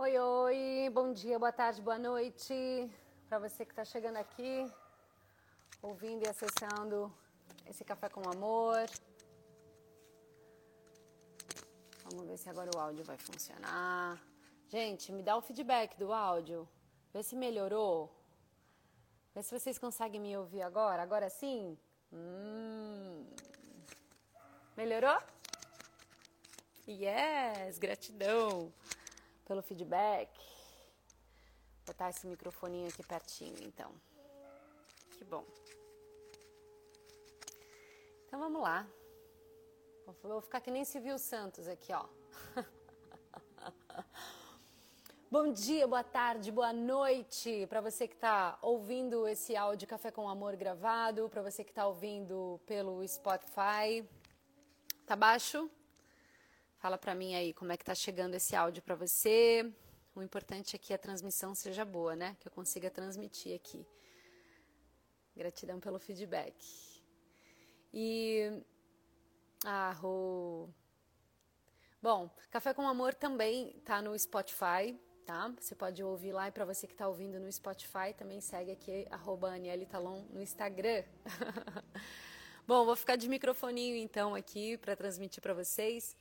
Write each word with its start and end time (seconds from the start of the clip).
Oi, 0.00 0.16
oi, 0.16 0.90
bom 0.94 1.12
dia, 1.12 1.40
boa 1.40 1.50
tarde, 1.50 1.82
boa 1.82 1.98
noite. 1.98 2.54
Para 3.28 3.40
você 3.40 3.64
que 3.64 3.72
está 3.72 3.84
chegando 3.84 4.16
aqui, 4.16 4.64
ouvindo 5.82 6.24
e 6.24 6.28
acessando 6.28 7.12
esse 7.66 7.84
Café 7.84 8.08
com 8.08 8.22
Amor. 8.30 8.86
Vamos 12.04 12.28
ver 12.28 12.36
se 12.36 12.48
agora 12.48 12.70
o 12.76 12.78
áudio 12.78 13.04
vai 13.04 13.18
funcionar. 13.18 14.22
Gente, 14.68 15.10
me 15.10 15.20
dá 15.20 15.36
o 15.36 15.42
feedback 15.42 15.98
do 15.98 16.12
áudio. 16.12 16.68
Vê 17.12 17.24
se 17.24 17.34
melhorou. 17.34 18.08
Vê 19.34 19.42
se 19.42 19.58
vocês 19.58 19.80
conseguem 19.80 20.20
me 20.20 20.36
ouvir 20.36 20.62
agora. 20.62 21.02
Agora 21.02 21.28
sim? 21.28 21.76
Hum. 22.12 23.26
Melhorou? 24.76 25.18
Yes, 26.86 27.80
gratidão 27.80 28.72
pelo 29.48 29.62
feedback. 29.62 30.30
Vou 30.36 31.86
botar 31.86 32.10
esse 32.10 32.26
microfoninho 32.26 32.88
aqui 32.88 33.02
pertinho, 33.02 33.56
então. 33.62 33.90
Que 35.12 35.24
bom. 35.24 35.44
Então 38.26 38.38
vamos 38.38 38.60
lá. 38.60 38.86
Vou 40.22 40.40
ficar 40.42 40.60
que 40.60 40.70
nem 40.70 40.84
Silvio 40.84 41.18
Santos 41.18 41.66
aqui, 41.66 41.92
ó. 41.92 42.04
Bom 45.30 45.52
dia, 45.52 45.86
boa 45.86 46.02
tarde, 46.02 46.50
boa 46.50 46.72
noite 46.72 47.66
para 47.68 47.82
você 47.82 48.08
que 48.08 48.14
está 48.14 48.58
ouvindo 48.62 49.28
esse 49.28 49.54
áudio 49.54 49.86
Café 49.86 50.10
com 50.10 50.26
Amor 50.26 50.56
gravado, 50.56 51.28
para 51.28 51.42
você 51.42 51.62
que 51.62 51.70
está 51.70 51.86
ouvindo 51.86 52.58
pelo 52.64 53.06
Spotify. 53.06 54.08
Tá 55.04 55.14
baixo? 55.14 55.70
Fala 56.78 56.96
para 56.96 57.12
mim 57.12 57.34
aí 57.34 57.52
como 57.52 57.72
é 57.72 57.76
que 57.76 57.84
tá 57.84 57.94
chegando 57.94 58.34
esse 58.34 58.54
áudio 58.54 58.82
para 58.82 58.94
você. 58.94 59.68
O 60.14 60.22
importante 60.22 60.76
é 60.76 60.78
que 60.78 60.94
a 60.94 60.98
transmissão 60.98 61.52
seja 61.54 61.84
boa, 61.84 62.14
né? 62.14 62.36
Que 62.38 62.46
eu 62.46 62.52
consiga 62.52 62.88
transmitir 62.88 63.54
aqui. 63.54 63.84
Gratidão 65.36 65.80
pelo 65.80 65.98
feedback. 65.98 66.54
E 67.92 68.62
ah. 69.64 69.92
Bom, 72.00 72.30
Café 72.48 72.72
com 72.72 72.86
Amor 72.86 73.12
também 73.12 73.72
tá 73.84 74.00
no 74.00 74.16
Spotify, 74.16 74.96
tá? 75.26 75.52
Você 75.58 75.74
pode 75.74 76.00
ouvir 76.04 76.30
lá 76.30 76.46
e 76.46 76.52
para 76.52 76.64
você 76.64 76.86
que 76.86 76.94
está 76.94 77.08
ouvindo 77.08 77.40
no 77.40 77.50
Spotify, 77.50 78.14
também 78.16 78.40
segue 78.40 78.70
aqui 78.70 79.04
arroba 79.10 79.52
Talon 79.90 80.22
no 80.30 80.40
Instagram. 80.40 81.02
Bom, 82.68 82.84
vou 82.84 82.94
ficar 82.94 83.16
de 83.16 83.28
microfoninho 83.28 83.96
então 83.96 84.34
aqui 84.36 84.76
para 84.76 84.94
transmitir 84.94 85.42
para 85.42 85.54
vocês. 85.54 86.14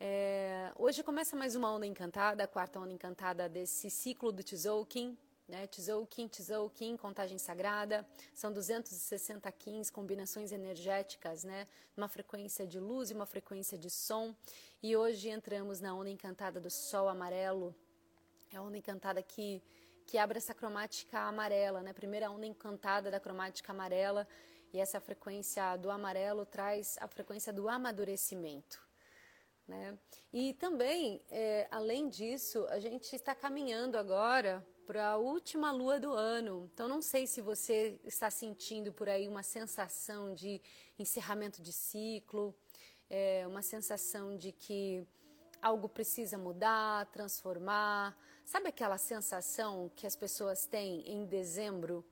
É, 0.00 0.70
hoje 0.76 1.02
começa 1.02 1.34
mais 1.34 1.56
uma 1.56 1.72
onda 1.74 1.84
encantada, 1.84 2.44
a 2.44 2.46
quarta 2.46 2.78
onda 2.78 2.92
encantada 2.92 3.48
desse 3.48 3.90
ciclo 3.90 4.30
do 4.30 4.44
Tzolk'in, 4.44 5.18
né? 5.48 5.66
Tzolk'in, 5.66 6.28
Tzolk'in, 6.28 6.96
contagem 6.96 7.36
sagrada, 7.36 8.06
são 8.32 8.52
260 8.52 9.50
kins, 9.50 9.90
combinações 9.90 10.52
energéticas, 10.52 11.42
né? 11.42 11.66
Uma 11.96 12.06
frequência 12.06 12.64
de 12.64 12.78
luz 12.78 13.10
e 13.10 13.14
uma 13.14 13.26
frequência 13.26 13.76
de 13.76 13.90
som. 13.90 14.32
E 14.80 14.96
hoje 14.96 15.30
entramos 15.30 15.80
na 15.80 15.92
onda 15.92 16.10
encantada 16.10 16.60
do 16.60 16.70
sol 16.70 17.08
amarelo, 17.08 17.74
é 18.52 18.56
a 18.56 18.62
onda 18.62 18.78
encantada 18.78 19.20
que 19.20 19.60
que 20.06 20.16
abre 20.16 20.38
essa 20.38 20.54
cromática 20.54 21.18
amarela, 21.20 21.82
né? 21.82 21.92
Primeira 21.92 22.30
onda 22.30 22.46
encantada 22.46 23.10
da 23.10 23.20
cromática 23.20 23.72
amarela, 23.72 24.26
e 24.72 24.80
essa 24.80 25.00
frequência 25.00 25.76
do 25.76 25.90
amarelo 25.90 26.46
traz 26.46 26.96
a 26.98 27.06
frequência 27.06 27.52
do 27.52 27.68
amadurecimento. 27.68 28.87
Né? 29.68 29.98
E 30.32 30.54
também, 30.54 31.22
é, 31.30 31.68
além 31.70 32.08
disso, 32.08 32.66
a 32.70 32.80
gente 32.80 33.14
está 33.14 33.34
caminhando 33.34 33.98
agora 33.98 34.66
para 34.86 35.10
a 35.10 35.16
última 35.18 35.70
lua 35.70 36.00
do 36.00 36.10
ano. 36.10 36.70
Então, 36.72 36.88
não 36.88 37.02
sei 37.02 37.26
se 37.26 37.42
você 37.42 38.00
está 38.02 38.30
sentindo 38.30 38.90
por 38.90 39.10
aí 39.10 39.28
uma 39.28 39.42
sensação 39.42 40.34
de 40.34 40.62
encerramento 40.98 41.60
de 41.60 41.70
ciclo, 41.70 42.56
é, 43.10 43.46
uma 43.46 43.60
sensação 43.60 44.34
de 44.38 44.52
que 44.52 45.06
algo 45.60 45.86
precisa 45.86 46.38
mudar, 46.38 47.04
transformar. 47.12 48.16
Sabe 48.46 48.68
aquela 48.68 48.96
sensação 48.96 49.90
que 49.94 50.06
as 50.06 50.16
pessoas 50.16 50.64
têm 50.64 51.06
em 51.06 51.26
dezembro 51.26 52.02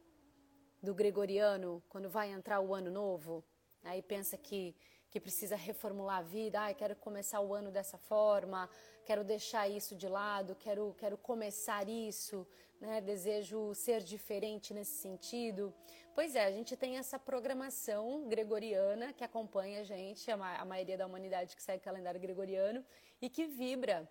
do 0.82 0.94
gregoriano, 0.94 1.82
quando 1.88 2.10
vai 2.10 2.30
entrar 2.30 2.60
o 2.60 2.74
ano 2.74 2.90
novo? 2.90 3.42
Aí 3.82 4.02
pensa 4.02 4.36
que 4.36 4.76
que 5.16 5.20
precisa 5.20 5.56
reformular 5.56 6.18
a 6.18 6.22
vida, 6.22 6.60
ah, 6.62 6.74
quero 6.74 6.94
começar 6.94 7.40
o 7.40 7.54
ano 7.54 7.70
dessa 7.70 7.96
forma, 7.96 8.68
quero 9.02 9.24
deixar 9.24 9.66
isso 9.66 9.96
de 9.96 10.06
lado, 10.06 10.54
quero, 10.54 10.94
quero 10.98 11.16
começar 11.16 11.88
isso, 11.88 12.46
né? 12.78 13.00
desejo 13.00 13.74
ser 13.74 14.02
diferente 14.02 14.74
nesse 14.74 14.96
sentido. 14.98 15.72
Pois 16.14 16.36
é, 16.36 16.44
a 16.44 16.50
gente 16.50 16.76
tem 16.76 16.98
essa 16.98 17.18
programação 17.18 18.28
gregoriana 18.28 19.14
que 19.14 19.24
acompanha 19.24 19.80
a 19.80 19.84
gente, 19.84 20.30
a, 20.30 20.34
a 20.34 20.64
maioria 20.66 20.98
da 20.98 21.06
humanidade 21.06 21.56
que 21.56 21.62
segue 21.62 21.80
o 21.80 21.84
calendário 21.84 22.20
gregoriano 22.20 22.84
e 23.22 23.30
que 23.30 23.46
vibra 23.46 24.06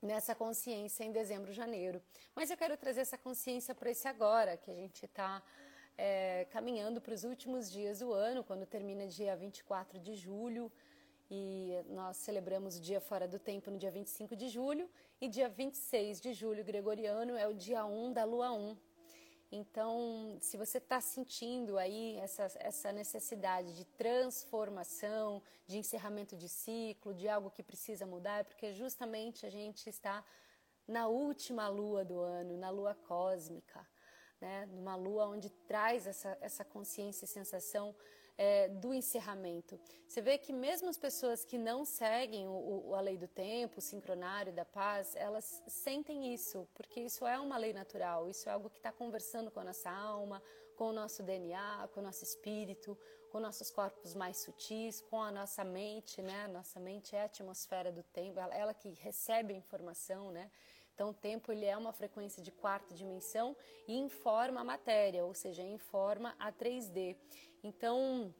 nessa 0.00 0.34
consciência 0.34 1.04
em 1.04 1.12
dezembro, 1.12 1.52
janeiro. 1.52 2.00
Mas 2.34 2.50
eu 2.50 2.56
quero 2.56 2.74
trazer 2.78 3.02
essa 3.02 3.18
consciência 3.18 3.74
para 3.74 3.90
esse 3.90 4.08
agora, 4.08 4.56
que 4.56 4.70
a 4.70 4.74
gente 4.74 5.04
está 5.04 5.42
é, 5.98 6.46
caminhando 6.50 7.00
para 7.00 7.12
os 7.12 7.24
últimos 7.24 7.68
dias 7.70 7.98
do 7.98 8.12
ano, 8.12 8.44
quando 8.44 8.64
termina 8.64 9.06
dia 9.08 9.34
24 9.36 9.98
de 9.98 10.14
julho. 10.14 10.70
E 11.28 11.74
nós 11.88 12.16
celebramos 12.16 12.78
o 12.78 12.80
dia 12.80 13.00
fora 13.00 13.26
do 13.26 13.38
tempo 13.38 13.70
no 13.70 13.76
dia 13.76 13.90
25 13.90 14.36
de 14.36 14.48
julho. 14.48 14.88
E 15.20 15.28
dia 15.28 15.48
26 15.48 16.20
de 16.20 16.32
julho 16.32 16.64
gregoriano 16.64 17.36
é 17.36 17.48
o 17.48 17.52
dia 17.52 17.84
1 17.84 18.12
da 18.12 18.24
lua 18.24 18.52
1. 18.52 18.76
Então, 19.50 20.36
se 20.40 20.56
você 20.56 20.78
está 20.78 21.00
sentindo 21.00 21.76
aí 21.78 22.16
essa, 22.18 22.48
essa 22.60 22.92
necessidade 22.92 23.74
de 23.74 23.84
transformação, 23.84 25.42
de 25.66 25.78
encerramento 25.78 26.36
de 26.36 26.48
ciclo, 26.48 27.12
de 27.12 27.28
algo 27.28 27.50
que 27.50 27.62
precisa 27.62 28.06
mudar, 28.06 28.40
é 28.40 28.44
porque 28.44 28.72
justamente 28.72 29.44
a 29.44 29.50
gente 29.50 29.88
está 29.88 30.24
na 30.86 31.08
última 31.08 31.68
lua 31.68 32.04
do 32.04 32.20
ano, 32.20 32.56
na 32.56 32.70
lua 32.70 32.94
cósmica 32.94 33.86
né, 34.40 34.66
numa 34.66 34.96
lua 34.96 35.26
onde 35.26 35.50
traz 35.66 36.06
essa, 36.06 36.36
essa 36.40 36.64
consciência 36.64 37.24
e 37.24 37.28
sensação 37.28 37.94
é, 38.38 38.68
do 38.68 38.94
encerramento. 38.94 39.78
Você 40.06 40.20
vê 40.20 40.38
que 40.38 40.52
mesmo 40.52 40.88
as 40.88 40.96
pessoas 40.96 41.44
que 41.44 41.58
não 41.58 41.84
seguem 41.84 42.46
o, 42.46 42.88
o, 42.88 42.94
a 42.94 43.00
lei 43.00 43.16
do 43.16 43.26
tempo, 43.26 43.78
o 43.78 43.82
sincronário 43.82 44.52
da 44.52 44.64
paz, 44.64 45.14
elas 45.16 45.62
sentem 45.66 46.32
isso, 46.32 46.68
porque 46.72 47.00
isso 47.00 47.26
é 47.26 47.38
uma 47.38 47.58
lei 47.58 47.72
natural, 47.72 48.30
isso 48.30 48.48
é 48.48 48.52
algo 48.52 48.70
que 48.70 48.78
está 48.78 48.92
conversando 48.92 49.50
com 49.50 49.58
a 49.58 49.64
nossa 49.64 49.90
alma, 49.90 50.40
com 50.76 50.90
o 50.90 50.92
nosso 50.92 51.24
DNA, 51.24 51.88
com 51.92 51.98
o 51.98 52.02
nosso 52.02 52.22
espírito, 52.22 52.96
com 53.32 53.40
nossos 53.40 53.70
corpos 53.70 54.14
mais 54.14 54.38
sutis, 54.38 55.00
com 55.00 55.20
a 55.20 55.32
nossa 55.32 55.64
mente, 55.64 56.22
né? 56.22 56.46
Nossa 56.46 56.78
mente 56.78 57.14
é 57.16 57.22
a 57.22 57.24
atmosfera 57.24 57.90
do 57.90 58.02
tempo, 58.04 58.38
ela, 58.38 58.54
ela 58.54 58.72
que 58.72 58.90
recebe 58.90 59.52
a 59.52 59.56
informação, 59.56 60.30
né? 60.30 60.48
Então, 60.98 61.10
o 61.10 61.14
tempo 61.14 61.52
ele 61.52 61.64
é 61.64 61.76
uma 61.76 61.92
frequência 61.92 62.42
de 62.42 62.50
quarta 62.50 62.92
dimensão 62.92 63.56
e 63.86 63.96
informa 63.96 64.62
a 64.62 64.64
matéria, 64.64 65.24
ou 65.24 65.32
seja, 65.32 65.62
informa 65.62 66.34
a 66.40 66.50
3D. 66.50 67.16
Então, 67.62 68.34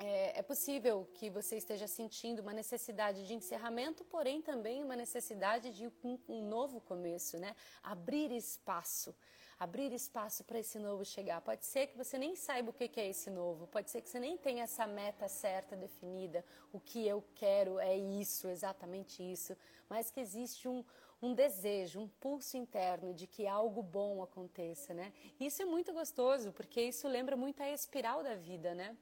é, 0.00 0.40
é, 0.40 0.42
possível 0.42 1.08
que 1.14 1.30
você 1.30 1.58
esteja 1.58 1.86
sentindo 1.86 2.42
uma 2.42 2.52
necessidade 2.52 3.24
de 3.24 3.34
encerramento, 3.34 4.04
porém 4.06 4.42
também 4.42 4.82
uma 4.82 4.96
necessidade 4.96 5.72
de 5.72 5.86
um, 6.02 6.18
um 6.28 6.42
novo 6.48 6.80
começo, 6.80 7.38
né? 7.38 7.54
Abrir 7.84 8.32
espaço, 8.32 9.14
abrir 9.56 9.92
espaço 9.92 10.42
para 10.42 10.58
esse 10.58 10.80
novo 10.80 11.04
chegar. 11.04 11.40
Pode 11.40 11.64
ser 11.64 11.86
que 11.86 11.96
você 11.96 12.18
nem 12.18 12.34
saiba 12.34 12.70
o 12.70 12.72
que 12.72 12.98
é 12.98 13.08
esse 13.10 13.30
novo, 13.30 13.68
pode 13.68 13.92
ser 13.92 14.00
que 14.00 14.08
você 14.08 14.18
nem 14.18 14.36
tenha 14.36 14.64
essa 14.64 14.88
meta 14.88 15.28
certa 15.28 15.76
definida, 15.76 16.44
o 16.72 16.80
que 16.80 17.06
eu 17.06 17.22
quero 17.36 17.78
é 17.78 17.96
isso, 17.96 18.48
exatamente 18.48 19.22
isso, 19.22 19.56
mas 19.88 20.10
que 20.10 20.18
existe 20.18 20.66
um, 20.66 20.84
um 21.22 21.32
desejo, 21.32 22.00
um 22.00 22.08
pulso 22.08 22.56
interno 22.56 23.14
de 23.14 23.28
que 23.28 23.46
algo 23.46 23.80
bom 23.80 24.22
aconteça, 24.22 24.92
né? 24.92 25.12
Isso 25.38 25.62
é 25.62 25.64
muito 25.64 25.92
gostoso, 25.92 26.52
porque 26.52 26.82
isso 26.82 27.06
lembra 27.06 27.36
muito 27.36 27.62
a 27.62 27.70
espiral 27.70 28.24
da 28.24 28.34
vida, 28.34 28.74
né? 28.74 28.96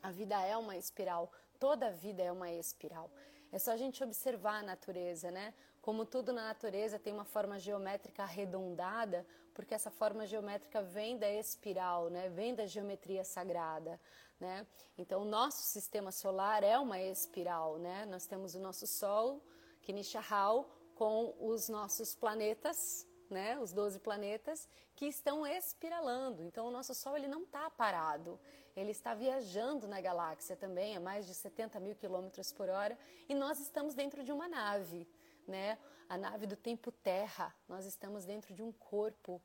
A 0.00 0.12
vida 0.12 0.40
é 0.40 0.56
uma 0.56 0.76
espiral, 0.76 1.32
toda 1.58 1.88
a 1.88 1.90
vida 1.90 2.22
é 2.22 2.30
uma 2.30 2.48
espiral. 2.52 3.10
É 3.50 3.58
só 3.58 3.72
a 3.72 3.76
gente 3.76 4.04
observar 4.04 4.60
a 4.60 4.62
natureza, 4.62 5.32
né? 5.32 5.52
Como 5.82 6.06
tudo 6.06 6.32
na 6.32 6.44
natureza 6.44 6.96
tem 6.96 7.12
uma 7.12 7.24
forma 7.24 7.58
geométrica 7.58 8.22
arredondada, 8.22 9.26
porque 9.52 9.74
essa 9.74 9.90
forma 9.90 10.26
geométrica 10.26 10.80
vem 10.80 11.18
da 11.18 11.28
espiral, 11.32 12.08
né? 12.08 12.28
Vem 12.28 12.54
da 12.54 12.66
geometria 12.66 13.24
sagrada, 13.24 13.98
né? 14.38 14.64
Então, 14.96 15.22
o 15.22 15.24
nosso 15.24 15.62
sistema 15.62 16.12
solar 16.12 16.62
é 16.62 16.78
uma 16.78 17.00
espiral, 17.00 17.78
né? 17.78 18.06
Nós 18.06 18.26
temos 18.26 18.54
o 18.54 18.60
nosso 18.60 18.86
Sol, 18.86 19.42
Kinishahal, 19.80 20.77
com 20.98 21.32
os 21.38 21.68
nossos 21.68 22.16
planetas, 22.16 23.06
né, 23.30 23.56
os 23.60 23.72
12 23.72 24.00
planetas, 24.00 24.68
que 24.96 25.06
estão 25.06 25.46
espiralando. 25.46 26.42
Então, 26.42 26.66
o 26.66 26.72
nosso 26.72 26.92
Sol 26.92 27.16
ele 27.16 27.28
não 27.28 27.42
está 27.44 27.70
parado, 27.70 28.38
ele 28.74 28.90
está 28.90 29.14
viajando 29.14 29.86
na 29.86 30.00
galáxia 30.00 30.56
também, 30.56 30.96
a 30.96 31.00
mais 31.00 31.24
de 31.24 31.34
70 31.34 31.78
mil 31.78 31.94
quilômetros 31.94 32.52
por 32.52 32.68
hora, 32.68 32.98
e 33.28 33.34
nós 33.34 33.60
estamos 33.60 33.94
dentro 33.94 34.24
de 34.24 34.32
uma 34.32 34.48
nave. 34.48 35.06
né? 35.46 35.78
A 36.08 36.18
nave 36.18 36.46
do 36.46 36.56
tempo 36.56 36.90
Terra. 36.92 37.54
Nós 37.68 37.86
estamos 37.86 38.24
dentro 38.24 38.52
de 38.52 38.62
um 38.62 38.72
corpo 38.72 39.40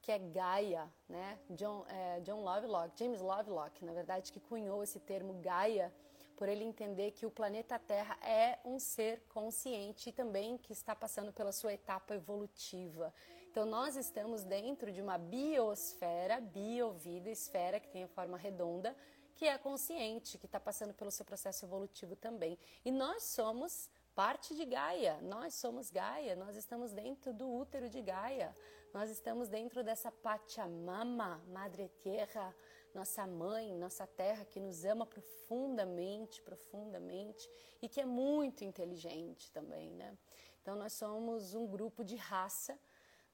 que 0.00 0.12
é 0.12 0.18
Gaia, 0.18 0.88
né? 1.08 1.38
John, 1.50 1.84
é, 1.88 2.20
John 2.20 2.42
Lovelock, 2.42 2.96
James 2.96 3.20
Lovelock, 3.20 3.84
na 3.84 3.92
verdade, 3.92 4.30
que 4.30 4.38
cunhou 4.38 4.82
esse 4.84 5.00
termo 5.00 5.34
Gaia 5.40 5.92
por 6.38 6.48
ele 6.48 6.62
entender 6.62 7.10
que 7.10 7.26
o 7.26 7.30
planeta 7.32 7.80
Terra 7.80 8.16
é 8.22 8.60
um 8.64 8.78
ser 8.78 9.20
consciente 9.28 10.10
e 10.10 10.12
também 10.12 10.56
que 10.56 10.72
está 10.72 10.94
passando 10.94 11.32
pela 11.32 11.50
sua 11.50 11.74
etapa 11.74 12.14
evolutiva. 12.14 13.12
Então 13.50 13.66
nós 13.66 13.96
estamos 13.96 14.44
dentro 14.44 14.92
de 14.92 15.02
uma 15.02 15.18
biosfera, 15.18 16.40
biovida, 16.40 17.28
esfera 17.28 17.80
que 17.80 17.88
tem 17.88 18.04
a 18.04 18.08
forma 18.08 18.38
redonda, 18.38 18.96
que 19.34 19.46
é 19.46 19.58
consciente, 19.58 20.38
que 20.38 20.46
está 20.46 20.60
passando 20.60 20.94
pelo 20.94 21.10
seu 21.10 21.24
processo 21.24 21.66
evolutivo 21.66 22.14
também. 22.14 22.56
E 22.84 22.92
nós 22.92 23.24
somos 23.24 23.90
parte 24.14 24.54
de 24.54 24.64
Gaia, 24.64 25.18
nós 25.22 25.54
somos 25.54 25.90
Gaia, 25.90 26.36
nós 26.36 26.54
estamos 26.56 26.92
dentro 26.92 27.32
do 27.32 27.52
útero 27.52 27.88
de 27.88 28.00
Gaia, 28.00 28.54
nós 28.94 29.10
estamos 29.10 29.48
dentro 29.48 29.82
dessa 29.82 30.12
Pachamama, 30.12 31.42
Madre 31.48 31.88
Terra, 32.00 32.54
nossa 32.94 33.26
mãe, 33.26 33.74
nossa 33.74 34.06
terra 34.06 34.44
que 34.44 34.60
nos 34.60 34.84
ama 34.84 35.06
profundamente, 35.06 36.42
profundamente 36.42 37.48
e 37.80 37.88
que 37.88 38.00
é 38.00 38.06
muito 38.06 38.64
inteligente 38.64 39.50
também, 39.52 39.90
né? 39.92 40.16
Então 40.62 40.76
nós 40.76 40.92
somos 40.92 41.54
um 41.54 41.66
grupo 41.66 42.04
de 42.04 42.16
raça, 42.16 42.78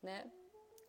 né? 0.03 0.31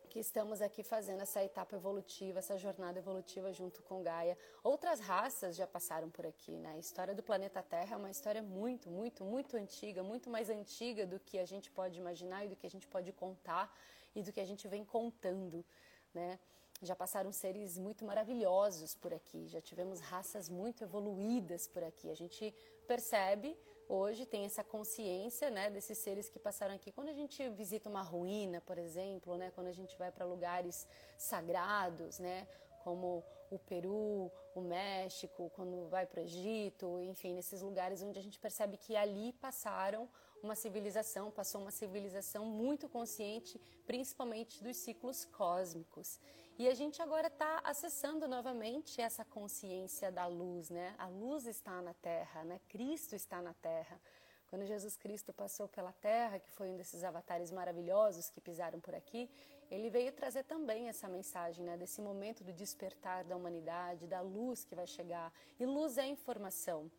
Que 0.08 0.20
estamos 0.20 0.62
aqui 0.62 0.82
fazendo 0.82 1.22
essa 1.22 1.42
etapa 1.42 1.74
evolutiva, 1.74 2.38
essa 2.38 2.56
jornada 2.56 2.98
evolutiva 2.98 3.52
junto 3.52 3.82
com 3.82 4.02
Gaia. 4.02 4.38
Outras 4.62 5.00
raças 5.00 5.56
já 5.56 5.66
passaram 5.66 6.08
por 6.08 6.24
aqui, 6.24 6.56
né? 6.56 6.72
A 6.72 6.78
história 6.78 7.14
do 7.14 7.22
planeta 7.22 7.62
Terra 7.62 7.94
é 7.94 7.96
uma 7.96 8.10
história 8.10 8.42
muito, 8.42 8.88
muito, 8.88 9.24
muito 9.24 9.56
antiga, 9.56 10.02
muito 10.02 10.30
mais 10.30 10.48
antiga 10.48 11.06
do 11.06 11.18
que 11.18 11.38
a 11.38 11.44
gente 11.44 11.70
pode 11.70 11.98
imaginar 11.98 12.44
e 12.44 12.48
do 12.48 12.56
que 12.56 12.66
a 12.66 12.70
gente 12.70 12.86
pode 12.86 13.12
contar 13.12 13.74
e 14.14 14.22
do 14.22 14.32
que 14.32 14.40
a 14.40 14.44
gente 14.44 14.68
vem 14.68 14.84
contando, 14.84 15.64
né? 16.14 16.38
Já 16.82 16.94
passaram 16.94 17.32
seres 17.32 17.78
muito 17.78 18.04
maravilhosos 18.04 18.94
por 18.94 19.14
aqui, 19.14 19.46
já 19.48 19.60
tivemos 19.60 19.98
raças 20.00 20.48
muito 20.48 20.84
evoluídas 20.84 21.66
por 21.66 21.82
aqui. 21.82 22.10
A 22.10 22.14
gente 22.14 22.54
percebe 22.86 23.56
hoje, 23.88 24.26
tem 24.26 24.44
essa 24.44 24.62
consciência 24.62 25.50
né, 25.50 25.70
desses 25.70 25.98
seres 25.98 26.28
que 26.28 26.38
passaram 26.38 26.74
aqui. 26.74 26.92
Quando 26.92 27.08
a 27.08 27.14
gente 27.14 27.48
visita 27.50 27.88
uma 27.88 28.02
ruína, 28.02 28.60
por 28.60 28.76
exemplo, 28.78 29.36
né, 29.36 29.50
quando 29.54 29.68
a 29.68 29.72
gente 29.72 29.96
vai 29.96 30.10
para 30.10 30.26
lugares 30.26 30.86
sagrados, 31.16 32.18
né, 32.18 32.46
como 32.84 33.24
o 33.50 33.58
Peru, 33.58 34.30
o 34.54 34.60
México, 34.60 35.50
quando 35.54 35.88
vai 35.88 36.04
para 36.04 36.20
o 36.20 36.24
Egito, 36.24 37.00
enfim, 37.00 37.32
nesses 37.32 37.62
lugares 37.62 38.02
onde 38.02 38.18
a 38.18 38.22
gente 38.22 38.38
percebe 38.38 38.76
que 38.76 38.96
ali 38.96 39.32
passaram 39.32 40.08
uma 40.42 40.54
civilização, 40.54 41.30
passou 41.30 41.60
uma 41.60 41.70
civilização 41.70 42.44
muito 42.44 42.88
consciente, 42.88 43.60
principalmente 43.86 44.62
dos 44.62 44.76
ciclos 44.76 45.24
cósmicos. 45.24 46.20
E 46.58 46.66
a 46.68 46.74
gente 46.74 47.02
agora 47.02 47.26
está 47.26 47.60
acessando 47.62 48.26
novamente 48.26 48.98
essa 48.98 49.22
consciência 49.26 50.10
da 50.10 50.26
luz, 50.26 50.70
né? 50.70 50.94
A 50.96 51.06
luz 51.06 51.44
está 51.44 51.82
na 51.82 51.92
Terra, 51.92 52.44
né? 52.44 52.58
Cristo 52.66 53.14
está 53.14 53.42
na 53.42 53.52
Terra. 53.52 54.00
Quando 54.48 54.64
Jesus 54.64 54.96
Cristo 54.96 55.34
passou 55.34 55.68
pela 55.68 55.92
Terra, 55.92 56.38
que 56.38 56.50
foi 56.50 56.70
um 56.70 56.76
desses 56.78 57.04
avatares 57.04 57.50
maravilhosos 57.50 58.30
que 58.30 58.40
pisaram 58.40 58.80
por 58.80 58.94
aqui, 58.94 59.28
ele 59.70 59.90
veio 59.90 60.10
trazer 60.12 60.44
também 60.44 60.88
essa 60.88 61.06
mensagem, 61.06 61.62
né? 61.62 61.76
Desse 61.76 62.00
momento 62.00 62.42
do 62.42 62.54
despertar 62.54 63.22
da 63.24 63.36
humanidade, 63.36 64.06
da 64.06 64.22
luz 64.22 64.64
que 64.64 64.74
vai 64.74 64.86
chegar. 64.86 65.30
E 65.60 65.66
luz 65.66 65.98
é 65.98 66.06
informação. 66.06 66.90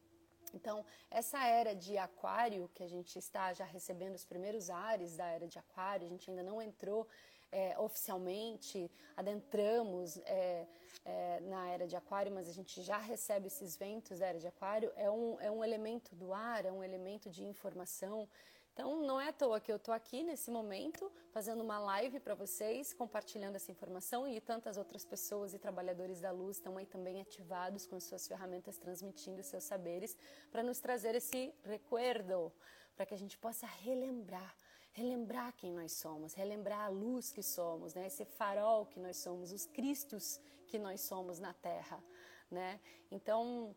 Então, 0.54 0.86
essa 1.10 1.44
era 1.46 1.74
de 1.74 1.98
Aquário, 1.98 2.70
que 2.76 2.84
a 2.84 2.88
gente 2.88 3.18
está 3.18 3.52
já 3.54 3.66
recebendo 3.66 4.14
os 4.14 4.24
primeiros 4.24 4.70
ares 4.70 5.18
da 5.18 5.26
era 5.26 5.48
de 5.48 5.58
Aquário, 5.58 6.06
a 6.06 6.10
gente 6.10 6.30
ainda 6.30 6.44
não 6.44 6.62
entrou 6.62 7.08
é, 7.52 7.78
oficialmente, 7.80 8.90
adentramos 9.16 10.18
é, 10.26 10.68
é, 11.06 11.40
na 11.42 11.70
era 11.70 11.88
de 11.88 11.96
Aquário, 11.96 12.32
mas 12.32 12.48
a 12.50 12.52
gente 12.52 12.82
já 12.82 12.98
recebe 12.98 13.48
esses 13.48 13.78
ventos 13.78 14.20
da 14.20 14.28
era 14.28 14.40
de 14.40 14.48
Aquário, 14.48 14.92
é 14.96 15.10
um, 15.10 15.40
é 15.40 15.50
um 15.50 15.64
elemento 15.64 16.16
do 16.16 16.34
ar, 16.34 16.66
é 16.66 16.72
um 16.72 16.84
elemento 16.84 17.30
de 17.30 17.44
informação. 17.44 18.28
Então, 18.74 19.02
não 19.02 19.20
é 19.20 19.30
à 19.30 19.34
toa 19.34 19.60
que 19.60 19.72
eu 19.72 19.78
estou 19.78 19.92
aqui 19.92 20.22
nesse 20.22 20.52
momento 20.52 21.12
fazendo 21.32 21.64
uma 21.64 21.80
live 21.80 22.20
para 22.20 22.36
vocês, 22.36 22.94
compartilhando 22.94 23.56
essa 23.56 23.72
informação 23.72 24.28
e 24.28 24.40
tantas 24.40 24.78
outras 24.78 25.04
pessoas 25.04 25.52
e 25.52 25.58
trabalhadores 25.58 26.20
da 26.20 26.30
luz 26.30 26.58
estão 26.58 26.78
aí 26.78 26.86
também 26.86 27.20
ativados 27.20 27.88
com 27.88 28.00
suas 28.00 28.28
ferramentas, 28.28 28.78
transmitindo 28.78 29.42
seus 29.42 29.64
saberes 29.64 30.16
para 30.52 30.62
nos 30.62 30.80
trazer 30.80 31.16
esse 31.16 31.52
recuerdo, 31.64 32.54
para 32.96 33.06
que 33.08 33.16
a 33.16 33.18
gente 33.18 33.36
possa 33.40 33.66
relembrar 33.66 34.56
relembrar 34.98 35.54
quem 35.56 35.72
nós 35.72 35.92
somos, 35.92 36.34
relembrar 36.34 36.86
a 36.86 36.88
luz 36.88 37.32
que 37.32 37.44
somos, 37.44 37.94
né? 37.94 38.08
Esse 38.08 38.26
farol 38.26 38.88
que 38.88 39.00
nós 39.00 39.18
somos, 39.18 39.52
os 39.52 39.68
cristos 39.68 40.40
que 40.66 40.80
nós 40.80 41.02
somos 41.02 41.38
na 41.40 41.54
Terra, 41.54 42.04
né? 42.50 42.80
Então, 43.12 43.76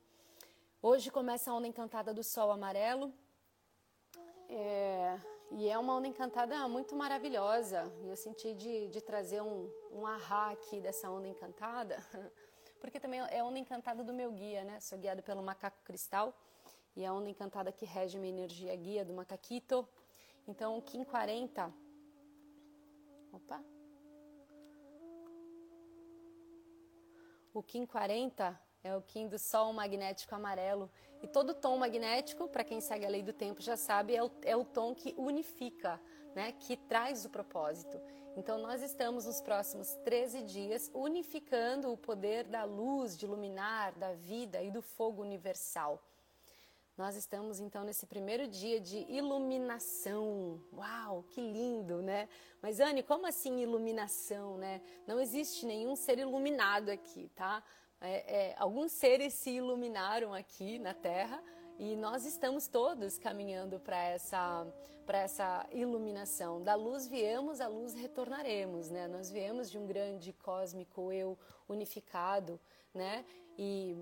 hoje 0.81 1.11
começa 1.11 1.51
a 1.51 1.55
onda 1.55 1.67
encantada 1.67 2.15
do 2.15 2.25
Sol 2.25 2.51
Amarelo. 2.51 3.13
É, 4.49 5.21
e 5.51 5.69
é 5.69 5.77
uma 5.77 5.95
onda 5.95 6.09
encantada 6.09 6.67
muito 6.69 6.97
maravilhosa. 6.97 7.93
E 8.03 8.09
eu 8.09 8.17
senti 8.17 8.55
de, 8.55 8.89
de 8.89 9.01
trazer 9.03 9.43
um, 9.43 9.71
um 9.93 10.07
ahá 10.07 10.53
aqui 10.53 10.81
dessa 10.81 11.11
onda 11.11 11.29
encantada, 11.29 11.99
porque 12.81 12.99
também 12.99 13.21
é 13.21 13.41
a 13.41 13.45
onda 13.45 13.59
encantada 13.59 14.03
do 14.03 14.15
meu 14.15 14.33
guia, 14.33 14.65
né? 14.65 14.81
Sou 14.81 14.97
guiado 14.99 15.23
pelo 15.23 15.43
macaco 15.43 15.83
cristal 15.85 16.35
e 16.97 17.05
é 17.05 17.09
a 17.09 17.13
onda 17.13 17.29
encantada 17.29 17.71
que 17.71 17.85
rege 17.85 18.19
minha 18.19 18.33
energia 18.33 18.75
guia 18.75 19.05
do 19.05 19.13
macaquito. 19.13 19.87
Então, 20.47 20.79
o 20.79 20.83
Kim 20.83 21.05
40. 21.05 21.73
Opa! 23.33 23.65
O 27.53 27.63
Kim 27.63 27.85
40 27.85 28.61
é 28.83 28.97
o 28.97 29.03
Kim 29.03 29.29
do 29.29 29.39
Sol 29.39 29.73
magnético 29.73 30.35
amarelo. 30.35 30.91
E 31.23 31.27
todo 31.27 31.55
tom 31.55 31.77
magnético, 31.77 32.49
para 32.49 32.65
quem 32.65 32.81
segue 32.81 33.05
a 33.05 33.09
lei 33.09 33.23
do 33.23 33.33
tempo 33.33 33.61
já 33.61 33.77
sabe, 33.77 34.17
é 34.17 34.23
o, 34.23 34.31
é 34.43 34.57
o 34.57 34.65
tom 34.65 34.95
que 34.95 35.15
unifica, 35.19 36.01
né? 36.35 36.53
que 36.53 36.77
traz 36.77 37.25
o 37.25 37.31
propósito. 37.31 38.01
Então, 38.37 38.59
nós 38.59 38.83
estamos 38.83 39.27
nos 39.27 39.41
próximos 39.41 39.95
13 40.05 40.43
dias 40.43 40.91
unificando 40.95 41.93
o 41.93 41.97
poder 41.97 42.45
da 42.45 42.65
luz, 42.65 43.19
de 43.19 43.27
iluminar, 43.27 43.93
da 43.99 44.15
vida 44.15 44.63
e 44.63 44.71
do 44.71 44.81
fogo 44.81 45.21
universal. 45.21 46.03
Nós 47.01 47.17
estamos 47.17 47.61
então 47.61 47.83
nesse 47.83 48.05
primeiro 48.05 48.47
dia 48.47 48.79
de 48.79 48.99
iluminação. 49.11 50.61
Uau, 50.71 51.25
que 51.31 51.41
lindo, 51.41 52.03
né? 52.03 52.29
Mas 52.61 52.79
Anne, 52.79 53.03
como 53.03 53.27
assim 53.27 53.63
iluminação, 53.63 54.59
né? 54.59 54.83
Não 55.07 55.19
existe 55.19 55.65
nenhum 55.65 55.97
ser 55.97 56.19
iluminado 56.19 56.91
aqui, 56.91 57.31
tá? 57.35 57.65
É, 58.03 58.51
é, 58.51 58.55
alguns 58.59 58.93
seres 58.93 59.33
se 59.33 59.49
iluminaram 59.49 60.35
aqui 60.35 60.79
na 60.79 60.93
Terra 60.93 61.43
e 61.79 61.97
nós 61.97 62.27
estamos 62.27 62.69
todos 62.69 63.17
caminhando 63.17 63.81
para 63.81 63.97
essa 63.97 64.67
para 65.07 65.21
essa 65.21 65.67
iluminação. 65.73 66.63
Da 66.63 66.75
luz 66.75 67.07
viemos, 67.07 67.63
à 67.63 67.67
luz 67.67 67.95
retornaremos, 67.95 68.91
né? 68.91 69.09
Nós 69.09 69.31
viemos 69.31 69.71
de 69.71 69.79
um 69.79 69.87
grande 69.87 70.35
cósmico 70.35 71.11
eu 71.11 71.39
unificado, 71.67 72.61
né? 72.93 73.25
E 73.59 73.97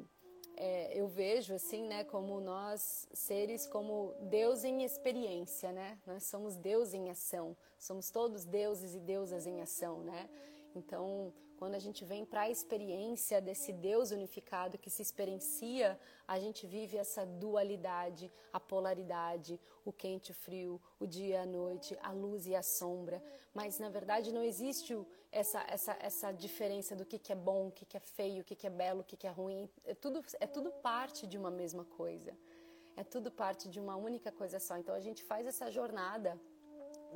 é, 0.59 0.91
eu 0.93 1.07
vejo 1.07 1.55
assim, 1.55 1.85
né, 1.87 2.03
como 2.05 2.41
nós 2.41 3.09
seres 3.13 3.65
como 3.67 4.13
Deus 4.23 4.65
em 4.65 4.83
experiência, 4.83 5.71
né? 5.71 5.99
Nós 6.05 6.25
somos 6.25 6.57
Deus 6.57 6.93
em 6.93 7.11
ação, 7.11 7.57
somos 7.79 8.11
todos 8.11 8.45
deuses 8.45 8.95
e 8.95 9.01
deusas 9.01 9.47
em 9.47 9.63
ação, 9.63 10.03
né? 10.03 10.29
Então, 10.75 11.33
quando 11.59 11.75
a 11.75 11.79
gente 11.79 12.05
vem 12.05 12.25
para 12.25 12.43
a 12.43 12.51
experiência 12.51 13.41
desse 13.41 13.73
Deus 13.73 14.11
unificado 14.11 14.79
que 14.79 14.91
se 14.91 15.03
experiencia, 15.03 15.99
a 16.27 16.39
gente 16.39 16.67
vive 16.67 16.97
essa 16.97 17.25
dualidade, 17.25 18.31
a 18.53 18.61
polaridade, 18.61 19.61
o 19.85 19.93
quente 19.93 20.29
e 20.29 20.33
o 20.33 20.35
frio, 20.35 20.81
o 21.01 21.07
dia 21.07 21.37
e 21.37 21.37
a 21.37 21.47
noite, 21.47 21.97
a 22.03 22.13
luz 22.13 22.47
e 22.47 22.55
a 22.55 22.63
sombra. 22.63 23.23
Mas 23.55 23.79
na 23.79 23.89
verdade 23.89 24.33
não 24.33 24.43
existe 24.43 24.95
essa, 25.31 25.65
essa, 25.69 25.97
essa 26.01 26.33
diferença 26.33 26.97
do 26.97 27.05
que, 27.05 27.19
que 27.19 27.33
é 27.33 27.37
bom, 27.37 27.69
o 27.69 27.73
que, 27.73 27.85
que 27.85 27.97
é 27.97 28.01
feio, 28.01 28.43
o 28.43 28.45
que, 28.45 28.55
que 28.55 28.67
é 28.67 28.71
belo, 28.71 29.01
o 29.01 29.05
que, 29.05 29.17
que 29.17 29.27
é 29.27 29.31
ruim. 29.31 29.69
É 29.85 29.95
tudo, 29.95 30.25
é 30.41 30.47
tudo 30.47 30.71
parte 30.71 31.27
de 31.27 31.37
uma 31.37 31.51
mesma 31.51 31.85
coisa. 31.85 32.37
É 32.97 33.05
tudo 33.05 33.31
parte 33.31 33.69
de 33.69 33.79
uma 33.79 33.97
única 33.97 34.33
coisa 34.33 34.59
só. 34.59 34.77
Então 34.77 34.95
a 34.95 35.01
gente 35.01 35.23
faz 35.23 35.47
essa 35.47 35.71
jornada 35.71 36.39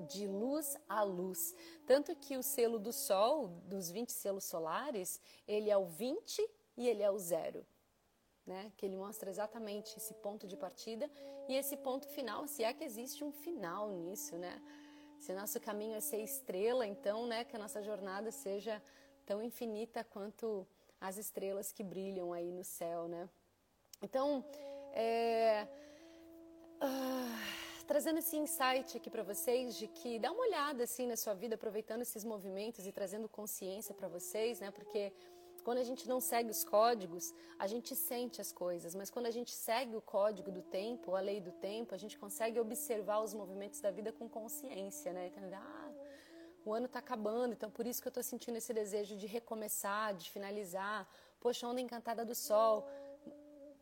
de 0.08 0.26
luz 0.26 0.76
a 0.88 1.02
luz. 1.02 1.54
Tanto 1.86 2.14
que 2.16 2.36
o 2.36 2.42
selo 2.42 2.78
do 2.78 2.92
Sol, 2.92 3.48
dos 3.64 3.90
20 3.90 4.10
selos 4.10 4.44
solares, 4.44 5.20
ele 5.46 5.70
é 5.70 5.76
o 5.76 5.86
20 5.86 6.48
e 6.76 6.88
ele 6.88 7.02
é 7.02 7.10
o 7.10 7.18
zero. 7.18 7.66
Né? 8.46 8.72
Que 8.76 8.86
ele 8.86 8.96
mostra 8.96 9.30
exatamente 9.30 9.96
esse 9.96 10.14
ponto 10.14 10.46
de 10.46 10.56
partida 10.56 11.10
e 11.48 11.54
esse 11.54 11.76
ponto 11.76 12.08
final, 12.08 12.46
se 12.46 12.62
é 12.64 12.72
que 12.72 12.84
existe 12.84 13.22
um 13.22 13.32
final 13.32 13.90
nisso, 13.90 14.36
né? 14.36 14.60
Se 15.22 15.30
o 15.30 15.36
nosso 15.36 15.60
caminho 15.60 15.94
é 15.94 16.00
ser 16.00 16.20
estrela, 16.20 16.84
então, 16.84 17.28
né, 17.28 17.44
que 17.44 17.54
a 17.54 17.58
nossa 17.58 17.80
jornada 17.80 18.32
seja 18.32 18.82
tão 19.24 19.40
infinita 19.40 20.02
quanto 20.02 20.66
as 21.00 21.16
estrelas 21.16 21.70
que 21.70 21.84
brilham 21.84 22.32
aí 22.32 22.50
no 22.50 22.64
céu, 22.64 23.06
né? 23.06 23.28
Então, 24.02 24.44
é... 24.92 25.68
Uh 26.82 27.62
trazendo 27.92 28.20
esse 28.20 28.36
insight 28.36 28.96
aqui 28.96 29.10
para 29.10 29.22
vocês 29.22 29.76
de 29.76 29.86
que 29.86 30.18
dá 30.18 30.32
uma 30.32 30.42
olhada 30.42 30.84
assim 30.84 31.06
na 31.06 31.16
sua 31.16 31.34
vida, 31.34 31.56
aproveitando 31.56 32.00
esses 32.00 32.24
movimentos 32.24 32.86
e 32.86 32.92
trazendo 32.92 33.28
consciência 33.28 33.94
para 33.94 34.08
vocês, 34.08 34.60
né? 34.60 34.70
Porque 34.70 35.12
quando 35.64 35.78
a 35.78 35.84
gente 35.84 36.08
não 36.08 36.20
segue 36.20 36.50
os 36.50 36.64
códigos, 36.64 37.32
a 37.58 37.66
gente 37.66 37.94
sente 37.94 38.40
as 38.40 38.50
coisas, 38.52 38.94
mas 38.94 39.10
quando 39.10 39.26
a 39.26 39.30
gente 39.30 39.52
segue 39.52 39.94
o 39.96 40.00
código 40.00 40.50
do 40.50 40.62
tempo, 40.62 41.14
a 41.14 41.20
lei 41.20 41.40
do 41.40 41.52
tempo, 41.52 41.94
a 41.94 41.98
gente 41.98 42.18
consegue 42.18 42.58
observar 42.58 43.20
os 43.20 43.32
movimentos 43.32 43.80
da 43.80 43.90
vida 43.90 44.12
com 44.12 44.28
consciência, 44.28 45.12
né? 45.12 45.28
Então, 45.28 45.44
ah, 45.54 45.90
o 46.64 46.72
ano 46.72 46.86
está 46.86 46.98
acabando, 46.98 47.52
então 47.52 47.70
por 47.70 47.86
isso 47.86 48.00
que 48.00 48.08
eu 48.08 48.14
estou 48.14 48.22
sentindo 48.22 48.56
esse 48.56 48.72
desejo 48.72 49.16
de 49.16 49.26
recomeçar, 49.26 50.14
de 50.14 50.30
finalizar. 50.30 51.08
Poxa, 51.40 51.66
onda 51.66 51.80
encantada 51.80 52.24
do 52.24 52.34
sol. 52.34 52.86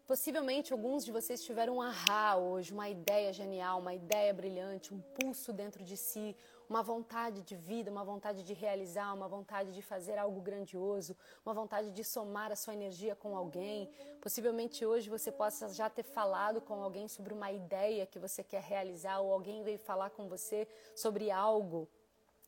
Possivelmente 0.06 0.72
alguns 0.72 1.04
de 1.04 1.12
vocês 1.12 1.44
tiveram 1.44 1.76
um 1.76 1.82
ahá 1.82 2.36
hoje, 2.36 2.72
uma 2.72 2.88
ideia 2.88 3.32
genial, 3.32 3.78
uma 3.78 3.94
ideia 3.94 4.32
brilhante, 4.34 4.92
um 4.92 5.00
pulso 5.16 5.52
dentro 5.52 5.84
de 5.84 5.96
si, 5.96 6.36
uma 6.70 6.82
vontade 6.84 7.42
de 7.42 7.56
vida, 7.56 7.90
uma 7.90 8.04
vontade 8.04 8.44
de 8.44 8.54
realizar, 8.54 9.12
uma 9.12 9.26
vontade 9.26 9.74
de 9.74 9.82
fazer 9.82 10.16
algo 10.16 10.40
grandioso, 10.40 11.16
uma 11.44 11.52
vontade 11.52 11.90
de 11.90 12.04
somar 12.04 12.52
a 12.52 12.56
sua 12.56 12.74
energia 12.74 13.16
com 13.16 13.36
alguém. 13.36 13.90
Possivelmente 14.20 14.86
hoje 14.86 15.10
você 15.10 15.32
possa 15.32 15.68
já 15.70 15.90
ter 15.90 16.04
falado 16.04 16.60
com 16.60 16.74
alguém 16.74 17.08
sobre 17.08 17.34
uma 17.34 17.50
ideia 17.50 18.06
que 18.06 18.20
você 18.20 18.44
quer 18.44 18.62
realizar, 18.62 19.18
ou 19.18 19.32
alguém 19.32 19.64
veio 19.64 19.80
falar 19.80 20.10
com 20.10 20.28
você 20.28 20.68
sobre 20.94 21.28
algo 21.28 21.88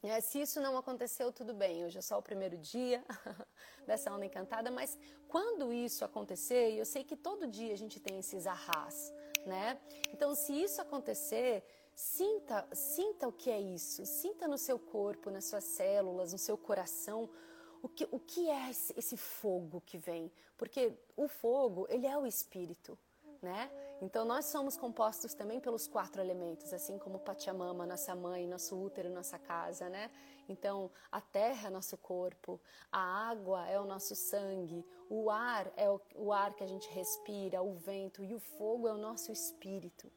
é, 0.05 0.21
se 0.21 0.41
isso 0.41 0.61
não 0.61 0.77
aconteceu, 0.77 1.31
tudo 1.31 1.55
bem, 1.55 1.85
hoje 1.85 1.99
é 1.99 2.01
só 2.01 2.19
o 2.19 2.23
primeiro 2.23 2.57
dia 2.59 3.05
dessa 3.87 4.13
onda 4.13 4.27
encantada, 4.27 4.69
mas 4.69 4.99
quando 5.29 5.73
isso 5.73 6.05
acontecer, 6.05 6.73
eu 6.73 6.85
sei 6.85 7.05
que 7.05 7.17
todo 7.17 7.47
dia 7.47 7.73
a 7.73 7.77
gente 7.77 8.01
tem 8.01 8.19
esses 8.19 8.45
arras, 8.45 9.15
né? 9.47 9.81
Então, 10.13 10.35
se 10.35 10.61
isso 10.61 10.83
acontecer, 10.83 11.65
sinta, 11.95 12.67
sinta 12.73 13.29
o 13.29 13.33
que 13.33 13.51
é 13.51 13.61
isso, 13.61 14.05
sinta 14.07 14.49
no 14.49 14.59
seu 14.59 14.79
corpo, 14.79 15.31
nas 15.31 15.45
suas 15.45 15.65
células, 15.65 16.33
no 16.33 16.39
seu 16.39 16.57
coração, 16.57 17.29
o 17.83 17.89
que, 17.89 18.07
o 18.11 18.19
que 18.19 18.49
é 18.49 18.71
esse, 18.71 18.95
esse 18.97 19.17
fogo 19.17 19.81
que 19.85 19.99
vem, 19.99 20.31
porque 20.57 20.97
o 21.17 21.27
fogo, 21.29 21.87
ele 21.89 22.07
é 22.07 22.17
o 22.17 22.27
espírito, 22.27 22.99
né? 23.43 23.71
Então 24.01 24.25
nós 24.25 24.47
somos 24.47 24.77
compostos 24.77 25.35
também 25.35 25.61
pelos 25.61 25.87
quatro 25.87 26.21
elementos, 26.21 26.73
assim 26.73 26.99
como 26.99 27.19
Pachamama, 27.19 27.87
nossa 27.87 28.15
mãe, 28.15 28.47
nosso 28.47 28.77
útero, 28.77 29.11
nossa 29.11 29.39
casa, 29.39 29.89
né? 29.89 30.11
Então 30.49 30.91
a 31.11 31.21
terra 31.21 31.69
é 31.69 31.71
nosso 31.71 31.97
corpo, 31.97 32.61
a 32.91 33.01
água 33.31 33.69
é 33.69 33.79
o 33.81 33.85
nosso 33.85 34.15
sangue, 34.15 34.85
o 35.09 35.31
ar 35.31 35.73
é 35.77 35.89
o, 35.91 36.01
o 36.17 36.33
ar 36.33 36.55
que 36.55 36.65
a 36.65 36.67
gente 36.67 36.89
respira, 36.91 37.63
o 37.63 37.75
vento 37.75 38.25
e 38.25 38.35
o 38.35 38.41
fogo 38.41 38.89
é 38.89 38.93
o 38.93 38.99
nosso 38.99 39.31
espírito. 39.31 40.11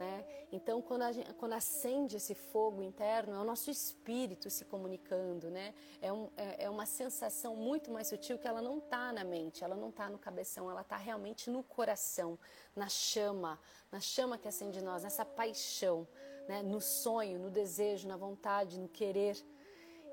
Né? 0.00 0.24
Então, 0.50 0.80
quando, 0.80 1.12
gente, 1.12 1.30
quando, 1.34 1.52
acende 1.52 2.16
esse 2.16 2.34
fogo 2.34 2.82
interno, 2.82 3.34
é 3.34 3.38
o 3.38 3.44
nosso 3.44 3.70
espírito 3.70 4.48
se 4.48 4.64
comunicando, 4.64 5.50
né? 5.50 5.74
É, 6.00 6.10
um, 6.10 6.30
é, 6.38 6.64
é 6.64 6.70
uma 6.70 6.86
sensação 6.86 7.54
muito 7.54 7.90
mais 7.90 8.06
sutil 8.06 8.38
que 8.38 8.48
ela 8.48 8.62
não 8.62 8.78
está 8.78 9.12
na 9.12 9.24
mente, 9.24 9.62
ela 9.62 9.76
não 9.76 9.90
está 9.90 10.08
no 10.08 10.18
cabeção, 10.18 10.70
ela 10.70 10.80
está 10.80 10.96
realmente 10.96 11.50
no 11.50 11.62
coração, 11.62 12.38
na 12.74 12.88
chama, 12.88 13.60
na 13.92 14.00
chama 14.00 14.38
que 14.38 14.48
acende 14.48 14.78
em 14.78 14.82
nós, 14.82 15.02
nessa 15.02 15.22
paixão, 15.22 16.08
né? 16.48 16.62
no 16.62 16.80
sonho, 16.80 17.38
no 17.38 17.50
desejo, 17.50 18.08
na 18.08 18.16
vontade, 18.16 18.78
no 18.78 18.88
querer. 18.88 19.36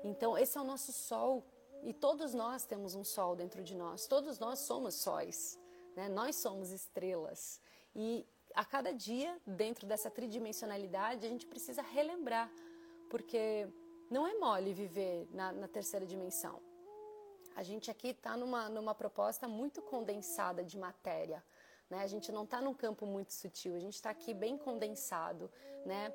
Então, 0.04 0.36
esse 0.36 0.58
é 0.58 0.60
o 0.60 0.64
nosso 0.64 0.92
sol 0.92 1.42
e 1.82 1.94
todos 1.94 2.34
nós 2.34 2.66
temos 2.66 2.94
um 2.94 3.04
sol 3.04 3.34
dentro 3.34 3.64
de 3.64 3.74
nós, 3.74 4.06
todos 4.06 4.38
nós 4.38 4.58
somos 4.58 4.96
sóis, 4.96 5.58
né? 5.96 6.10
nós 6.10 6.36
somos 6.36 6.72
estrelas. 6.72 7.58
E 7.96 8.26
a 8.58 8.64
cada 8.64 8.92
dia, 8.92 9.40
dentro 9.46 9.86
dessa 9.86 10.10
tridimensionalidade, 10.10 11.24
a 11.24 11.28
gente 11.28 11.46
precisa 11.46 11.80
relembrar, 11.80 12.50
porque 13.08 13.68
não 14.10 14.26
é 14.26 14.34
mole 14.34 14.72
viver 14.72 15.28
na, 15.30 15.52
na 15.52 15.68
terceira 15.68 16.04
dimensão. 16.04 16.60
A 17.54 17.62
gente 17.62 17.88
aqui 17.88 18.08
está 18.08 18.36
numa, 18.36 18.68
numa 18.68 18.96
proposta 18.96 19.46
muito 19.46 19.80
condensada 19.80 20.64
de 20.64 20.76
matéria. 20.76 21.40
Né? 21.88 22.02
A 22.02 22.08
gente 22.08 22.32
não 22.32 22.42
está 22.42 22.60
num 22.60 22.74
campo 22.74 23.06
muito 23.06 23.32
sutil, 23.32 23.76
a 23.76 23.78
gente 23.78 23.94
está 23.94 24.10
aqui 24.10 24.34
bem 24.34 24.58
condensado, 24.58 25.48
né? 25.86 26.12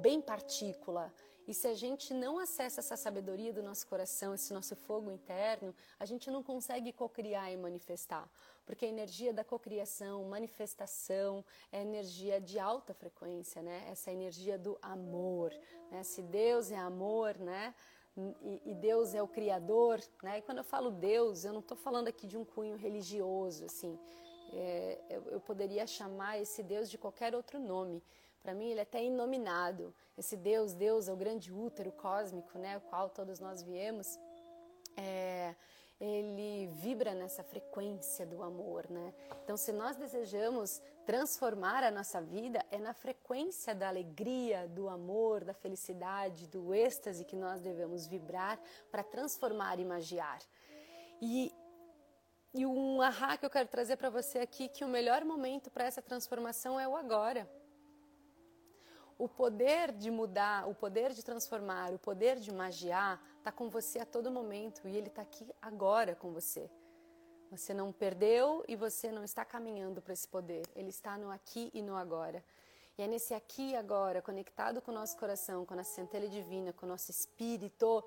bem 0.00 0.20
partícula. 0.20 1.12
E 1.46 1.52
se 1.52 1.66
a 1.66 1.74
gente 1.74 2.14
não 2.14 2.38
acessa 2.38 2.80
essa 2.80 2.96
sabedoria 2.96 3.52
do 3.52 3.62
nosso 3.62 3.86
coração, 3.86 4.32
esse 4.34 4.52
nosso 4.52 4.76
fogo 4.76 5.10
interno, 5.10 5.74
a 5.98 6.04
gente 6.04 6.30
não 6.30 6.42
consegue 6.42 6.92
cocriar 6.92 7.52
e 7.52 7.56
manifestar 7.56 8.28
porque 8.64 8.86
a 8.86 8.88
energia 8.88 9.32
da 9.32 9.44
cocriação, 9.44 10.24
manifestação, 10.24 11.44
é 11.70 11.82
energia 11.82 12.40
de 12.40 12.58
alta 12.58 12.94
frequência, 12.94 13.62
né? 13.62 13.84
Essa 13.90 14.12
energia 14.12 14.56
do 14.56 14.78
amor, 14.80 15.52
né? 15.90 16.02
Se 16.02 16.22
Deus 16.22 16.70
é 16.70 16.76
amor, 16.76 17.36
né? 17.38 17.74
E, 18.16 18.62
e 18.66 18.74
Deus 18.74 19.14
é 19.14 19.22
o 19.22 19.28
Criador, 19.28 20.00
né? 20.22 20.38
E 20.38 20.42
quando 20.42 20.58
eu 20.58 20.64
falo 20.64 20.90
Deus, 20.90 21.44
eu 21.44 21.52
não 21.52 21.60
estou 21.60 21.76
falando 21.76 22.08
aqui 22.08 22.26
de 22.26 22.36
um 22.36 22.44
cunho 22.44 22.76
religioso, 22.76 23.64
assim. 23.64 23.98
É, 24.54 25.00
eu, 25.08 25.22
eu 25.30 25.40
poderia 25.40 25.86
chamar 25.86 26.38
esse 26.38 26.62
Deus 26.62 26.90
de 26.90 26.98
qualquer 26.98 27.34
outro 27.34 27.58
nome. 27.58 28.02
Para 28.42 28.54
mim, 28.54 28.70
ele 28.70 28.80
é 28.80 28.82
até 28.82 29.02
inominado. 29.02 29.94
Esse 30.18 30.36
Deus, 30.36 30.74
Deus 30.74 31.08
é 31.08 31.12
o 31.12 31.16
grande 31.16 31.52
útero 31.52 31.92
cósmico, 31.92 32.58
né? 32.58 32.76
O 32.76 32.80
qual 32.80 33.08
todos 33.08 33.38
nós 33.38 33.62
viemos. 33.62 34.18
É, 34.96 35.54
ele 36.00 36.66
vibra 36.80 37.14
nessa 37.14 37.44
frequência 37.44 38.26
do 38.26 38.42
amor, 38.42 38.90
né? 38.90 39.14
Então, 39.44 39.56
se 39.56 39.70
nós 39.70 39.94
desejamos 39.94 40.82
transformar 41.06 41.84
a 41.84 41.90
nossa 41.92 42.20
vida, 42.20 42.64
é 42.72 42.78
na 42.78 42.92
frequência 42.92 43.72
da 43.76 43.88
alegria, 43.88 44.66
do 44.66 44.88
amor, 44.88 45.44
da 45.44 45.54
felicidade, 45.54 46.48
do 46.48 46.74
êxtase 46.74 47.24
que 47.24 47.36
nós 47.36 47.60
devemos 47.60 48.08
vibrar 48.08 48.58
para 48.90 49.04
transformar 49.04 49.78
e 49.78 49.84
magiar. 49.84 50.40
E, 51.20 51.54
e 52.52 52.66
um 52.66 53.00
ahá 53.00 53.36
que 53.36 53.46
eu 53.46 53.50
quero 53.50 53.68
trazer 53.68 53.96
para 53.96 54.10
você 54.10 54.40
aqui, 54.40 54.68
que 54.68 54.84
o 54.84 54.88
melhor 54.88 55.24
momento 55.24 55.70
para 55.70 55.84
essa 55.84 56.02
transformação 56.02 56.80
é 56.80 56.88
o 56.88 56.96
agora 56.96 57.48
o 59.22 59.28
poder 59.28 59.92
de 59.92 60.10
mudar, 60.10 60.68
o 60.68 60.74
poder 60.74 61.12
de 61.12 61.22
transformar, 61.22 61.94
o 61.94 61.98
poder 61.98 62.40
de 62.40 62.52
magiar 62.52 63.22
está 63.38 63.52
com 63.52 63.70
você 63.70 64.00
a 64.00 64.04
todo 64.04 64.32
momento 64.32 64.88
e 64.88 64.96
ele 64.96 65.06
está 65.06 65.22
aqui 65.22 65.46
agora 65.62 66.16
com 66.16 66.32
você. 66.32 66.68
Você 67.48 67.72
não 67.72 67.92
perdeu 67.92 68.64
e 68.66 68.74
você 68.74 69.12
não 69.12 69.22
está 69.22 69.44
caminhando 69.44 70.02
para 70.02 70.12
esse 70.12 70.26
poder. 70.26 70.64
Ele 70.74 70.88
está 70.88 71.16
no 71.16 71.30
aqui 71.30 71.70
e 71.72 71.80
no 71.80 71.94
agora. 71.94 72.42
E 72.98 73.02
é 73.02 73.06
nesse 73.06 73.32
aqui 73.32 73.70
e 73.70 73.76
agora, 73.76 74.20
conectado 74.20 74.82
com 74.82 74.90
o 74.90 74.94
nosso 74.94 75.16
coração, 75.16 75.64
com 75.64 75.74
a 75.74 75.76
nossa 75.76 75.94
centelha 75.94 76.28
divina, 76.28 76.72
com 76.72 76.84
o 76.84 76.88
nosso 76.88 77.12
espírito, 77.12 78.02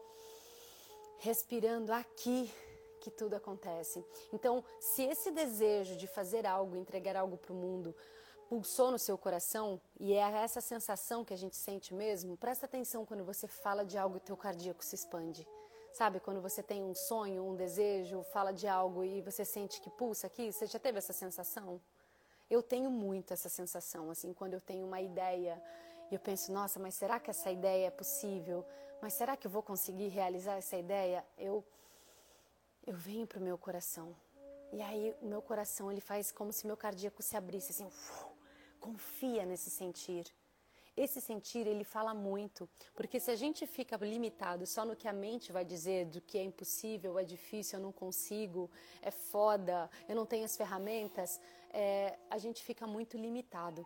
respirando 1.20 1.94
aqui, 1.94 2.52
que 3.00 3.10
tudo 3.10 3.36
acontece. 3.36 4.04
Então, 4.34 4.62
se 4.82 5.04
esse 5.04 5.32
desejo 5.32 5.96
de 5.96 6.08
fazer 6.08 6.46
algo, 6.46 6.76
entregar 6.76 7.16
algo 7.16 7.38
para 7.38 7.54
o 7.54 7.56
mundo, 7.56 7.96
pulsou 8.50 8.92
no 8.92 9.00
seu 9.00 9.18
coração 9.18 9.82
e 10.00 10.14
é 10.14 10.20
essa 10.20 10.62
sensação 10.62 11.26
que 11.26 11.34
a 11.34 11.38
gente 11.38 11.56
sente 11.56 11.94
mesmo, 11.94 12.38
presta 12.38 12.66
atenção 12.66 13.06
quando 13.06 13.24
você 13.24 13.48
fala 13.48 13.84
de 13.84 13.98
algo 13.98 14.18
e 14.18 14.20
teu 14.20 14.38
cardíaco 14.38 14.84
se 14.84 14.96
expande. 14.96 15.48
Sabe, 15.94 16.20
quando 16.20 16.42
você 16.42 16.62
tem 16.62 16.84
um 16.84 16.94
sonho, 16.94 17.44
um 17.44 17.56
desejo, 17.56 18.22
fala 18.24 18.52
de 18.52 18.68
algo 18.68 19.04
e 19.04 19.22
você 19.22 19.46
sente 19.46 19.80
que 19.80 19.90
pulsa 19.90 20.28
aqui, 20.28 20.52
você 20.52 20.66
já 20.66 20.78
teve 20.78 20.98
essa 20.98 21.14
sensação? 21.14 21.82
Eu 22.50 22.62
tenho 22.62 22.92
muito 22.92 23.34
essa 23.34 23.50
sensação, 23.50 24.12
assim, 24.12 24.34
quando 24.34 24.54
eu 24.54 24.62
tenho 24.62 24.86
uma 24.86 25.00
ideia 25.02 25.62
e 26.12 26.16
eu 26.16 26.20
penso, 26.20 26.52
nossa, 26.52 26.80
mas 26.80 26.96
será 26.96 27.20
que 27.20 27.30
essa 27.30 27.50
ideia 27.50 27.88
é 27.88 27.92
possível? 27.92 28.66
Mas 29.02 29.14
será 29.14 29.36
que 29.38 29.48
eu 29.48 29.52
vou 29.52 29.64
conseguir 29.64 30.10
realizar 30.10 30.56
essa 30.58 30.78
ideia? 30.78 31.26
Eu 31.38 31.64
eu 32.86 32.94
venho 32.94 33.26
pro 33.26 33.42
meu 33.42 33.58
coração. 33.58 34.16
E 34.72 34.82
aí 34.82 35.16
o 35.22 35.26
meu 35.26 35.42
coração, 35.42 35.92
ele 35.92 36.02
faz 36.02 36.32
como 36.32 36.52
se 36.54 36.68
meu 36.68 36.78
cardíaco 36.78 37.24
se 37.24 37.36
abrisse 37.36 37.72
assim, 37.72 37.86
uf, 37.86 38.26
confia 38.86 39.46
nesse 39.46 39.70
sentir. 39.70 40.26
Esse 40.96 41.20
sentir, 41.20 41.68
ele 41.68 41.84
fala 41.84 42.14
muito, 42.14 42.70
porque 42.96 43.20
se 43.20 43.30
a 43.30 43.36
gente 43.36 43.68
fica 43.68 43.98
limitado 43.98 44.66
só 44.66 44.86
no 44.86 44.96
que 44.96 45.10
a 45.10 45.14
mente 45.26 45.52
vai 45.52 45.66
dizer, 45.66 46.06
do 46.06 46.22
que 46.22 46.38
é 46.38 46.44
impossível, 46.44 47.20
é 47.20 47.24
difícil, 47.24 47.80
eu 47.80 47.84
não 47.84 47.92
consigo, 47.92 48.72
é 49.02 49.12
foda, 49.12 49.90
eu 50.08 50.16
não 50.16 50.26
tenho 50.26 50.46
as 50.46 50.56
ferramentas, 50.56 51.42
é, 51.74 52.18
a 52.30 52.38
gente 52.38 52.64
fica 52.64 52.88
muito 52.88 53.18
limitado. 53.18 53.86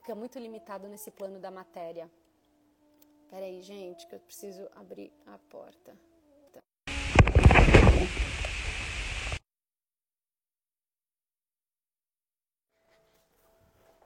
Fica 0.00 0.14
muito 0.14 0.38
limitado 0.38 0.86
nesse 0.86 1.10
plano 1.10 1.38
da 1.38 1.50
matéria. 1.50 2.10
Peraí, 3.30 3.62
gente, 3.62 4.06
que 4.06 4.14
eu 4.14 4.20
preciso 4.20 4.68
abrir 4.74 5.10
a 5.26 5.38
porta. 5.38 5.96
Tá. 6.52 6.60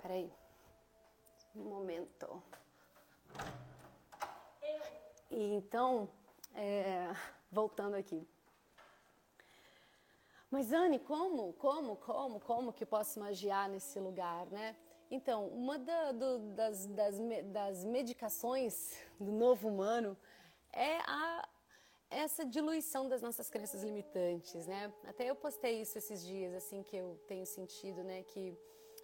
Peraí. 0.03 0.33
Um 1.55 1.65
momento. 1.65 2.43
E 5.31 5.55
então, 5.55 6.09
é, 6.55 7.15
voltando 7.51 7.95
aqui. 7.95 8.27
Mas 10.51 10.73
Anne, 10.73 10.99
como, 10.99 11.53
como, 11.55 11.97
como, 11.97 12.41
como 12.41 12.73
que 12.73 12.85
posso 12.85 13.19
magiar 13.21 13.71
nesse 13.71 13.99
lugar, 13.99 14.47
né? 14.49 14.77
Então, 15.11 15.47
uma 15.49 15.79
da, 15.79 16.13
do, 16.13 16.39
das, 16.55 16.87
das, 16.87 17.17
das 17.45 17.85
medicações 17.85 18.99
do 19.21 19.31
novo 19.31 19.69
humano 19.69 20.17
é 20.73 20.99
a 21.07 21.49
essa 22.11 22.45
diluição 22.45 23.09
das 23.09 23.23
nossas 23.23 23.49
crenças 23.49 23.83
limitantes, 23.83 24.67
né? 24.67 24.93
Até 25.05 25.31
eu 25.31 25.35
postei 25.35 25.81
isso 25.81 25.97
esses 25.97 26.23
dias, 26.23 26.53
assim, 26.55 26.83
que 26.83 26.97
eu 26.97 27.19
tenho 27.27 27.47
sentido, 27.47 28.03
né? 28.05 28.23
Que 28.25 28.59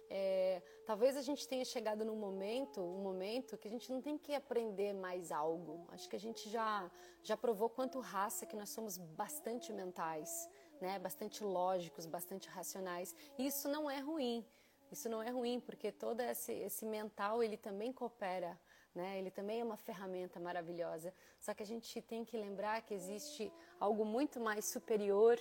é, 0.09 0.61
talvez 0.85 1.15
a 1.15 1.21
gente 1.21 1.47
tenha 1.47 1.63
chegado 1.63 2.03
num 2.03 2.15
momento, 2.15 2.81
um 2.81 3.01
momento 3.03 3.57
que 3.57 3.67
a 3.67 3.71
gente 3.71 3.91
não 3.91 4.01
tem 4.01 4.17
que 4.17 4.33
aprender 4.33 4.93
mais 4.93 5.31
algo. 5.31 5.85
Acho 5.89 6.09
que 6.09 6.15
a 6.15 6.19
gente 6.19 6.49
já 6.49 6.89
já 7.21 7.37
provou 7.37 7.69
quanto 7.69 7.99
raça 7.99 8.45
que 8.45 8.55
nós 8.55 8.69
somos 8.69 8.97
bastante 8.97 9.71
mentais, 9.71 10.49
né? 10.81 10.97
Bastante 10.99 11.43
lógicos, 11.43 12.05
bastante 12.05 12.47
racionais. 12.49 13.15
E 13.37 13.45
isso 13.47 13.67
não 13.67 13.89
é 13.89 13.99
ruim. 13.99 14.45
Isso 14.91 15.07
não 15.07 15.21
é 15.21 15.29
ruim 15.29 15.59
porque 15.59 15.91
todo 15.91 16.21
esse, 16.21 16.51
esse 16.51 16.85
mental 16.85 17.43
ele 17.43 17.57
também 17.57 17.93
coopera 17.93 18.59
né? 18.93 19.19
Ele 19.19 19.31
também 19.31 19.61
é 19.61 19.63
uma 19.63 19.77
ferramenta 19.77 20.39
maravilhosa. 20.39 21.13
Só 21.39 21.53
que 21.53 21.63
a 21.63 21.65
gente 21.65 22.01
tem 22.01 22.25
que 22.25 22.37
lembrar 22.37 22.81
que 22.81 22.93
existe 22.93 23.51
algo 23.79 24.03
muito 24.03 24.39
mais 24.39 24.65
superior 24.65 25.39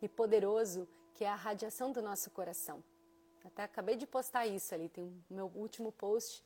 e 0.00 0.08
poderoso, 0.08 0.88
que 1.14 1.24
é 1.24 1.28
a 1.28 1.34
radiação 1.34 1.92
do 1.92 2.02
nosso 2.02 2.30
coração. 2.30 2.82
Até 3.44 3.64
acabei 3.64 3.96
de 3.96 4.06
postar 4.06 4.46
isso 4.46 4.74
ali, 4.74 4.88
tem 4.88 5.04
o 5.04 5.34
meu 5.34 5.46
último 5.54 5.92
post 5.92 6.42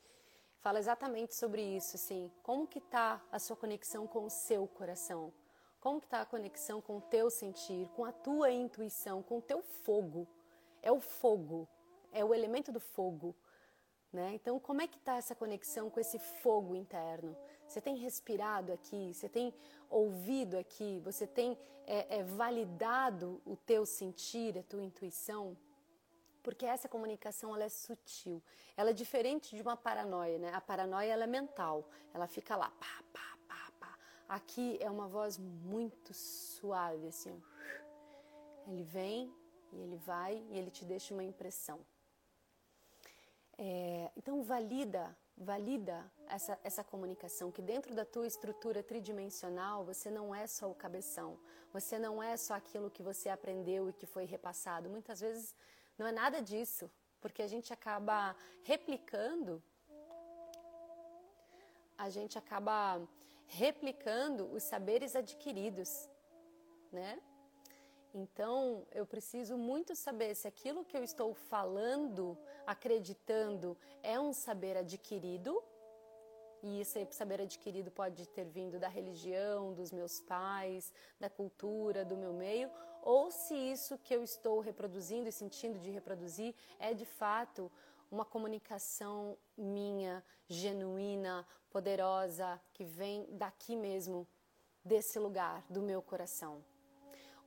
fala 0.61 0.79
exatamente 0.79 1.35
sobre 1.35 1.61
isso, 1.61 1.95
assim, 1.95 2.31
como 2.43 2.67
que 2.67 2.81
tá 2.81 3.21
a 3.31 3.39
sua 3.39 3.55
conexão 3.55 4.05
com 4.05 4.25
o 4.25 4.29
seu 4.29 4.67
coração? 4.67 5.33
Como 5.79 6.01
que 6.01 6.07
tá 6.07 6.21
a 6.21 6.25
conexão 6.25 6.81
com 6.81 6.97
o 6.97 7.01
teu 7.01 7.29
sentir, 7.29 7.87
com 7.95 8.03
a 8.03 8.11
tua 8.11 8.51
intuição, 8.51 9.23
com 9.23 9.37
o 9.37 9.41
teu 9.41 9.61
fogo? 9.61 10.27
É 10.81 10.91
o 10.91 10.99
fogo, 10.99 11.67
é 12.11 12.23
o 12.23 12.33
elemento 12.33 12.71
do 12.71 12.79
fogo. 12.79 13.33
Né? 14.11 14.33
Então, 14.33 14.59
como 14.59 14.81
é 14.81 14.87
que 14.87 14.97
está 14.97 15.15
essa 15.15 15.35
conexão 15.35 15.89
com 15.89 15.99
esse 15.99 16.19
fogo 16.19 16.75
interno? 16.75 17.37
Você 17.65 17.79
tem 17.79 17.95
respirado 17.95 18.73
aqui? 18.73 19.13
Você 19.13 19.29
tem 19.29 19.53
ouvido 19.89 20.57
aqui? 20.57 20.99
Você 21.05 21.25
tem 21.25 21.57
é, 21.85 22.17
é, 22.17 22.23
validado 22.23 23.41
o 23.45 23.55
teu 23.55 23.85
sentir, 23.85 24.57
a 24.57 24.63
tua 24.63 24.83
intuição? 24.83 25.55
Porque 26.41 26.65
essa 26.65 26.87
comunicação 26.87 27.53
ela 27.55 27.65
é 27.65 27.69
sutil. 27.69 28.41
Ela 28.75 28.91
é 28.91 28.93
diferente 28.93 29.55
de 29.55 29.61
uma 29.61 29.75
paranoia, 29.75 30.39
né? 30.39 30.53
A 30.53 30.61
paranoia 30.61 31.11
ela 31.11 31.25
é 31.25 31.27
mental. 31.27 31.89
Ela 32.13 32.27
fica 32.27 32.55
lá, 32.55 32.69
pá, 32.69 33.03
pá, 33.13 33.37
pá, 33.47 33.71
pá. 33.79 33.97
Aqui 34.27 34.77
é 34.81 34.89
uma 34.89 35.07
voz 35.07 35.37
muito 35.37 36.13
suave, 36.13 37.07
assim. 37.07 37.41
Ele 38.67 38.83
vem 38.83 39.33
e 39.73 39.81
ele 39.81 39.97
vai 39.97 40.43
e 40.49 40.57
ele 40.57 40.71
te 40.71 40.85
deixa 40.85 41.13
uma 41.13 41.23
impressão. 41.23 41.79
É, 43.57 44.09
então 44.15 44.41
valida, 44.41 45.15
valida 45.35 46.09
essa, 46.27 46.57
essa 46.63 46.81
comunicação 46.81 47.51
que 47.51 47.61
dentro 47.61 47.93
da 47.93 48.05
tua 48.05 48.25
estrutura 48.25 48.81
tridimensional 48.81 49.83
você 49.83 50.09
não 50.09 50.33
é 50.33 50.47
só 50.47 50.71
o 50.71 50.73
cabeção, 50.75 51.37
você 51.73 51.99
não 51.99 52.23
é 52.23 52.37
só 52.37 52.53
aquilo 52.53 52.89
que 52.89 53.03
você 53.03 53.27
aprendeu 53.27 53.89
e 53.89 53.93
que 53.93 54.05
foi 54.05 54.23
repassado. 54.23 54.89
Muitas 54.89 55.19
vezes 55.19 55.53
não 55.99 56.07
é 56.07 56.11
nada 56.13 56.41
disso, 56.41 56.89
porque 57.19 57.41
a 57.41 57.47
gente 57.47 57.73
acaba 57.73 58.35
replicando, 58.63 59.61
a 61.97 62.09
gente 62.09 62.37
acaba 62.37 63.01
replicando 63.45 64.45
os 64.53 64.63
saberes 64.63 65.15
adquiridos, 65.15 66.09
né? 66.91 67.19
Então, 68.13 68.87
eu 68.91 69.05
preciso 69.05 69.57
muito 69.57 69.95
saber 69.95 70.33
se 70.35 70.47
aquilo 70.47 70.85
que 70.85 70.97
eu 70.97 71.03
estou 71.03 71.33
falando, 71.33 72.37
acreditando, 72.65 73.77
é 74.01 74.19
um 74.19 74.33
saber 74.33 74.77
adquirido. 74.77 75.61
E 76.63 76.81
esse 76.81 77.07
saber 77.11 77.39
adquirido 77.41 77.91
pode 77.91 78.27
ter 78.29 78.45
vindo 78.45 78.79
da 78.79 78.87
religião, 78.87 79.73
dos 79.73 79.91
meus 79.91 80.19
pais, 80.21 80.91
da 81.19 81.29
cultura, 81.29 82.03
do 82.03 82.17
meu 82.17 82.33
meio, 82.33 82.69
ou 83.09 83.31
se 83.31 83.55
isso 83.55 83.97
que 83.97 84.13
eu 84.13 84.21
estou 84.23 84.59
reproduzindo 84.59 85.27
e 85.27 85.31
sentindo 85.31 85.79
de 85.79 85.89
reproduzir 85.89 86.53
é 86.77 86.93
de 86.93 87.05
fato 87.05 87.71
uma 88.11 88.23
comunicação 88.23 89.35
minha, 89.57 90.23
genuína, 90.47 91.43
poderosa, 91.71 92.61
que 92.71 92.83
vem 92.83 93.25
daqui 93.31 93.75
mesmo, 93.75 94.27
desse 94.85 95.17
lugar, 95.17 95.65
do 95.71 95.81
meu 95.81 96.03
coração. 96.03 96.63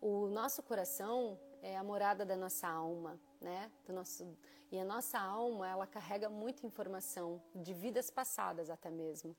O 0.01 0.27
nosso 0.27 0.65
coração 0.65 1.39
é 1.63 1.77
a 1.77 1.85
morada 1.85 2.27
da 2.27 2.35
nossa 2.35 2.67
alma, 2.67 3.17
né? 3.41 3.71
Do 3.87 3.93
nosso 3.93 4.37
e 4.73 4.81
a 4.81 4.85
nossa 4.85 5.21
alma 5.21 5.69
ela 5.69 5.87
carrega 5.87 6.29
muita 6.29 6.67
informação 6.67 7.41
de 7.55 7.73
vidas 7.73 8.11
passadas 8.11 8.69
até 8.69 8.91
mesmo. 8.91 9.37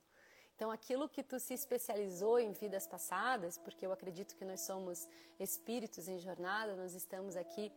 Então, 0.56 0.70
aquilo 0.72 1.10
que 1.10 1.24
tu 1.24 1.40
se 1.40 1.54
especializou 1.54 2.40
em 2.40 2.52
vidas 2.52 2.86
passadas, 2.88 3.58
porque 3.58 3.86
eu 3.86 3.92
acredito 3.92 4.36
que 4.36 4.46
nós 4.46 4.62
somos 4.62 5.08
espíritos 5.40 6.08
em 6.08 6.20
jornada, 6.20 6.76
nós 6.76 6.94
estamos 6.94 7.36
aqui 7.36 7.72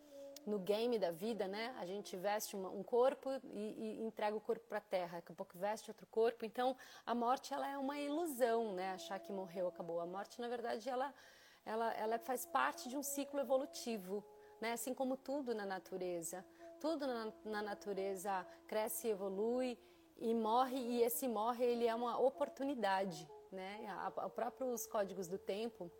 no 0.46 0.58
game 0.58 0.98
da 0.98 1.10
vida, 1.10 1.48
né? 1.48 1.74
A 1.78 1.86
gente 1.86 2.16
veste 2.16 2.54
uma, 2.54 2.68
um 2.70 2.82
corpo 2.82 3.30
e, 3.52 3.98
e, 4.00 4.02
entrega 4.02 4.36
o 4.36 4.40
corpo 4.40 4.64
para 4.68 4.78
a 4.78 4.80
terra, 4.82 5.18
daqui 5.18 5.32
a 5.32 5.34
pouco 5.34 5.58
veste 5.58 5.90
outro 5.90 6.06
corpo. 6.06 6.44
Então, 6.44 6.76
a 7.04 7.14
morte 7.14 7.52
ela 7.52 7.68
é 7.68 7.76
uma 7.76 7.98
ilusão, 7.98 8.72
né? 8.72 8.92
Achar 8.92 9.18
que 9.18 9.32
morreu, 9.32 9.66
acabou. 9.66 10.00
A 10.00 10.06
morte, 10.06 10.40
na 10.40 10.48
verdade, 10.48 10.88
ela 10.88 11.12
ela, 11.66 11.92
ela 11.94 12.18
faz 12.18 12.46
parte 12.46 12.88
de 12.88 12.96
um 12.96 13.02
ciclo 13.02 13.40
evolutivo, 13.40 14.24
né? 14.60 14.72
assim 14.72 14.94
como 14.94 15.16
tudo 15.16 15.52
na 15.52 15.66
natureza. 15.66 16.46
Tudo 16.80 17.06
na, 17.06 17.32
na 17.44 17.62
natureza 17.62 18.46
cresce, 18.68 19.08
evolui 19.08 19.76
e 20.18 20.35
morre, 20.35 20.76
e 20.76 21.02
esse 21.02 21.29
morre 21.29 21.64
ele 21.64 21.87
é 21.87 21.94
uma 21.94 22.18
oportunidade. 22.18 23.29
Né? 23.52 23.87
A, 23.88 24.07
a 24.07 24.31
próprios 24.31 24.87
códigos 24.87 25.29
do 25.29 25.38
tempo 25.38 25.90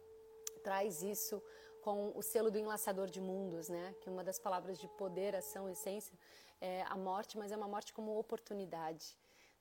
traz 0.63 1.03
isso 1.03 1.43
com 1.83 2.13
o 2.17 2.23
selo 2.23 2.51
do 2.51 2.59
enlaçador 2.59 3.09
de 3.09 3.21
mundos, 3.21 3.69
né? 3.69 3.95
que 4.01 4.11
uma 4.11 4.25
das 4.25 4.39
palavras 4.39 4.79
de 4.79 4.89
poder, 4.89 5.37
ação, 5.37 5.69
essência 5.69 6.19
é 6.61 6.83
a 6.83 6.97
morte, 6.97 7.39
mas 7.39 7.53
é 7.53 7.57
uma 7.57 7.69
morte 7.69 7.93
como 7.93 8.19
oportunidade. 8.19 9.17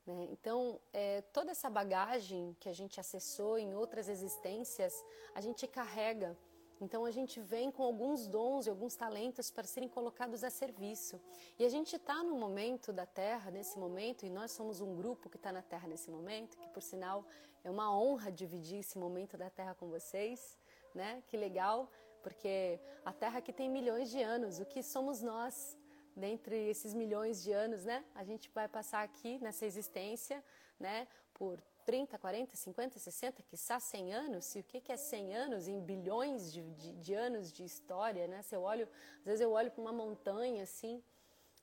Né? 0.06 0.28
Então, 0.32 0.80
é, 0.94 1.22
toda 1.22 1.52
essa 1.52 1.70
bagagem 1.70 2.56
que 2.60 2.70
a 2.70 2.74
gente 2.74 3.00
acessou 3.00 3.58
em 3.58 3.76
outras 3.76 4.08
existências, 4.08 4.94
a 5.34 5.42
gente 5.42 5.68
carrega. 5.68 6.36
Então, 6.82 7.06
a 7.06 7.12
gente 7.12 7.40
vem 7.40 7.72
com 7.72 7.84
alguns 7.84 8.28
dons 8.28 8.68
e 8.68 8.70
alguns 8.70 8.96
talentos 8.96 9.50
para 9.50 9.64
serem 9.64 9.88
colocados 9.88 10.44
a 10.44 10.50
serviço. 10.50 11.20
E 11.58 11.66
a 11.66 11.70
gente 11.70 11.96
está 11.96 12.24
no 12.24 12.36
momento 12.36 12.92
da 12.92 13.06
Terra, 13.06 13.50
nesse 13.50 13.80
momento, 13.80 14.26
e 14.26 14.30
nós 14.30 14.52
somos 14.52 14.82
um 14.82 14.96
grupo 14.96 15.30
que 15.30 15.38
está 15.38 15.52
na 15.52 15.62
Terra 15.62 15.88
nesse 15.88 16.12
momento, 16.12 16.58
que, 16.58 16.68
por 16.70 16.82
sinal, 16.82 17.26
é 17.64 17.72
uma 17.72 17.98
honra 17.98 18.32
dividir 18.32 18.80
esse 18.80 18.98
momento 18.98 19.38
da 19.38 19.50
Terra 19.50 19.74
com 19.74 19.88
vocês. 19.90 20.58
Né? 20.94 21.24
Que 21.28 21.38
legal, 21.38 21.90
porque 22.22 22.80
a 23.04 23.12
Terra 23.12 23.40
aqui 23.40 23.52
tem 23.52 23.70
milhões 23.70 24.10
de 24.10 24.22
anos. 24.22 24.60
O 24.60 24.66
que 24.66 24.82
somos 24.84 25.22
nós? 25.22 25.78
dentre 26.16 26.56
esses 26.70 26.94
milhões 26.94 27.44
de 27.44 27.52
anos, 27.52 27.84
né? 27.84 28.04
A 28.16 28.24
gente 28.24 28.50
vai 28.52 28.68
passar 28.68 29.04
aqui 29.04 29.38
nessa 29.40 29.66
existência, 29.66 30.44
né? 30.80 31.08
Por 31.34 31.62
30, 31.86 32.18
40, 32.18 32.56
50, 32.56 33.00
60, 33.00 33.44
quiçá 33.44 33.80
100 33.80 34.14
anos. 34.14 34.56
E 34.56 34.60
o 34.60 34.64
que, 34.64 34.92
é 34.92 34.98
100 34.98 35.36
anos 35.36 35.68
em 35.68 35.80
bilhões 35.80 36.52
de, 36.52 36.62
de, 36.74 36.94
de 36.94 37.14
anos 37.14 37.52
de 37.52 37.64
história, 37.64 38.28
né? 38.28 38.42
Se 38.42 38.56
eu 38.56 38.64
olho, 38.64 38.88
às 39.20 39.26
vezes 39.26 39.42
eu 39.42 39.52
olho 39.52 39.72
para 39.72 39.82
uma 39.82 39.94
montanha 39.94 40.64
assim, 40.64 41.02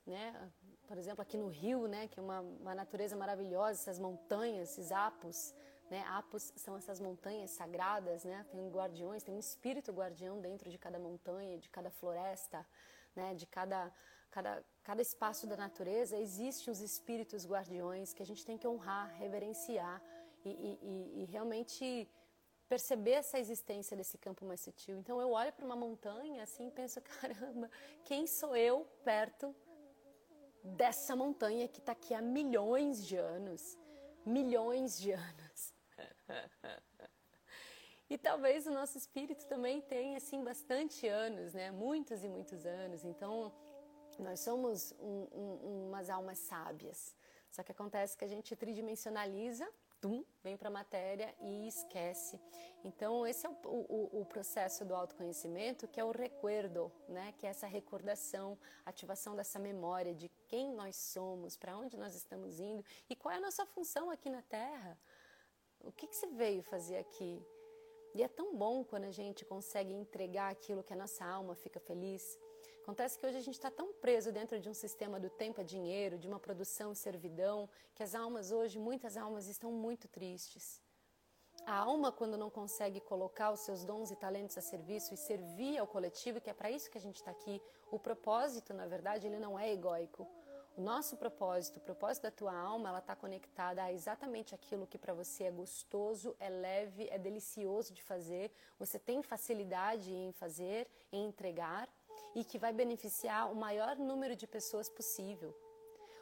né? 0.07 0.51
Por 0.87 0.97
exemplo, 0.97 1.21
aqui 1.21 1.37
no 1.37 1.47
Rio, 1.47 1.87
né? 1.87 2.07
Que 2.07 2.19
é 2.19 2.23
uma, 2.23 2.39
uma 2.39 2.73
natureza 2.73 3.15
maravilhosa, 3.15 3.81
essas 3.81 3.99
montanhas, 3.99 4.71
esses 4.71 4.91
apos, 4.91 5.53
né? 5.91 6.03
Apos 6.07 6.53
são 6.55 6.77
essas 6.77 6.99
montanhas 6.99 7.51
sagradas, 7.51 8.23
né? 8.23 8.45
Tem 8.49 8.69
guardiões, 8.69 9.23
tem 9.23 9.35
um 9.35 9.39
espírito 9.39 9.91
guardião 9.91 10.39
dentro 10.39 10.69
de 10.69 10.77
cada 10.77 10.97
montanha, 10.97 11.57
de 11.57 11.69
cada 11.69 11.91
floresta, 11.91 12.65
né? 13.15 13.35
De 13.35 13.45
cada 13.45 13.93
cada, 14.33 14.63
cada 14.83 15.01
espaço 15.01 15.45
da 15.45 15.55
natureza 15.55 16.17
existe 16.17 16.71
os 16.71 16.81
espíritos 16.81 17.45
guardiões 17.45 18.13
que 18.15 18.23
a 18.23 18.25
gente 18.25 18.43
tem 18.43 18.57
que 18.57 18.67
honrar, 18.67 19.13
reverenciar 19.19 20.01
e, 20.45 20.79
e, 20.81 21.21
e 21.21 21.25
realmente 21.25 22.09
perceber 22.67 23.11
essa 23.11 23.37
existência 23.39 23.95
desse 23.95 24.17
campo 24.17 24.45
mais 24.45 24.61
sutil. 24.61 24.97
Então 24.97 25.21
eu 25.21 25.31
olho 25.31 25.53
para 25.53 25.65
uma 25.65 25.75
montanha 25.75 26.43
assim 26.43 26.67
e 26.67 26.71
penso, 26.71 27.01
caramba, 27.21 27.69
quem 28.05 28.25
sou 28.25 28.55
eu 28.55 28.85
perto 29.03 29.55
dessa 30.63 31.15
montanha 31.15 31.67
que 31.67 31.79
está 31.79 31.91
aqui 31.91 32.13
há 32.13 32.21
milhões 32.21 33.05
de 33.05 33.17
anos? 33.17 33.77
Milhões 34.25 34.99
de 34.99 35.11
anos. 35.11 35.73
E 38.09 38.17
talvez 38.17 38.67
o 38.67 38.71
nosso 38.71 38.95
espírito 38.95 39.43
também 39.47 39.81
tenha 39.81 40.17
assim 40.17 40.43
bastante 40.43 41.07
anos, 41.07 41.51
né? 41.55 41.71
Muitos 41.71 42.23
e 42.23 42.29
muitos 42.29 42.63
anos. 42.63 43.03
Então 43.03 43.51
nós 44.19 44.39
somos 44.39 44.91
um, 44.99 45.27
um, 45.33 45.87
umas 45.87 46.11
almas 46.11 46.37
sábias. 46.37 47.15
Só 47.49 47.63
que 47.63 47.71
acontece 47.71 48.15
que 48.15 48.23
a 48.23 48.27
gente 48.27 48.55
tridimensionaliza 48.55 49.67
tum, 50.03 50.21
vem 50.43 50.57
para 50.57 50.67
a 50.67 50.71
matéria 50.71 51.33
e 51.39 51.65
esquece. 51.65 52.37
Então, 52.83 53.25
esse 53.25 53.47
é 53.47 53.49
o, 53.49 53.53
o, 53.63 54.21
o, 54.21 54.25
processo 54.25 54.83
do 54.83 54.93
autoconhecimento, 54.93 55.87
que 55.87 55.97
é 55.97 56.03
o 56.03 56.11
recuerdo, 56.11 56.91
né? 57.07 57.33
que 57.37 57.47
é 57.47 57.49
essa 57.49 57.67
recordação, 57.67 58.59
ativação 58.85 59.33
dessa 59.33 59.57
memória 59.57 60.13
de 60.13 60.27
quem 60.49 60.73
nós 60.73 60.97
somos, 60.97 61.55
para 61.55 61.77
onde 61.77 61.95
nós 61.95 62.15
estamos 62.15 62.59
indo 62.59 62.83
e 63.09 63.15
qual 63.15 63.33
é 63.33 63.37
a 63.37 63.39
nossa 63.47 63.65
função 63.65 64.09
aqui 64.09 64.29
na 64.29 64.41
Terra. 64.41 64.99
O 65.79 65.89
que, 65.89 66.05
que 66.05 66.17
você 66.17 66.27
veio 66.27 66.61
fazer 66.63 66.97
aqui? 66.97 67.41
E 68.13 68.21
é 68.21 68.27
tão 68.27 68.57
bom 68.57 68.83
quando 68.83 69.05
a 69.05 69.11
gente 69.11 69.45
consegue 69.45 69.93
entregar 69.93 70.51
aquilo 70.51 70.83
que 70.83 70.91
a 70.91 70.97
nossa 70.97 71.23
alma 71.25 71.55
fica 71.55 71.79
feliz. 71.79 72.37
Acontece 72.83 73.17
que 73.17 73.25
hoje 73.25 73.37
a 73.37 73.41
gente 73.41 73.53
está 73.53 73.71
tão 73.71 73.93
preso 73.93 74.29
dentro 74.29 74.59
de 74.59 74.69
um 74.69 74.73
sistema 74.73 75.17
do 75.17 75.29
tempo 75.29 75.61
é 75.61 75.63
dinheiro, 75.63 76.17
de 76.17 76.27
uma 76.27 76.37
produção 76.37 76.91
e 76.91 76.95
servidão, 76.97 77.69
que 77.95 78.03
as 78.03 78.13
almas 78.13 78.51
hoje, 78.51 78.77
muitas 78.77 79.15
almas 79.15 79.47
estão 79.47 79.71
muito 79.71 80.05
tristes. 80.09 80.81
A 81.65 81.77
alma, 81.77 82.11
quando 82.11 82.37
não 82.37 82.49
consegue 82.49 82.99
colocar 82.99 83.51
os 83.51 83.61
seus 83.61 83.85
dons 83.85 84.11
e 84.11 84.17
talentos 84.17 84.57
a 84.57 84.61
serviço 84.61 85.13
e 85.13 85.17
servir 85.17 85.77
ao 85.77 85.87
coletivo, 85.87 86.41
que 86.41 86.49
é 86.49 86.53
para 86.53 86.69
isso 86.69 86.91
que 86.91 86.97
a 86.97 87.01
gente 87.01 87.15
está 87.15 87.31
aqui, 87.31 87.61
o 87.89 87.97
propósito, 87.97 88.73
na 88.73 88.85
verdade, 88.85 89.27
ele 89.27 89.39
não 89.39 89.57
é 89.57 89.71
egóico. 89.71 90.27
O 90.75 90.81
nosso 90.81 91.15
propósito, 91.15 91.77
o 91.77 91.81
propósito 91.81 92.23
da 92.23 92.31
tua 92.31 92.53
alma, 92.53 92.89
ela 92.89 92.99
está 92.99 93.15
conectada 93.15 93.81
a 93.81 93.93
exatamente 93.93 94.53
aquilo 94.53 94.87
que 94.87 94.97
para 94.97 95.13
você 95.13 95.45
é 95.45 95.51
gostoso, 95.51 96.35
é 96.37 96.49
leve, 96.49 97.07
é 97.09 97.17
delicioso 97.17 97.93
de 97.93 98.03
fazer, 98.03 98.51
você 98.77 98.99
tem 98.99 99.23
facilidade 99.23 100.11
em 100.11 100.33
fazer, 100.33 100.89
em 101.13 101.27
entregar 101.27 101.87
e 102.35 102.43
que 102.43 102.57
vai 102.57 102.73
beneficiar 102.73 103.51
o 103.51 103.55
maior 103.55 103.95
número 103.95 104.35
de 104.35 104.47
pessoas 104.47 104.89
possível. 104.89 105.55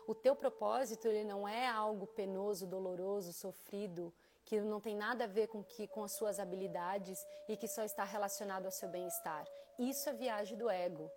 O 0.08 0.15
teu 0.15 0.36
propósito 0.36 1.08
ele 1.08 1.24
não 1.24 1.47
é 1.47 1.67
algo 1.67 2.08
penoso, 2.08 2.67
doloroso, 2.67 3.32
sofrido, 3.32 4.13
que 4.43 4.60
não 4.60 4.82
tem 4.82 4.95
nada 4.95 5.24
a 5.24 5.28
ver 5.28 5.47
com 5.47 5.63
que 5.63 5.88
com 5.88 6.04
as 6.04 6.13
suas 6.13 6.39
habilidades 6.39 7.26
e 7.47 7.56
que 7.56 7.67
só 7.67 7.84
está 7.84 8.04
relacionado 8.04 8.65
ao 8.65 8.71
seu 8.71 8.89
bem-estar. 8.89 9.47
Isso 9.80 10.10
é 10.10 10.13
viagem 10.13 10.58
do 10.58 10.69
ego. 10.69 11.10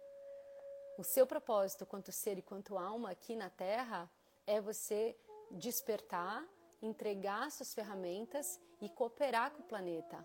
O 0.97 1.03
seu 1.03 1.27
propósito, 1.27 1.85
quanto 1.85 2.13
ser 2.13 2.39
e 2.39 2.43
quanto 2.43 2.79
alma 2.79 3.11
aqui 3.11 3.35
na 3.35 3.51
Terra, 3.51 4.09
é 4.47 4.61
você 4.61 5.17
despertar, 5.51 6.47
entregar 6.81 7.51
suas 7.51 7.75
ferramentas 7.75 8.61
e 8.81 8.89
cooperar 8.89 9.51
com 9.51 9.63
o 9.63 9.67
planeta. 9.67 10.25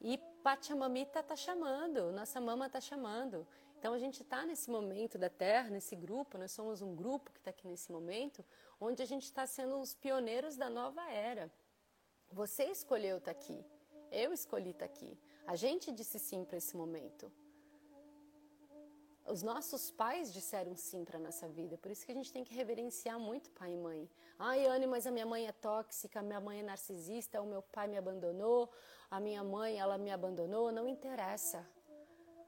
E 0.00 0.18
Pachamamita 0.42 1.20
está 1.20 1.36
chamando, 1.36 2.12
nossa 2.12 2.40
mama 2.40 2.66
está 2.66 2.80
chamando. 2.80 3.46
Então 3.84 3.92
a 3.92 3.98
gente 3.98 4.22
está 4.22 4.46
nesse 4.46 4.70
momento 4.70 5.18
da 5.18 5.28
Terra, 5.28 5.68
nesse 5.68 5.94
grupo, 5.94 6.38
nós 6.38 6.52
somos 6.52 6.80
um 6.80 6.96
grupo 6.96 7.30
que 7.30 7.38
está 7.38 7.50
aqui 7.50 7.68
nesse 7.68 7.92
momento, 7.92 8.42
onde 8.80 9.02
a 9.02 9.04
gente 9.04 9.24
está 9.24 9.46
sendo 9.46 9.78
os 9.78 9.94
pioneiros 9.94 10.56
da 10.56 10.70
nova 10.70 11.02
era. 11.10 11.52
Você 12.32 12.64
escolheu 12.64 13.18
estar 13.18 13.34
tá 13.34 13.38
aqui, 13.38 13.62
eu 14.10 14.32
escolhi 14.32 14.70
estar 14.70 14.86
tá 14.88 14.90
aqui. 14.90 15.18
A 15.46 15.54
gente 15.54 15.92
disse 15.92 16.18
sim 16.18 16.46
para 16.46 16.56
esse 16.56 16.74
momento. 16.74 17.30
Os 19.26 19.42
nossos 19.42 19.90
pais 19.90 20.32
disseram 20.32 20.74
sim 20.74 21.04
para 21.04 21.18
nossa 21.18 21.46
vida, 21.46 21.76
por 21.76 21.90
isso 21.90 22.06
que 22.06 22.12
a 22.12 22.14
gente 22.14 22.32
tem 22.32 22.42
que 22.42 22.54
reverenciar 22.54 23.18
muito 23.20 23.50
pai 23.50 23.74
e 23.74 23.76
mãe. 23.76 24.10
Ai, 24.38 24.64
Anne, 24.64 24.86
mas 24.86 25.06
a 25.06 25.10
minha 25.10 25.26
mãe 25.26 25.46
é 25.46 25.52
tóxica, 25.52 26.20
a 26.20 26.22
minha 26.22 26.40
mãe 26.40 26.60
é 26.60 26.62
narcisista, 26.62 27.42
o 27.42 27.46
meu 27.46 27.60
pai 27.60 27.86
me 27.86 27.98
abandonou, 27.98 28.72
a 29.10 29.20
minha 29.20 29.44
mãe, 29.44 29.78
ela 29.78 29.98
me 29.98 30.10
abandonou, 30.10 30.72
não 30.72 30.88
interessa. 30.88 31.68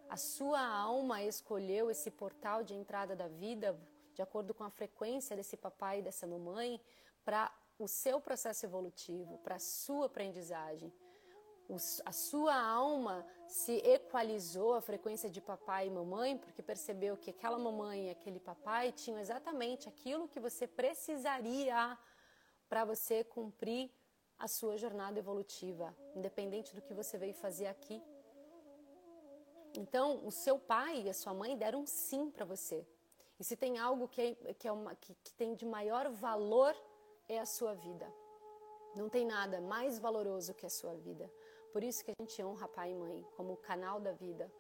A 0.08 0.16
sua 0.16 0.60
alma 0.60 1.22
escolheu 1.22 1.90
esse 1.90 2.10
portal 2.10 2.62
de 2.62 2.74
entrada 2.74 3.16
da 3.16 3.26
vida, 3.26 3.78
de 4.14 4.22
acordo 4.22 4.54
com 4.54 4.62
a 4.64 4.70
frequência 4.70 5.36
desse 5.36 5.56
papai 5.56 5.98
e 5.98 6.02
dessa 6.02 6.26
mamãe, 6.26 6.80
para 7.24 7.52
o 7.78 7.88
seu 7.88 8.20
processo 8.20 8.64
evolutivo, 8.64 9.38
para 9.38 9.56
a 9.56 9.58
sua 9.58 10.06
aprendizagem. 10.06 10.92
a 12.04 12.12
sua 12.12 12.54
alma 12.54 13.26
se 13.48 13.78
equalizou 13.78 14.74
à 14.74 14.80
frequência 14.80 15.28
de 15.28 15.40
papai 15.40 15.88
e 15.88 15.90
mamãe, 15.90 16.38
porque 16.38 16.62
percebeu 16.62 17.16
que 17.16 17.30
aquela 17.30 17.58
mamãe 17.58 18.06
e 18.06 18.10
aquele 18.10 18.38
papai 18.38 18.92
tinham 18.92 19.18
exatamente 19.18 19.88
aquilo 19.88 20.28
que 20.28 20.38
você 20.38 20.68
precisaria 20.68 21.98
para 22.68 22.84
você 22.84 23.24
cumprir 23.24 23.90
a 24.38 24.46
sua 24.46 24.76
jornada 24.76 25.18
evolutiva, 25.18 25.94
independente 26.14 26.74
do 26.74 26.80
que 26.80 26.94
você 26.94 27.18
veio 27.18 27.34
fazer 27.34 27.66
aqui 27.66 28.00
então, 29.78 30.24
o 30.24 30.30
seu 30.30 30.58
pai 30.58 31.02
e 31.02 31.08
a 31.08 31.14
sua 31.14 31.34
mãe 31.34 31.56
deram 31.56 31.80
um 31.80 31.86
sim 31.86 32.30
para 32.30 32.44
você. 32.44 32.86
E 33.38 33.44
se 33.44 33.56
tem 33.56 33.78
algo 33.78 34.08
que, 34.08 34.20
é, 34.20 34.54
que, 34.54 34.66
é 34.66 34.72
uma, 34.72 34.94
que, 34.94 35.14
que 35.22 35.32
tem 35.34 35.54
de 35.54 35.66
maior 35.66 36.10
valor, 36.10 36.74
é 37.28 37.38
a 37.38 37.46
sua 37.46 37.74
vida. 37.74 38.10
Não 38.94 39.08
tem 39.08 39.26
nada 39.26 39.60
mais 39.60 39.98
valoroso 39.98 40.54
que 40.54 40.64
a 40.64 40.70
sua 40.70 40.94
vida. 40.94 41.30
Por 41.72 41.84
isso 41.84 42.02
que 42.04 42.10
a 42.10 42.14
gente 42.22 42.42
honra 42.42 42.66
pai 42.66 42.92
e 42.92 42.94
mãe 42.94 43.26
como 43.36 43.52
o 43.52 43.56
canal 43.56 44.00
da 44.00 44.12
vida. 44.12 44.50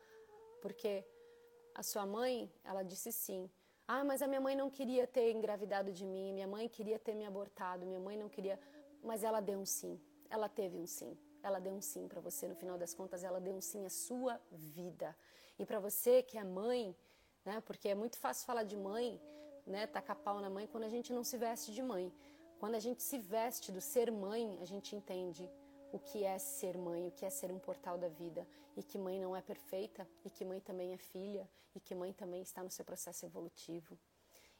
Porque 0.60 1.04
a 1.74 1.82
sua 1.82 2.04
mãe, 2.04 2.52
ela 2.62 2.82
disse 2.82 3.10
sim. 3.12 3.50
Ah, 3.88 4.04
mas 4.04 4.20
a 4.20 4.26
minha 4.26 4.40
mãe 4.40 4.54
não 4.54 4.68
queria 4.68 5.06
ter 5.06 5.32
engravidado 5.32 5.92
de 5.92 6.04
mim, 6.04 6.32
minha 6.32 6.46
mãe 6.46 6.68
queria 6.68 6.98
ter 6.98 7.14
me 7.14 7.24
abortado, 7.24 7.86
minha 7.86 8.00
mãe 8.00 8.16
não 8.16 8.28
queria. 8.28 8.60
Mas 9.02 9.22
ela 9.24 9.40
deu 9.40 9.58
um 9.58 9.64
sim. 9.64 9.98
Ela 10.28 10.48
teve 10.48 10.76
um 10.76 10.86
sim 10.86 11.16
ela 11.42 11.58
deu 11.58 11.72
um 11.72 11.80
sim 11.80 12.08
para 12.08 12.20
você. 12.20 12.46
No 12.48 12.54
final 12.54 12.78
das 12.78 12.94
contas, 12.94 13.22
ela 13.24 13.40
deu 13.40 13.54
um 13.54 13.60
sim 13.60 13.84
à 13.84 13.90
sua 13.90 14.40
vida. 14.50 15.16
E 15.58 15.64
para 15.64 15.78
você 15.78 16.22
que 16.22 16.36
é 16.38 16.44
mãe, 16.44 16.94
né? 17.44 17.60
Porque 17.60 17.88
é 17.88 17.94
muito 17.94 18.18
fácil 18.18 18.46
falar 18.46 18.64
de 18.64 18.76
mãe, 18.76 19.20
né? 19.66 19.86
Tacar 19.86 20.16
pau 20.16 20.40
na 20.40 20.50
mãe 20.50 20.66
quando 20.66 20.84
a 20.84 20.88
gente 20.88 21.12
não 21.12 21.24
se 21.24 21.36
veste 21.36 21.72
de 21.72 21.82
mãe. 21.82 22.12
Quando 22.58 22.74
a 22.74 22.78
gente 22.78 23.02
se 23.02 23.18
veste 23.18 23.70
do 23.70 23.80
ser 23.80 24.10
mãe, 24.10 24.58
a 24.60 24.64
gente 24.64 24.96
entende 24.96 25.48
o 25.92 25.98
que 25.98 26.24
é 26.24 26.38
ser 26.38 26.76
mãe, 26.76 27.06
o 27.06 27.10
que 27.10 27.24
é 27.24 27.30
ser 27.30 27.52
um 27.52 27.58
portal 27.58 27.96
da 27.96 28.08
vida, 28.08 28.46
e 28.76 28.82
que 28.82 28.98
mãe 28.98 29.20
não 29.20 29.36
é 29.36 29.40
perfeita, 29.40 30.06
e 30.24 30.30
que 30.30 30.44
mãe 30.44 30.60
também 30.60 30.92
é 30.92 30.96
filha, 30.96 31.48
e 31.74 31.80
que 31.80 31.94
mãe 31.94 32.12
também 32.12 32.42
está 32.42 32.62
no 32.62 32.70
seu 32.70 32.84
processo 32.84 33.24
evolutivo. 33.24 33.98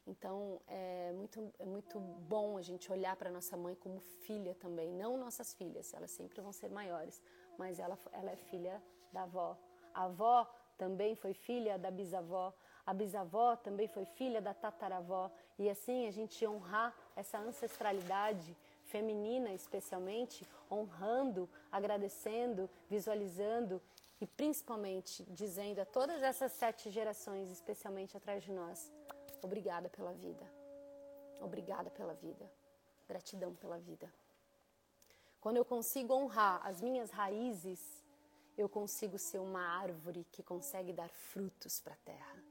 Então 0.07 0.61
é 0.69 1.13
muito, 1.13 1.53
é 1.59 1.65
muito 1.65 1.99
bom 1.99 2.57
a 2.57 2.63
gente 2.63 2.91
olhar 2.93 3.17
para 3.17 3.31
nossa 3.31 3.57
mãe 3.57 3.75
como 3.75 3.99
filha 4.01 4.55
também, 4.55 4.93
não 4.93 5.19
nossas 5.19 5.53
filhas, 5.53 5.93
elas 5.93 6.13
sempre 6.13 6.41
vão 6.41 6.53
ser 6.53 6.71
maiores, 6.71 7.21
mas 7.59 7.81
ela, 7.81 7.99
ela 8.13 8.31
é 8.31 8.37
filha 8.37 8.81
da 9.13 9.23
avó. 9.23 9.59
A 9.93 10.05
avó 10.05 10.49
também 10.79 11.17
foi 11.17 11.35
filha 11.35 11.77
da 11.77 11.91
bisavó, 11.91 12.55
a 12.85 12.95
bisavó 12.95 13.57
também 13.57 13.89
foi 13.89 14.05
filha 14.05 14.41
da 14.41 14.55
tataravó, 14.55 15.31
e 15.59 15.69
assim 15.69 16.07
a 16.07 16.13
gente 16.13 16.47
honrar 16.47 16.95
essa 17.17 17.39
ancestralidade 17.39 18.57
feminina, 18.85 19.53
especialmente, 19.53 20.47
honrando, 20.71 21.49
agradecendo, 21.73 22.71
visualizando 22.89 23.83
e 24.21 24.27
principalmente 24.27 25.25
dizendo 25.25 25.81
a 25.81 25.85
todas 25.85 26.23
essas 26.23 26.53
sete 26.53 26.91
gerações, 26.91 27.51
especialmente 27.51 28.17
atrás 28.17 28.43
de 28.45 28.53
nós, 28.53 28.93
Obrigada 29.47 29.89
pela 29.89 30.13
vida. 30.13 30.45
Obrigada 31.41 31.89
pela 31.89 32.15
vida. 32.15 32.51
Gratidão 33.07 33.55
pela 33.55 33.79
vida. 33.79 34.13
Quando 35.41 35.59
eu 35.59 35.65
consigo 35.65 36.13
honrar 36.13 36.67
as 36.67 36.83
minhas 36.83 37.11
raízes, 37.13 37.81
eu 38.59 38.69
consigo 38.69 39.17
ser 39.19 39.39
uma 39.39 39.61
árvore 39.61 40.27
que 40.33 40.43
consegue 40.43 40.93
dar 40.93 41.09
frutos 41.09 41.79
para 41.79 41.95
a 41.95 42.05
terra. 42.13 42.43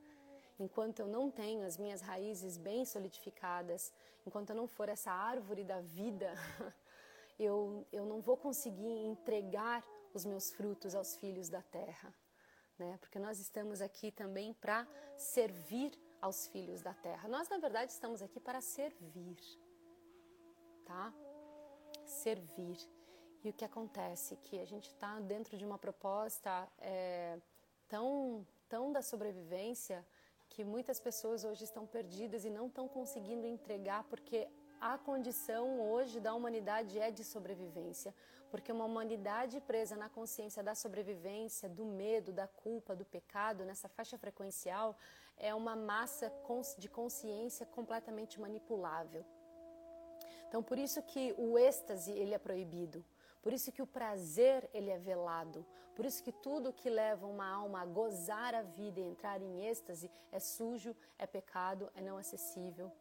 Enquanto 0.58 1.00
eu 1.00 1.08
não 1.08 1.30
tenho 1.30 1.66
as 1.66 1.78
minhas 1.78 2.02
raízes 2.02 2.58
bem 2.58 2.86
solidificadas, 2.86 3.92
enquanto 4.26 4.52
eu 4.52 4.56
não 4.56 4.68
for 4.68 4.88
essa 4.88 5.12
árvore 5.12 5.66
da 5.66 5.82
vida, 5.82 6.34
eu, 7.38 7.86
eu 7.92 8.06
não 8.06 8.22
vou 8.22 8.38
conseguir 8.38 9.06
entregar 9.06 9.84
os 10.14 10.24
meus 10.24 10.50
frutos 10.54 10.96
aos 10.96 11.18
filhos 11.18 11.50
da 11.50 11.62
terra. 11.62 12.16
Né? 12.80 12.98
Porque 13.02 13.20
nós 13.20 13.38
estamos 13.40 13.82
aqui 13.82 14.12
também 14.12 14.54
para 14.54 14.88
servir 15.18 15.92
aos 16.26 16.48
filhos 16.48 16.82
da 16.82 16.94
terra. 16.94 17.28
Nós, 17.30 17.48
na 17.50 17.58
verdade, 17.58 17.92
estamos 17.92 18.22
aqui 18.22 18.40
para 18.40 18.60
servir, 18.60 19.38
tá? 20.84 21.14
Servir. 22.04 22.78
E 23.44 23.50
o 23.52 23.54
que 23.54 23.64
acontece? 23.64 24.36
Que 24.38 24.60
a 24.60 24.66
gente 24.66 24.88
está 24.90 25.20
dentro 25.20 25.56
de 25.56 25.64
uma 25.64 25.78
proposta 25.78 26.68
é, 26.80 27.38
tão, 27.88 28.46
tão 28.68 28.92
da 28.92 29.04
sobrevivência 29.04 30.04
que 30.50 30.64
muitas 30.64 31.00
pessoas 31.00 31.44
hoje 31.44 31.64
estão 31.64 31.86
perdidas 31.86 32.44
e 32.44 32.50
não 32.50 32.66
estão 32.68 32.88
conseguindo 32.88 33.46
entregar 33.46 34.04
porque 34.06 34.48
a 34.82 34.98
condição 34.98 35.80
hoje 35.80 36.20
da 36.20 36.34
humanidade 36.34 37.00
é 37.00 37.12
de 37.12 37.24
sobrevivência, 37.24 38.14
porque 38.50 38.72
uma 38.72 38.86
humanidade 38.86 39.60
presa 39.62 39.96
na 39.96 40.10
consciência 40.10 40.64
da 40.64 40.76
sobrevivência, 40.76 41.68
do 41.70 41.86
medo, 41.86 42.32
da 42.32 42.48
culpa, 42.48 42.96
do 42.96 43.06
pecado, 43.06 43.64
nessa 43.64 43.88
faixa 43.88 44.18
frequencial, 44.18 44.98
é 45.38 45.54
uma 45.54 45.76
massa 45.76 46.32
de 46.78 46.90
consciência 46.90 47.66
completamente 47.66 48.40
manipulável. 48.40 49.26
Então, 50.48 50.64
por 50.64 50.78
isso 50.78 51.02
que 51.02 51.34
o 51.38 51.58
êxtase 51.58 52.12
ele 52.12 52.34
é 52.34 52.38
proibido, 52.38 53.04
por 53.42 53.52
isso 53.52 53.72
que 53.72 53.82
o 53.82 53.88
prazer 53.88 54.70
ele 54.74 54.90
é 54.90 54.98
velado, 54.98 55.66
por 55.96 56.06
isso 56.06 56.24
que 56.24 56.32
tudo 56.32 56.74
que 56.74 56.90
leva 56.90 57.26
uma 57.26 57.48
alma 57.48 57.82
a 57.82 57.86
gozar 57.86 58.56
a 58.56 58.62
vida 58.62 59.00
e 59.00 59.04
entrar 59.04 59.42
em 59.42 59.66
êxtase 59.66 60.10
é 60.32 60.40
sujo, 60.40 60.96
é 61.18 61.26
pecado, 61.26 61.90
é 61.96 62.02
não 62.02 62.18
acessível. 62.18 62.92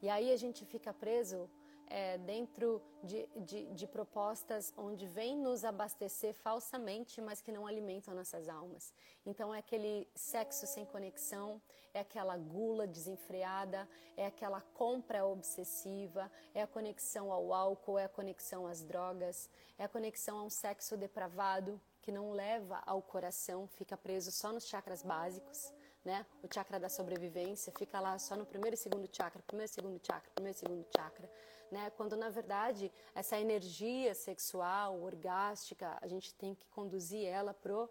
E 0.00 0.08
aí 0.08 0.32
a 0.32 0.36
gente 0.36 0.64
fica 0.64 0.92
preso 0.92 1.50
é, 1.90 2.18
dentro 2.18 2.82
de, 3.02 3.26
de, 3.36 3.66
de, 3.74 3.86
propostas 3.86 4.72
onde 4.76 5.06
vem 5.06 5.36
nos 5.36 5.64
abastecer 5.64 6.34
falsamente, 6.34 7.20
mas 7.20 7.40
que 7.40 7.52
não 7.52 7.66
alimentam 7.66 8.14
nossas 8.14 8.48
almas. 8.48 8.92
Então 9.24 9.54
é 9.54 9.58
aquele 9.58 10.06
sexo 10.14 10.66
sem 10.66 10.84
conexão, 10.84 11.60
é 11.94 12.00
aquela 12.00 12.36
gula 12.36 12.86
desenfreada, 12.86 13.88
é 14.16 14.26
aquela 14.26 14.60
compra 14.60 15.24
obsessiva, 15.24 16.30
é 16.54 16.62
a 16.62 16.66
conexão 16.66 17.32
ao 17.32 17.52
álcool, 17.52 17.98
é 17.98 18.04
a 18.04 18.08
conexão 18.08 18.66
às 18.66 18.82
drogas, 18.82 19.48
é 19.78 19.84
a 19.84 19.88
conexão 19.88 20.38
a 20.38 20.42
um 20.42 20.50
sexo 20.50 20.96
depravado 20.96 21.80
que 22.02 22.12
não 22.12 22.32
leva 22.32 22.82
ao 22.86 23.02
coração, 23.02 23.66
fica 23.66 23.96
preso 23.96 24.30
só 24.30 24.52
nos 24.52 24.66
chakras 24.66 25.02
básicos 25.02 25.72
né? 26.08 26.24
O 26.42 26.48
chakra 26.52 26.80
da 26.80 26.88
sobrevivência 26.88 27.70
fica 27.76 28.00
lá 28.00 28.18
só 28.18 28.34
no 28.34 28.46
primeiro 28.46 28.74
e 28.74 28.78
segundo 28.78 29.06
chakra, 29.14 29.42
primeiro 29.46 29.70
e 29.70 29.74
segundo 29.74 30.00
chakra, 30.02 30.30
primeiro 30.34 30.56
e 30.56 30.58
segundo 30.58 30.86
chakra, 30.96 31.30
né? 31.70 31.90
Quando 31.98 32.16
na 32.16 32.30
verdade 32.30 32.90
essa 33.14 33.38
energia 33.38 34.14
sexual, 34.14 35.02
orgástica, 35.02 35.98
a 36.00 36.06
gente 36.06 36.34
tem 36.34 36.54
que 36.54 36.66
conduzir 36.68 37.26
ela 37.26 37.52
pro 37.52 37.90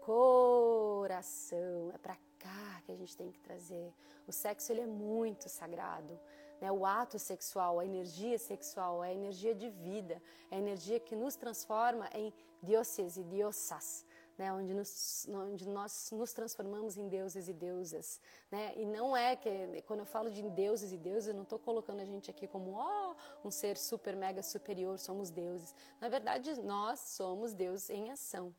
coração, 0.00 1.90
é 1.92 1.98
para 1.98 2.16
cá 2.38 2.82
que 2.84 2.92
a 2.92 2.94
gente 2.94 3.16
tem 3.16 3.32
que 3.32 3.40
trazer. 3.40 3.92
O 4.28 4.32
sexo 4.32 4.70
ele 4.70 4.82
é 4.82 4.86
muito 4.86 5.48
sagrado, 5.48 6.16
né? 6.60 6.70
O 6.70 6.86
ato 6.86 7.18
sexual, 7.18 7.80
a 7.80 7.84
energia 7.84 8.38
sexual, 8.38 9.02
é 9.02 9.08
a 9.08 9.14
energia 9.14 9.56
de 9.56 9.68
vida, 9.70 10.22
é 10.52 10.54
a 10.54 10.58
energia 10.60 11.00
que 11.00 11.16
nos 11.16 11.34
transforma 11.34 12.08
em 12.14 12.32
dioses 12.62 13.16
e 13.16 13.24
diosas, 13.24 14.06
né, 14.38 14.52
onde, 14.52 14.74
nos, 14.74 15.26
onde 15.28 15.68
nós 15.68 16.10
nos 16.12 16.32
transformamos 16.32 16.96
em 16.96 17.08
deuses 17.08 17.48
e 17.48 17.52
deusas. 17.52 18.20
Né? 18.50 18.74
E 18.76 18.84
não 18.84 19.16
é 19.16 19.34
que, 19.34 19.82
quando 19.86 20.00
eu 20.00 20.06
falo 20.06 20.30
de 20.30 20.42
deuses 20.42 20.92
e 20.92 20.96
deusas, 20.96 21.28
eu 21.28 21.34
não 21.34 21.42
estou 21.42 21.58
colocando 21.58 22.00
a 22.00 22.04
gente 22.04 22.30
aqui 22.30 22.46
como 22.46 22.76
oh, 22.78 23.14
um 23.46 23.50
ser 23.50 23.76
super, 23.76 24.14
mega 24.14 24.42
superior, 24.42 24.98
somos 24.98 25.30
deuses. 25.30 25.74
Na 26.00 26.08
verdade, 26.08 26.60
nós 26.62 27.00
somos 27.00 27.54
Deus 27.54 27.88
em 27.88 28.10
ação. 28.10 28.54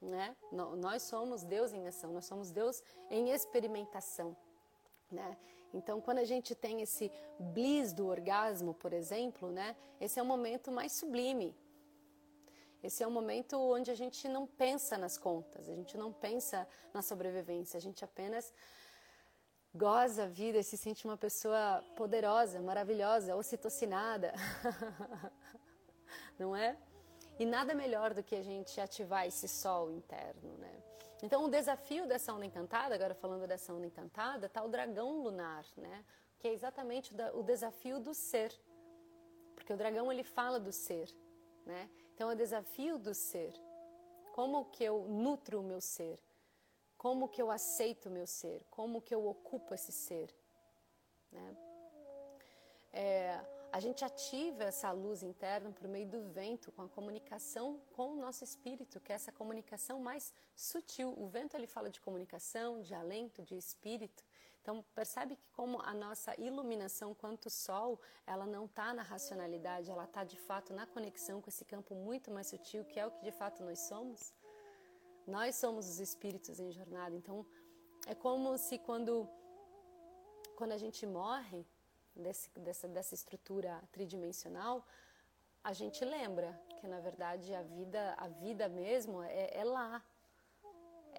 Né? 0.00 0.34
Nós 0.50 1.02
somos 1.02 1.44
Deus 1.44 1.72
em 1.72 1.86
ação, 1.86 2.12
nós 2.12 2.24
somos 2.24 2.50
Deus 2.50 2.82
em 3.10 3.30
experimentação. 3.30 4.36
Né? 5.10 5.36
Então, 5.72 6.00
quando 6.00 6.18
a 6.18 6.24
gente 6.24 6.54
tem 6.54 6.80
esse 6.80 7.10
bliss 7.38 7.92
do 7.92 8.06
orgasmo, 8.06 8.74
por 8.74 8.92
exemplo, 8.92 9.50
né, 9.50 9.76
esse 10.00 10.18
é 10.18 10.22
o 10.22 10.26
momento 10.26 10.72
mais 10.72 10.92
sublime, 10.92 11.54
esse 12.82 13.02
é 13.02 13.06
um 13.06 13.10
momento 13.10 13.58
onde 13.58 13.90
a 13.90 13.94
gente 13.94 14.28
não 14.28 14.46
pensa 14.46 14.96
nas 14.96 15.18
contas, 15.18 15.68
a 15.68 15.74
gente 15.74 15.96
não 15.96 16.12
pensa 16.12 16.66
na 16.94 17.02
sobrevivência, 17.02 17.76
a 17.76 17.80
gente 17.80 18.04
apenas 18.04 18.52
goza 19.74 20.24
a 20.24 20.26
vida 20.26 20.58
e 20.58 20.64
se 20.64 20.76
sente 20.76 21.04
uma 21.04 21.16
pessoa 21.16 21.84
poderosa, 21.96 22.60
maravilhosa, 22.60 23.36
ocitocinada. 23.36 24.32
não 26.38 26.56
é? 26.56 26.76
E 27.38 27.46
nada 27.46 27.74
melhor 27.74 28.12
do 28.12 28.22
que 28.22 28.34
a 28.34 28.42
gente 28.42 28.80
ativar 28.80 29.26
esse 29.26 29.46
sol 29.46 29.90
interno, 29.90 30.56
né? 30.58 30.82
Então, 31.22 31.44
o 31.44 31.48
desafio 31.48 32.06
dessa 32.06 32.32
onda 32.32 32.46
encantada, 32.46 32.94
agora 32.94 33.14
falando 33.14 33.46
dessa 33.46 33.74
onda 33.74 33.86
encantada, 33.86 34.48
tá 34.48 34.62
o 34.62 34.68
dragão 34.68 35.22
lunar, 35.22 35.64
né? 35.76 36.04
Que 36.38 36.48
é 36.48 36.52
exatamente 36.52 37.14
o 37.34 37.42
desafio 37.42 38.00
do 38.00 38.14
ser. 38.14 38.52
Porque 39.54 39.72
o 39.72 39.76
dragão 39.76 40.10
ele 40.10 40.24
fala 40.24 40.58
do 40.58 40.72
ser, 40.72 41.10
né? 41.66 41.90
Então, 42.20 42.30
é 42.30 42.34
o 42.34 42.36
desafio 42.36 42.98
do 42.98 43.14
ser. 43.14 43.50
Como 44.34 44.66
que 44.66 44.84
eu 44.84 45.08
nutro 45.08 45.60
o 45.60 45.62
meu 45.62 45.80
ser? 45.80 46.20
Como 46.98 47.26
que 47.26 47.40
eu 47.40 47.50
aceito 47.50 48.10
o 48.10 48.12
meu 48.12 48.26
ser? 48.26 48.62
Como 48.68 49.00
que 49.00 49.14
eu 49.14 49.26
ocupo 49.26 49.72
esse 49.72 49.90
ser? 49.90 50.28
Né? 51.32 51.56
É, 52.92 53.40
a 53.72 53.80
gente 53.80 54.04
ativa 54.04 54.64
essa 54.64 54.92
luz 54.92 55.22
interna 55.22 55.70
por 55.72 55.88
meio 55.88 56.06
do 56.08 56.20
vento, 56.28 56.70
com 56.72 56.82
a 56.82 56.88
comunicação 56.90 57.80
com 57.96 58.12
o 58.12 58.16
nosso 58.16 58.44
espírito, 58.44 59.00
que 59.00 59.12
é 59.12 59.14
essa 59.14 59.32
comunicação 59.32 59.98
mais 59.98 60.30
sutil. 60.54 61.14
O 61.16 61.26
vento 61.26 61.56
ele 61.56 61.66
fala 61.66 61.88
de 61.88 62.02
comunicação, 62.02 62.82
de 62.82 62.94
alento, 62.94 63.42
de 63.42 63.56
espírito. 63.56 64.22
Então 64.70 64.84
percebe 64.94 65.34
que 65.34 65.48
como 65.50 65.82
a 65.82 65.92
nossa 65.92 66.32
iluminação 66.40 67.12
quanto 67.12 67.50
sol, 67.50 68.00
ela 68.24 68.46
não 68.46 68.66
está 68.66 68.94
na 68.94 69.02
racionalidade, 69.02 69.90
ela 69.90 70.04
está 70.04 70.22
de 70.22 70.36
fato 70.36 70.72
na 70.72 70.86
conexão 70.86 71.42
com 71.42 71.48
esse 71.50 71.64
campo 71.64 71.92
muito 71.92 72.30
mais 72.30 72.46
sutil, 72.46 72.84
que 72.84 73.00
é 73.00 73.04
o 73.04 73.10
que 73.10 73.20
de 73.24 73.32
fato 73.32 73.64
nós 73.64 73.80
somos. 73.80 74.32
Nós 75.26 75.56
somos 75.56 75.88
os 75.88 75.98
espíritos 75.98 76.60
em 76.60 76.70
jornada. 76.70 77.16
Então 77.16 77.44
é 78.06 78.14
como 78.14 78.56
se 78.56 78.78
quando 78.78 79.28
quando 80.54 80.70
a 80.70 80.78
gente 80.78 81.04
morre 81.04 81.66
desse, 82.14 82.48
dessa, 82.56 82.86
dessa 82.86 83.14
estrutura 83.14 83.82
tridimensional, 83.90 84.86
a 85.64 85.72
gente 85.72 86.04
lembra 86.04 86.48
que 86.78 86.86
na 86.86 87.00
verdade 87.00 87.52
a 87.56 87.62
vida 87.64 88.14
a 88.16 88.28
vida 88.28 88.68
mesmo 88.68 89.20
é, 89.20 89.50
é 89.52 89.64
lá 89.64 90.00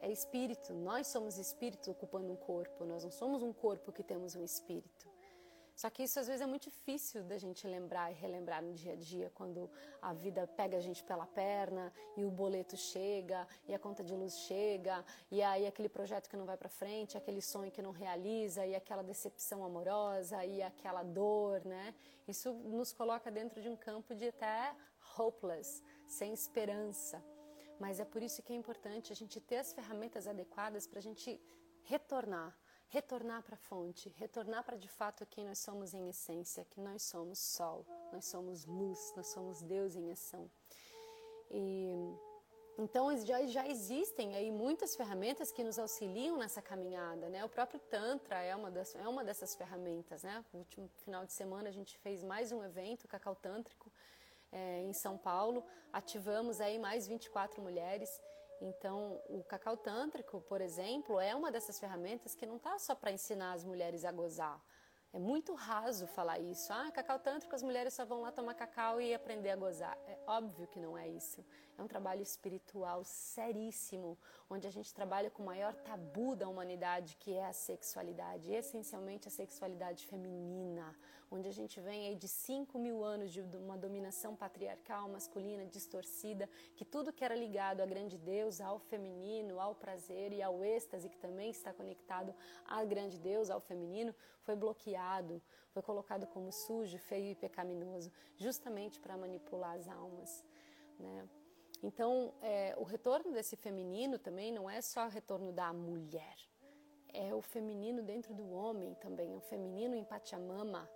é 0.02 0.12
espírito. 0.12 0.74
Nós 0.74 1.08
somos 1.08 1.38
espíritos 1.38 1.88
ocupando 1.88 2.32
um 2.34 2.36
corpo. 2.36 2.84
Nós 2.86 3.04
não 3.04 3.12
somos 3.12 3.42
um 3.44 3.54
corpo 3.54 3.92
que 3.92 4.04
temos 4.04 4.36
um 4.36 4.44
espírito. 4.44 5.12
Só 5.76 5.90
que 5.90 6.04
isso 6.04 6.20
às 6.20 6.28
vezes 6.28 6.42
é 6.42 6.46
muito 6.46 6.66
difícil 6.66 7.24
da 7.24 7.38
gente 7.38 7.66
lembrar 7.68 8.12
e 8.12 8.14
relembrar 8.14 8.62
no 8.62 8.74
dia 8.74 8.94
a 8.94 8.96
dia, 8.96 9.32
quando 9.34 9.70
a 10.02 10.14
vida 10.14 10.46
pega 10.46 10.78
a 10.78 10.80
gente 10.80 11.04
pela 11.04 11.26
perna 11.26 11.92
e 12.16 12.24
o 12.24 12.30
boleto 12.30 12.78
chega 12.78 13.48
e 13.68 13.74
a 13.74 13.80
conta 13.80 14.04
de 14.04 14.14
luz 14.14 14.38
chega 14.40 15.04
e 15.32 15.42
aí 15.42 15.66
aquele 15.66 15.90
projeto 15.90 16.30
que 16.30 16.38
não 16.38 16.46
vai 16.46 16.58
para 16.58 16.70
frente, 16.70 17.18
aquele 17.18 17.42
sonho 17.42 17.72
que 17.72 17.82
não 17.82 17.92
realiza 17.92 18.64
e 18.66 18.76
aquela 18.76 19.02
decepção 19.02 19.66
amorosa 19.66 20.46
e 20.46 20.62
aquela 20.62 21.02
dor, 21.02 21.66
né? 21.66 21.96
Isso 22.28 22.54
nos 22.54 22.94
coloca 22.94 23.32
dentro 23.32 23.60
de 23.60 23.70
um 23.70 23.76
campo 23.76 24.14
de 24.14 24.28
até 24.28 24.76
hopeless, 25.18 25.82
sem 26.06 26.32
esperança. 26.34 27.24
Mas 27.82 28.00
é 28.00 28.06
por 28.06 28.22
isso 28.22 28.44
que 28.44 28.54
é 28.54 28.56
importante 28.56 29.12
a 29.12 29.16
gente 29.16 29.40
ter 29.40 29.58
as 29.58 29.74
ferramentas 29.74 30.28
adequadas 30.28 30.86
para 30.86 31.00
a 31.00 31.02
gente 31.02 31.42
retornar, 31.82 32.56
retornar 32.88 33.42
para 33.42 33.56
a 33.56 33.58
fonte, 33.58 34.08
retornar 34.24 34.64
para 34.64 34.78
de 34.78 34.88
fato 34.88 35.26
quem 35.26 35.46
nós 35.48 35.58
somos 35.58 35.92
em 35.96 36.08
essência, 36.08 36.64
que 36.66 36.80
nós 36.80 37.02
somos 37.02 37.40
sol, 37.40 37.84
nós 38.14 38.26
somos 38.26 38.66
luz, 38.66 39.00
nós 39.18 39.28
somos 39.30 39.64
Deus 39.64 39.96
em 39.96 40.12
ação. 40.12 40.48
E 41.50 41.92
então 42.78 43.04
já, 43.26 43.44
já 43.48 43.68
existem 43.68 44.36
aí 44.36 44.52
muitas 44.52 44.96
ferramentas 44.96 45.52
que 45.52 45.64
nos 45.64 45.80
auxiliam 45.80 46.38
nessa 46.38 46.62
caminhada, 46.62 47.30
né? 47.30 47.44
O 47.44 47.50
próprio 47.50 47.80
Tantra 47.80 48.44
é 48.44 48.56
uma, 48.56 48.70
das, 48.70 48.94
é 48.94 49.08
uma 49.08 49.24
dessas 49.24 49.56
ferramentas, 49.56 50.22
né? 50.22 50.46
No 50.54 50.60
último 50.60 50.88
final 51.04 51.26
de 51.26 51.34
semana 51.34 51.70
a 51.70 51.74
gente 51.80 51.98
fez 51.98 52.24
mais 52.24 52.52
um 52.52 52.64
evento, 52.64 53.08
Cacau 53.08 53.36
Tântrico, 53.36 53.92
é, 54.52 54.82
em 54.82 54.94
São 54.94 55.18
Paulo. 55.18 55.64
Ativamos 55.92 56.60
aí 56.60 56.78
mais 56.78 57.08
24 57.08 57.62
mulheres. 57.62 58.22
Então, 58.62 59.20
o 59.28 59.44
cacau 59.44 59.76
tântrico, 59.76 60.42
por 60.42 60.62
exemplo, 60.62 61.20
é 61.20 61.34
uma 61.34 61.52
dessas 61.52 61.80
ferramentas 61.80 62.36
que 62.36 62.46
não 62.46 62.58
está 62.58 62.78
só 62.78 62.94
para 62.94 63.12
ensinar 63.12 63.54
as 63.54 63.64
mulheres 63.64 64.06
a 64.06 64.12
gozar. 64.12 64.62
É 65.14 65.20
muito 65.20 65.54
raso 65.54 66.08
falar 66.08 66.40
isso. 66.40 66.72
Ah, 66.72 66.90
cacau 66.92 67.20
tântrico, 67.20 67.54
as 67.54 67.64
mulheres 67.64 67.94
só 67.94 68.06
vão 68.06 68.22
lá 68.22 68.32
tomar 68.32 68.54
cacau 68.54 69.02
e 69.02 69.14
aprender 69.14 69.50
a 69.50 69.56
gozar. 69.56 69.98
É 70.08 70.18
óbvio 70.28 70.68
que 70.68 70.80
não 70.80 70.98
é 70.98 71.08
isso. 71.08 71.44
É 71.82 71.84
um 71.84 71.88
trabalho 71.88 72.22
espiritual 72.22 73.04
seríssimo, 73.04 74.16
onde 74.48 74.68
a 74.68 74.70
gente 74.70 74.94
trabalha 74.94 75.32
com 75.32 75.42
o 75.42 75.46
maior 75.48 75.74
tabu 75.74 76.36
da 76.36 76.48
humanidade, 76.48 77.18
que 77.20 77.34
é 77.34 77.44
a 77.48 77.54
sexualidade, 77.54 78.54
essencialmente 78.54 79.28
a 79.28 79.32
sexualidade 79.32 80.06
feminina, 80.06 80.96
onde 81.32 81.50
a 81.50 81.52
gente 81.52 81.80
vem 81.82 82.08
aí 82.08 82.16
de 82.16 82.28
5 82.28 82.78
mil 82.78 83.04
anos 83.04 83.34
de 83.34 83.42
uma 83.58 83.76
dominação 83.76 84.36
patriarcal 84.36 85.10
masculina 85.10 85.66
distorcida, 85.66 86.48
que 86.76 86.86
tudo 86.86 87.12
que 87.12 87.26
era 87.26 87.34
ligado 87.34 87.82
à 87.82 87.86
grande 87.88 88.16
Deus, 88.16 88.62
ao 88.62 88.78
feminino, 88.78 89.60
ao 89.60 89.74
prazer 89.74 90.32
e 90.34 90.40
ao 90.40 90.64
êxtase, 90.64 91.10
que 91.10 91.18
também 91.18 91.50
está 91.50 91.74
conectado 91.74 92.32
à 92.64 92.86
grande 92.86 93.18
Deus, 93.18 93.50
ao 93.50 93.60
feminino, 93.60 94.14
foi 94.44 94.56
bloqueado, 94.56 95.42
foi 95.72 95.82
colocado 95.82 96.28
como 96.28 96.52
sujo, 96.52 97.00
feio 97.00 97.32
e 97.32 97.36
pecaminoso, 97.36 98.12
justamente 98.38 99.00
para 99.00 99.18
manipular 99.18 99.76
as 99.80 99.88
almas. 99.88 100.46
Né? 101.00 101.28
Então, 101.84 102.34
é, 102.42 102.76
o 102.78 102.84
retorno 102.84 103.32
desse 103.32 103.56
feminino 103.56 104.20
também 104.20 104.52
não 104.52 104.70
é 104.70 104.82
só 104.82 105.06
o 105.06 105.10
retorno 105.10 105.52
da 105.52 105.74
mulher, 105.74 106.38
é 107.14 107.34
o 107.34 107.42
feminino 107.42 108.04
dentro 108.04 108.34
do 108.34 108.52
homem 108.52 108.94
também, 108.96 109.34
é 109.34 109.36
o 109.36 109.42
feminino 109.42 109.96
em 109.96 110.04
Pachamama, 110.04 110.90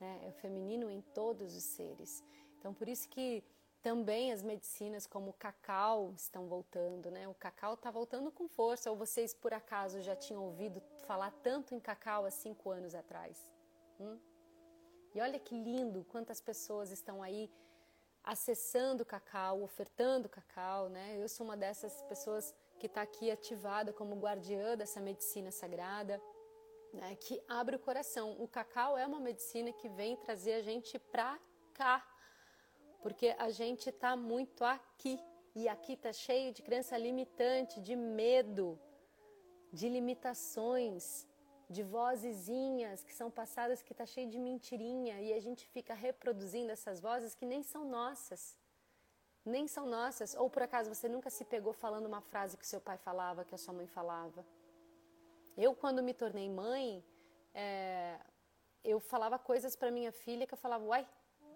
né? 0.00 0.20
é 0.24 0.28
o 0.28 0.32
feminino 0.32 0.90
em 0.90 1.00
todos 1.00 1.54
os 1.54 1.64
seres. 1.64 2.22
Então, 2.58 2.74
por 2.74 2.88
isso 2.88 3.08
que 3.08 3.44
também 3.84 4.32
as 4.32 4.42
medicinas 4.42 5.06
como 5.06 5.28
o 5.28 5.34
cacau 5.34 6.14
estão 6.16 6.46
voltando, 6.46 7.10
né? 7.10 7.28
O 7.28 7.34
cacau 7.34 7.74
está 7.74 7.90
voltando 7.90 8.32
com 8.32 8.48
força. 8.48 8.90
Ou 8.90 8.96
vocês 8.96 9.34
por 9.34 9.52
acaso 9.52 10.00
já 10.00 10.16
tinham 10.16 10.42
ouvido 10.42 10.82
falar 11.06 11.30
tanto 11.42 11.74
em 11.74 11.78
cacau 11.78 12.24
há 12.24 12.30
cinco 12.30 12.70
anos 12.70 12.94
atrás? 12.94 13.46
Hum? 14.00 14.18
E 15.14 15.20
olha 15.20 15.38
que 15.38 15.54
lindo 15.54 16.02
quantas 16.04 16.40
pessoas 16.40 16.90
estão 16.90 17.22
aí 17.22 17.50
acessando 18.24 19.04
cacau, 19.04 19.62
ofertando 19.62 20.28
cacau, 20.28 20.88
né? 20.88 21.16
Eu 21.18 21.28
sou 21.28 21.44
uma 21.46 21.56
dessas 21.56 22.00
pessoas 22.02 22.54
que 22.78 22.86
está 22.86 23.02
aqui 23.02 23.30
ativada 23.30 23.92
como 23.92 24.18
guardiã 24.18 24.76
dessa 24.76 25.00
medicina 25.00 25.50
sagrada, 25.50 26.20
né? 26.92 27.14
Que 27.16 27.42
abre 27.46 27.76
o 27.76 27.78
coração. 27.78 28.34
O 28.40 28.48
cacau 28.48 28.96
é 28.96 29.06
uma 29.06 29.20
medicina 29.20 29.70
que 29.72 29.88
vem 29.88 30.16
trazer 30.16 30.54
a 30.54 30.62
gente 30.62 30.98
para 30.98 31.38
cá, 31.74 32.06
porque 33.02 33.34
a 33.38 33.50
gente 33.50 33.90
está 33.90 34.16
muito 34.16 34.64
aqui 34.64 35.20
e 35.54 35.68
aqui 35.68 35.92
está 35.92 36.12
cheio 36.12 36.52
de 36.52 36.62
crença 36.62 36.96
limitante, 36.96 37.80
de 37.80 37.94
medo, 37.94 38.80
de 39.72 39.88
limitações, 39.88 41.28
de 41.68 41.82
vozezinhas 41.82 43.02
que 43.02 43.14
são 43.14 43.30
passadas 43.30 43.82
que 43.82 43.92
está 43.92 44.06
cheio 44.06 44.28
de 44.28 44.38
mentirinha 44.38 45.20
e 45.20 45.32
a 45.32 45.40
gente 45.40 45.66
fica 45.66 45.94
reproduzindo 45.94 46.70
essas 46.70 47.00
vozes 47.00 47.34
que 47.34 47.46
nem 47.46 47.62
são 47.62 47.84
nossas. 47.84 48.56
Nem 49.44 49.66
são 49.68 49.86
nossas. 49.86 50.34
Ou 50.34 50.48
por 50.48 50.62
acaso 50.62 50.94
você 50.94 51.08
nunca 51.08 51.30
se 51.30 51.44
pegou 51.44 51.72
falando 51.72 52.06
uma 52.06 52.20
frase 52.20 52.56
que 52.56 52.66
seu 52.66 52.80
pai 52.80 52.96
falava, 52.96 53.44
que 53.44 53.54
a 53.54 53.58
sua 53.58 53.74
mãe 53.74 53.86
falava. 53.86 54.44
Eu, 55.56 55.74
quando 55.74 56.02
me 56.02 56.14
tornei 56.14 56.48
mãe, 56.48 57.04
é, 57.54 58.18
eu 58.82 58.98
falava 58.98 59.38
coisas 59.38 59.76
para 59.76 59.90
minha 59.90 60.12
filha 60.12 60.46
que 60.46 60.54
eu 60.54 60.58
falava, 60.58 60.84
uai, 60.84 61.06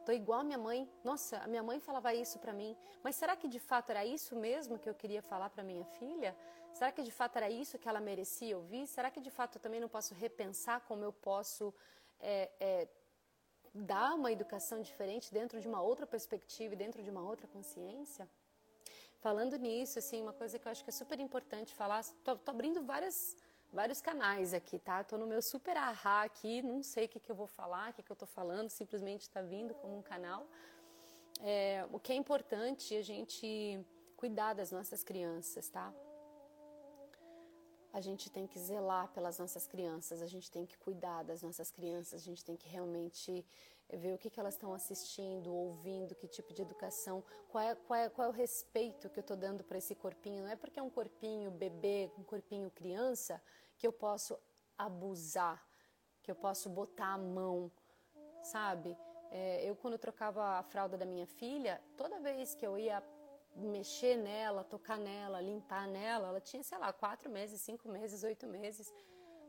tô 0.04 0.12
igual 0.12 0.40
a 0.40 0.44
minha 0.44 0.58
mãe. 0.58 0.88
Nossa, 1.02 1.38
a 1.38 1.48
minha 1.48 1.62
mãe 1.62 1.80
falava 1.80 2.14
isso 2.14 2.38
para 2.38 2.52
mim. 2.52 2.76
Mas 3.02 3.16
será 3.16 3.36
que 3.36 3.48
de 3.48 3.58
fato 3.58 3.90
era 3.90 4.04
isso 4.04 4.36
mesmo 4.36 4.78
que 4.78 4.88
eu 4.88 4.94
queria 4.94 5.22
falar 5.22 5.50
para 5.50 5.62
minha 5.62 5.84
filha? 5.84 6.36
Será 6.78 6.92
que 6.92 7.02
de 7.02 7.10
fato 7.10 7.34
era 7.34 7.50
isso 7.50 7.76
que 7.76 7.88
ela 7.88 8.00
merecia 8.00 8.56
ouvir? 8.56 8.86
Será 8.86 9.10
que 9.10 9.20
de 9.20 9.30
fato 9.30 9.56
eu 9.56 9.60
também 9.60 9.80
não 9.80 9.88
posso 9.88 10.14
repensar 10.14 10.78
como 10.82 11.02
eu 11.02 11.12
posso 11.12 11.74
é, 12.20 12.48
é, 12.60 12.88
dar 13.74 14.14
uma 14.14 14.30
educação 14.30 14.80
diferente 14.80 15.34
dentro 15.34 15.60
de 15.60 15.66
uma 15.66 15.82
outra 15.82 16.06
perspectiva 16.06 16.74
e 16.74 16.76
dentro 16.76 17.02
de 17.02 17.10
uma 17.10 17.20
outra 17.20 17.48
consciência? 17.48 18.28
Falando 19.18 19.58
nisso, 19.58 19.98
assim, 19.98 20.22
uma 20.22 20.32
coisa 20.32 20.56
que 20.56 20.68
eu 20.68 20.70
acho 20.70 20.84
que 20.84 20.90
é 20.90 20.92
super 20.92 21.18
importante 21.18 21.74
falar, 21.74 22.04
tô, 22.22 22.36
tô 22.36 22.50
abrindo 22.52 22.80
várias 22.84 23.36
vários 23.72 24.00
canais 24.00 24.54
aqui, 24.54 24.78
tá? 24.78 25.02
Tô 25.02 25.18
no 25.18 25.26
meu 25.26 25.42
super 25.42 25.76
ahá 25.76 26.22
aqui, 26.22 26.62
não 26.62 26.80
sei 26.82 27.06
o 27.06 27.08
que, 27.08 27.18
que 27.18 27.30
eu 27.30 27.34
vou 27.34 27.48
falar, 27.48 27.90
o 27.90 27.92
que, 27.92 28.04
que 28.04 28.12
eu 28.12 28.16
tô 28.16 28.24
falando, 28.24 28.70
simplesmente 28.70 29.22
está 29.22 29.42
vindo 29.42 29.74
como 29.74 29.98
um 29.98 30.02
canal. 30.02 30.46
É, 31.40 31.84
o 31.90 31.98
que 31.98 32.12
é 32.12 32.14
importante 32.14 32.94
é 32.94 32.98
a 32.98 33.02
gente 33.02 33.84
cuidar 34.16 34.54
das 34.54 34.70
nossas 34.70 35.02
crianças, 35.02 35.68
tá? 35.68 35.92
A 37.98 38.00
gente 38.00 38.30
tem 38.30 38.46
que 38.46 38.60
zelar 38.60 39.08
pelas 39.08 39.40
nossas 39.40 39.66
crianças, 39.66 40.22
a 40.22 40.26
gente 40.28 40.48
tem 40.52 40.64
que 40.64 40.78
cuidar 40.78 41.24
das 41.24 41.42
nossas 41.42 41.68
crianças, 41.68 42.22
a 42.22 42.24
gente 42.24 42.44
tem 42.44 42.56
que 42.56 42.68
realmente 42.68 43.44
ver 43.92 44.14
o 44.14 44.18
que, 44.18 44.30
que 44.30 44.38
elas 44.38 44.54
estão 44.54 44.72
assistindo, 44.72 45.52
ouvindo, 45.52 46.14
que 46.14 46.28
tipo 46.28 46.54
de 46.54 46.62
educação, 46.62 47.24
qual 47.48 47.64
é, 47.64 47.74
qual 47.74 47.98
é, 47.98 48.08
qual 48.08 48.28
é 48.28 48.30
o 48.30 48.32
respeito 48.32 49.10
que 49.10 49.18
eu 49.18 49.22
estou 49.22 49.36
dando 49.36 49.64
para 49.64 49.78
esse 49.78 49.96
corpinho. 49.96 50.44
Não 50.44 50.50
é 50.50 50.54
porque 50.54 50.78
é 50.78 50.82
um 50.82 50.88
corpinho 50.88 51.50
bebê, 51.50 52.08
um 52.16 52.22
corpinho 52.22 52.70
criança, 52.70 53.42
que 53.76 53.84
eu 53.84 53.92
posso 53.92 54.38
abusar, 54.76 55.60
que 56.22 56.30
eu 56.30 56.36
posso 56.36 56.70
botar 56.70 57.14
a 57.14 57.18
mão, 57.18 57.68
sabe? 58.44 58.96
É, 59.32 59.68
eu, 59.68 59.74
quando 59.74 59.98
trocava 59.98 60.40
a 60.60 60.62
fralda 60.62 60.96
da 60.96 61.04
minha 61.04 61.26
filha, 61.26 61.82
toda 61.96 62.20
vez 62.20 62.54
que 62.54 62.64
eu 62.64 62.78
ia 62.78 63.02
mexer 63.58 64.16
nela, 64.16 64.64
tocar 64.64 64.98
nela, 64.98 65.40
limpar 65.40 65.86
nela, 65.86 66.28
ela 66.28 66.40
tinha, 66.40 66.62
sei 66.62 66.78
lá, 66.78 66.92
quatro 66.92 67.30
meses, 67.30 67.60
cinco 67.60 67.88
meses, 67.88 68.22
oito 68.22 68.46
meses. 68.46 68.92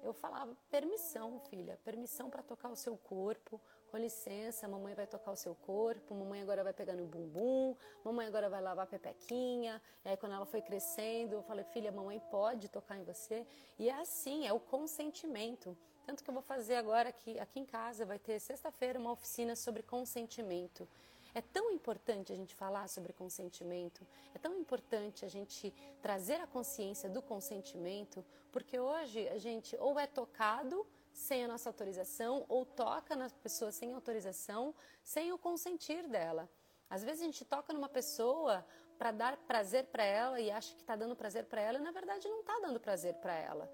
Eu 0.02 0.14
falava, 0.14 0.56
permissão, 0.70 1.40
filha, 1.50 1.78
permissão 1.84 2.30
para 2.30 2.42
tocar 2.42 2.70
o 2.70 2.76
seu 2.76 2.98
corpo, 2.98 3.62
com 3.90 3.98
licença, 3.98 4.68
mamãe 4.68 4.94
vai 4.94 5.06
tocar 5.06 5.32
o 5.32 5.36
seu 5.36 5.54
corpo, 5.56 6.14
mamãe 6.16 6.42
agora 6.42 6.64
vai 6.64 6.72
pegar 6.72 6.94
no 6.94 7.06
bumbum, 7.06 7.76
mamãe 8.04 8.28
agora 8.28 8.50
vai 8.50 8.62
lavar 8.62 8.86
a 8.86 8.88
pepequinha. 8.88 9.82
E 10.06 10.10
aí 10.10 10.18
quando 10.18 10.34
ela 10.34 10.46
foi 10.46 10.62
crescendo, 10.62 11.34
eu 11.34 11.44
falei, 11.44 11.66
filha, 11.66 11.92
mamãe 11.92 12.20
pode 12.32 12.70
tocar 12.70 12.98
em 12.98 13.04
você. 13.04 13.46
E 13.78 13.90
é 13.90 13.94
assim, 13.94 14.48
é 14.48 14.54
o 14.54 14.60
consentimento. 14.60 15.78
Tanto 16.06 16.24
que 16.24 16.30
eu 16.30 16.34
vou 16.34 16.44
fazer 16.44 16.76
agora 16.76 17.10
aqui, 17.10 17.38
aqui 17.40 17.60
em 17.60 17.66
casa, 17.66 18.06
vai 18.06 18.18
ter 18.18 18.40
sexta-feira 18.40 18.98
uma 19.00 19.12
oficina 19.12 19.56
sobre 19.56 19.84
consentimento. 19.84 20.88
É 21.34 21.42
tão 21.42 21.72
importante 21.72 22.34
a 22.34 22.36
gente 22.36 22.56
falar 22.56 22.88
sobre 22.88 23.14
consentimento, 23.14 24.06
é 24.34 24.40
tão 24.40 24.56
importante 24.56 25.24
a 25.24 25.28
gente 25.28 25.74
trazer 26.02 26.42
a 26.42 26.48
consciência 26.48 27.10
do 27.10 27.22
consentimento, 27.22 28.26
porque 28.52 28.80
hoje 28.80 29.28
a 29.30 29.38
gente 29.38 29.76
ou 29.78 30.00
é 30.00 30.08
tocado 30.08 30.86
sem 31.14 31.44
a 31.44 31.48
nossa 31.48 31.70
autorização 31.70 32.46
ou 32.48 32.66
toca 32.66 33.16
nas 33.16 33.34
pessoas 33.34 33.76
sem 33.76 33.94
autorização, 33.94 34.74
sem 35.04 35.32
o 35.32 35.38
consentir 35.38 36.08
dela. 36.08 36.50
Às 36.90 37.04
vezes 37.04 37.22
a 37.22 37.26
gente 37.26 37.46
toca 37.46 37.72
numa 37.74 37.90
pessoa 37.90 38.66
para 38.98 39.12
dar 39.12 39.38
prazer 39.38 39.86
para 39.86 40.04
ela 40.04 40.40
e 40.42 40.50
acha 40.50 40.74
que 40.74 40.82
está 40.82 40.96
dando 40.96 41.16
prazer 41.16 41.46
para 41.46 41.62
ela 41.62 41.78
e 41.78 41.82
na 41.82 41.92
verdade 41.92 42.28
não 42.28 42.42
está 42.42 42.60
dando 42.60 42.80
prazer 42.80 43.14
para 43.16 43.34
ela. 43.34 43.72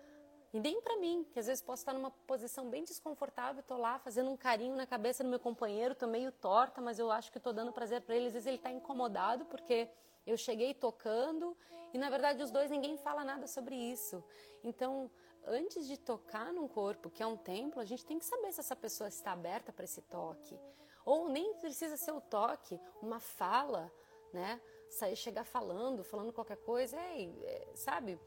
E 0.55 0.59
nem 0.61 0.79
para 0.79 0.95
mim, 0.95 1.27
que 1.33 1.37
às 1.37 1.47
vezes 1.47 1.61
posso 1.61 1.81
estar 1.81 1.91
numa 1.91 2.09
posição 2.09 2.69
bem 2.69 2.85
desconfortável, 2.85 3.59
estou 3.59 3.77
lá 3.77 3.99
fazendo 3.99 4.31
um 4.31 4.37
carinho 4.37 4.73
na 4.73 4.87
cabeça 4.87 5.21
do 5.21 5.29
meu 5.29 5.37
companheiro, 5.37 5.91
estou 5.91 6.07
meio 6.07 6.31
torta, 6.31 6.79
mas 6.79 6.97
eu 6.97 7.11
acho 7.11 7.29
que 7.29 7.37
estou 7.37 7.51
dando 7.51 7.73
prazer 7.73 7.99
para 8.03 8.15
ele. 8.15 8.27
Às 8.27 8.33
vezes 8.35 8.47
ele 8.47 8.55
está 8.55 8.71
incomodado 8.71 9.43
porque 9.47 9.89
eu 10.25 10.37
cheguei 10.37 10.73
tocando 10.73 11.57
e 11.93 11.97
na 11.97 12.09
verdade 12.09 12.41
os 12.41 12.51
dois 12.51 12.71
ninguém 12.71 12.95
fala 12.95 13.25
nada 13.25 13.47
sobre 13.47 13.75
isso. 13.75 14.23
Então, 14.63 15.11
antes 15.45 15.87
de 15.87 15.97
tocar 15.97 16.53
num 16.53 16.69
corpo 16.69 17.09
que 17.09 17.21
é 17.21 17.27
um 17.27 17.35
templo, 17.35 17.81
a 17.81 17.85
gente 17.85 18.05
tem 18.05 18.17
que 18.17 18.23
saber 18.23 18.53
se 18.53 18.61
essa 18.61 18.77
pessoa 18.77 19.09
está 19.09 19.33
aberta 19.33 19.73
para 19.73 19.83
esse 19.83 20.01
toque. 20.03 20.57
Ou 21.03 21.27
nem 21.27 21.55
precisa 21.55 21.97
ser 21.97 22.13
o 22.13 22.21
toque, 22.21 22.79
uma 23.01 23.19
fala, 23.19 23.91
né? 24.31 24.61
Sair, 24.89 25.17
chegar 25.17 25.43
falando, 25.43 26.01
falando 26.05 26.31
qualquer 26.31 26.57
coisa, 26.59 26.97
Ei, 27.11 27.43
é, 27.43 27.67
sabe? 27.75 28.17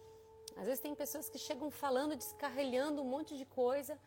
Às 0.56 0.66
vezes 0.66 0.80
tem 0.80 0.94
pessoas 0.94 1.28
que 1.28 1.38
chegam 1.38 1.70
falando, 1.70 2.16
descarrelhando 2.16 3.02
um 3.02 3.04
monte 3.04 3.36
de 3.36 3.44
coisa. 3.44 3.98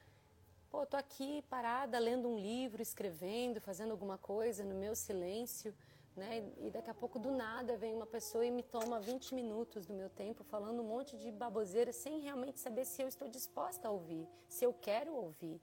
Pô, 0.69 0.85
tô 0.85 0.97
aqui 0.97 1.41
parada, 1.49 1.99
lendo 1.99 2.27
um 2.29 2.37
livro, 2.37 2.81
escrevendo, 2.81 3.59
fazendo 3.59 3.91
alguma 3.91 4.17
coisa 4.17 4.63
no 4.63 4.75
meu 4.75 4.95
silêncio 4.95 5.73
né? 6.15 6.43
E 6.57 6.69
daqui 6.69 6.89
a 6.89 6.93
pouco 6.93 7.17
do 7.17 7.31
nada 7.31 7.77
vem 7.77 7.93
uma 7.93 8.05
pessoa 8.05 8.45
e 8.45 8.51
me 8.51 8.63
toma 8.63 8.99
20 8.99 9.33
minutos 9.33 9.85
do 9.85 9.93
meu 9.93 10.09
tempo 10.09 10.43
falando 10.43 10.81
um 10.81 10.85
monte 10.85 11.17
de 11.17 11.31
baboseira 11.31 11.91
sem 11.93 12.19
realmente 12.19 12.59
saber 12.59 12.85
se 12.85 13.01
eu 13.01 13.07
estou 13.07 13.27
disposta 13.27 13.87
a 13.87 13.91
ouvir, 13.91 14.27
se 14.47 14.65
eu 14.65 14.73
quero 14.73 15.13
ouvir, 15.13 15.61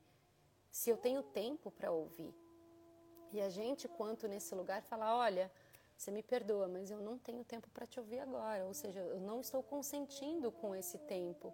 se 0.71 0.89
eu 0.91 0.97
tenho 0.97 1.23
tempo 1.23 1.71
para 1.71 1.91
ouvir. 1.91 2.35
E 3.31 3.41
a 3.41 3.51
gente, 3.51 3.87
quanto 3.87 4.27
nesse 4.27 4.55
lugar, 4.55 4.83
fala: 4.83 5.15
olha, 5.17 5.53
você 5.99 6.11
me 6.11 6.23
perdoa, 6.23 6.69
mas 6.69 6.91
eu 6.91 7.03
não 7.03 7.19
tenho 7.19 7.45
tempo 7.45 7.69
para 7.71 7.87
te 7.87 8.01
ouvir 8.01 8.21
agora, 8.21 8.65
ou 8.65 8.73
seja, 8.73 9.01
eu 9.01 9.21
não 9.21 9.41
estou 9.41 9.63
consentindo 9.63 10.51
com 10.51 10.75
esse 10.75 10.97
tempo. 10.97 11.53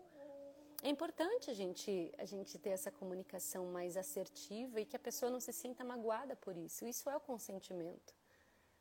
É 0.83 0.89
importante 0.89 1.51
a 1.51 1.55
gente, 1.55 2.13
a 2.19 2.25
gente 2.25 2.59
ter 2.59 2.71
essa 2.71 2.93
comunicação 2.93 3.67
mais 3.73 3.97
assertiva 3.97 4.81
e 4.81 4.85
que 4.85 4.95
a 4.95 5.01
pessoa 5.01 5.31
não 5.31 5.41
se 5.41 5.53
sinta 5.53 5.83
magoada 5.83 6.37
por 6.37 6.57
isso. 6.57 6.85
Isso 6.85 7.09
é 7.09 7.17
o 7.17 7.21
consentimento 7.21 8.15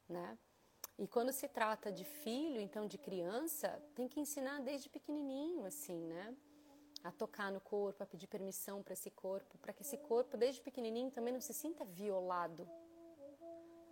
né? 0.08 0.38
E 0.98 1.08
quando 1.08 1.32
se 1.32 1.48
trata 1.48 1.92
de 1.92 2.04
filho, 2.04 2.62
então 2.62 2.86
de 2.86 2.98
criança, 2.98 3.82
tem 3.96 4.08
que 4.08 4.20
ensinar 4.20 4.62
desde 4.62 4.90
pequenininho, 4.90 5.66
assim, 5.66 6.00
né? 6.06 6.36
A 7.04 7.12
tocar 7.12 7.52
no 7.52 7.60
corpo, 7.60 8.04
a 8.04 8.06
pedir 8.06 8.28
permissão 8.28 8.84
para 8.84 8.94
esse 8.94 9.10
corpo, 9.10 9.58
para 9.58 9.74
que 9.74 9.82
esse 9.82 9.98
corpo, 9.98 10.38
desde 10.38 10.62
pequenininho, 10.62 11.12
também 11.12 11.34
não 11.34 11.42
se 11.42 11.54
sinta 11.54 11.84
violado. 11.84 12.70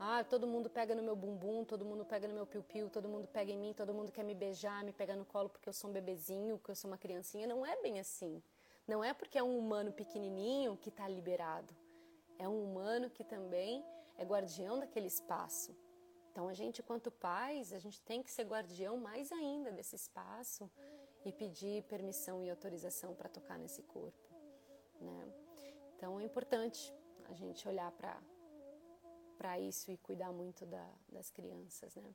Ah, 0.04 0.24
todo 0.24 0.48
mundo 0.48 0.68
pega 0.68 0.96
no 0.96 1.04
meu 1.04 1.16
bumbum, 1.16 1.64
todo 1.64 1.86
mundo 1.86 2.04
pega 2.04 2.28
no 2.28 2.34
meu 2.34 2.48
piu-piu, 2.48 2.90
todo 2.90 3.08
mundo 3.08 3.28
pega 3.28 3.52
em 3.52 3.58
mim, 3.58 3.72
todo 3.72 3.94
mundo 3.94 4.12
quer 4.12 4.24
me 4.24 4.34
beijar, 4.34 4.84
me 4.84 4.92
pegar 4.92 5.16
no 5.16 5.24
colo 5.24 5.48
porque 5.48 5.70
eu 5.70 5.74
sou 5.74 5.92
um 5.92 5.94
bebezinho, 5.94 6.58
porque 6.58 6.72
eu 6.72 6.76
sou 6.76 6.90
uma 6.90 6.98
criancinha. 6.98 7.46
Não 7.46 7.64
é 7.64 7.80
bem 7.84 8.00
assim. 8.00 8.42
Não 8.88 9.04
é 9.04 9.14
porque 9.14 9.38
é 9.38 9.44
um 9.44 9.56
humano 9.56 9.92
pequenininho 9.94 10.76
que 10.76 10.90
está 10.90 11.08
liberado. 11.08 11.72
É 12.40 12.50
um 12.50 12.64
humano 12.64 13.12
que 13.12 13.24
também 13.24 13.86
é 14.18 14.26
guardião 14.26 14.80
daquele 14.80 15.06
espaço. 15.06 15.78
Então, 16.32 16.48
a 16.50 16.54
gente, 16.56 16.82
quanto 16.82 17.12
pais, 17.12 17.72
a 17.72 17.78
gente 17.78 18.02
tem 18.02 18.24
que 18.24 18.32
ser 18.32 18.46
guardião 18.46 18.98
mais 18.98 19.32
ainda 19.32 19.72
desse 19.72 19.96
espaço 19.96 20.68
e 21.24 21.32
pedir 21.32 21.84
permissão 21.84 22.44
e 22.44 22.50
autorização 22.50 23.14
para 23.14 23.30
tocar 23.30 23.60
nesse 23.60 23.84
corpo, 23.84 24.28
né? 25.00 25.32
Então, 25.96 26.20
é 26.20 26.24
importante 26.24 26.92
a 27.30 27.34
gente 27.34 27.68
olhar 27.68 27.92
para 27.92 28.20
para 29.42 29.60
isso 29.60 29.90
e 29.90 29.98
cuidar 29.98 30.32
muito 30.32 30.68
da, 30.68 30.88
das 31.10 31.32
crianças, 31.32 31.96
né? 31.96 32.14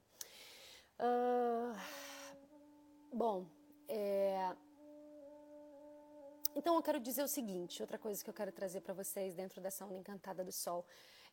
Uh, 1.01 1.77
bom, 3.13 3.45
é, 3.89 4.55
então 6.55 6.77
eu 6.77 6.83
quero 6.83 7.01
dizer 7.01 7.25
o 7.25 7.29
seguinte, 7.29 7.83
outra 7.83 7.99
coisa 7.99 8.23
que 8.23 8.31
eu 8.31 8.35
quero 8.35 8.53
trazer 8.53 8.81
para 8.81 8.95
vocês 8.95 9.35
dentro 9.35 9.61
dessa 9.61 9.85
onda 9.85 9.99
encantada 9.99 10.45
do 10.45 10.53
sol. 10.53 10.87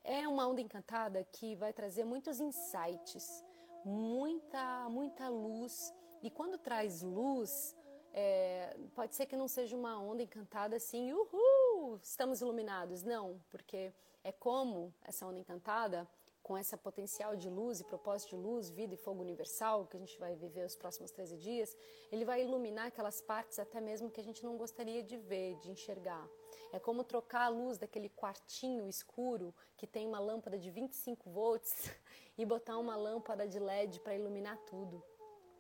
É 0.04 0.28
uma 0.28 0.48
onda 0.48 0.62
encantada 0.62 1.24
que 1.26 1.56
vai 1.56 1.72
trazer 1.72 2.04
muitos 2.04 2.40
insights, 2.40 3.46
muita, 3.86 4.90
muita 4.90 5.30
luz. 5.30 5.94
E 6.24 6.32
quando 6.32 6.58
traz 6.58 7.04
luz, 7.04 7.76
é, 8.12 8.76
pode 8.96 9.14
ser 9.16 9.28
que 9.28 9.36
não 9.36 9.48
seja 9.48 9.78
uma 9.78 10.02
onda 10.02 10.24
encantada 10.24 10.76
assim, 10.76 11.14
uhul, 11.14 12.00
estamos 12.02 12.42
iluminados. 12.42 13.04
Não, 13.04 13.40
porque 13.52 13.94
é 14.24 14.32
como 14.32 14.94
essa 15.04 15.26
onda 15.26 15.40
encantada 15.40 16.08
com 16.44 16.58
essa 16.58 16.78
potencial 16.78 17.38
de 17.38 17.50
luz 17.50 17.80
e 17.80 17.86
propósito 17.86 18.32
de 18.32 18.36
luz, 18.36 18.70
vida 18.70 18.94
e 18.94 18.98
fogo 18.98 19.22
universal, 19.22 19.88
que 19.88 19.96
a 19.96 20.00
gente 20.00 20.20
vai 20.20 20.36
viver 20.36 20.66
os 20.66 20.76
próximos 20.76 21.10
13 21.10 21.38
dias, 21.38 21.76
ele 22.12 22.26
vai 22.26 22.44
iluminar 22.44 22.88
aquelas 22.88 23.22
partes 23.22 23.58
até 23.60 23.80
mesmo 23.80 24.12
que 24.12 24.20
a 24.20 24.24
gente 24.24 24.44
não 24.44 24.58
gostaria 24.58 25.02
de 25.02 25.16
ver, 25.16 25.56
de 25.60 25.72
enxergar. 25.72 26.28
É 26.74 26.80
como 26.80 27.04
trocar 27.04 27.46
a 27.46 27.48
luz 27.48 27.78
daquele 27.78 28.10
quartinho 28.10 28.90
escuro 28.90 29.56
que 29.78 29.88
tem 29.88 30.06
uma 30.06 30.20
lâmpada 30.20 30.58
de 30.58 30.70
25 30.70 31.30
volts 31.30 31.90
e 32.38 32.46
botar 32.46 32.78
uma 32.78 32.98
lâmpada 32.98 33.48
de 33.48 33.58
LED 33.58 34.02
para 34.02 34.14
iluminar 34.14 34.58
tudo. 34.66 35.02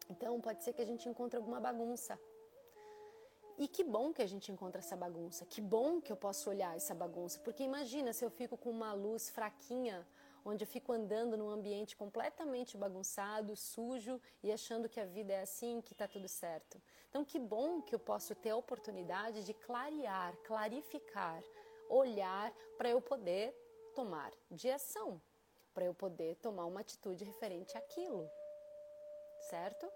Então 0.09 0.41
pode 0.41 0.66
ser 0.66 0.74
que 0.74 0.82
a 0.82 0.86
gente 0.86 1.07
encontre 1.07 1.38
alguma 1.38 1.61
bagunça. 1.61 2.20
E 3.58 3.68
que 3.68 3.84
bom 3.84 4.12
que 4.12 4.22
a 4.22 4.28
gente 4.28 4.51
encontra 4.51 4.80
essa 4.80 4.95
bagunça. 4.95 5.45
Que 5.45 5.62
bom 5.62 6.01
que 6.01 6.12
eu 6.12 6.18
posso 6.18 6.49
olhar 6.49 6.76
essa 6.76 6.95
bagunça, 6.95 7.39
porque 7.39 7.64
imagina 7.64 8.12
se 8.12 8.26
eu 8.26 8.30
fico 8.30 8.58
com 8.58 8.70
uma 8.70 8.93
luz 8.93 9.30
fraquinha 9.30 10.06
onde 10.45 10.64
eu 10.64 10.68
fico 10.68 10.91
andando 10.91 11.38
num 11.38 11.49
ambiente 11.49 11.95
completamente 11.95 12.78
bagunçado, 12.78 13.56
sujo 13.56 14.20
e 14.41 14.51
achando 14.51 14.89
que 14.89 14.99
a 14.99 15.06
vida 15.06 15.34
é 15.34 15.41
assim, 15.41 15.82
que 15.82 15.93
está 15.93 16.08
tudo 16.08 16.28
certo. 16.28 16.82
Então, 17.10 17.24
que 17.24 17.39
bom 17.39 17.82
que 17.82 17.95
eu 17.95 17.99
posso 17.99 18.36
ter 18.36 18.49
a 18.49 18.58
oportunidade 18.58 19.43
de 19.45 19.54
clarear, 19.54 20.36
clarificar, 20.43 21.41
olhar 21.89 22.54
para 22.78 22.89
eu 22.89 23.01
poder 23.01 23.54
tomar 23.95 24.32
de 24.51 24.70
ação, 24.70 25.22
para 25.74 25.86
eu 25.86 25.93
poder 25.93 26.36
tomar 26.38 26.66
uma 26.66 26.82
atitude 26.82 27.24
referente 27.24 27.78
àquilo, 27.78 28.30
certo? 29.49 29.89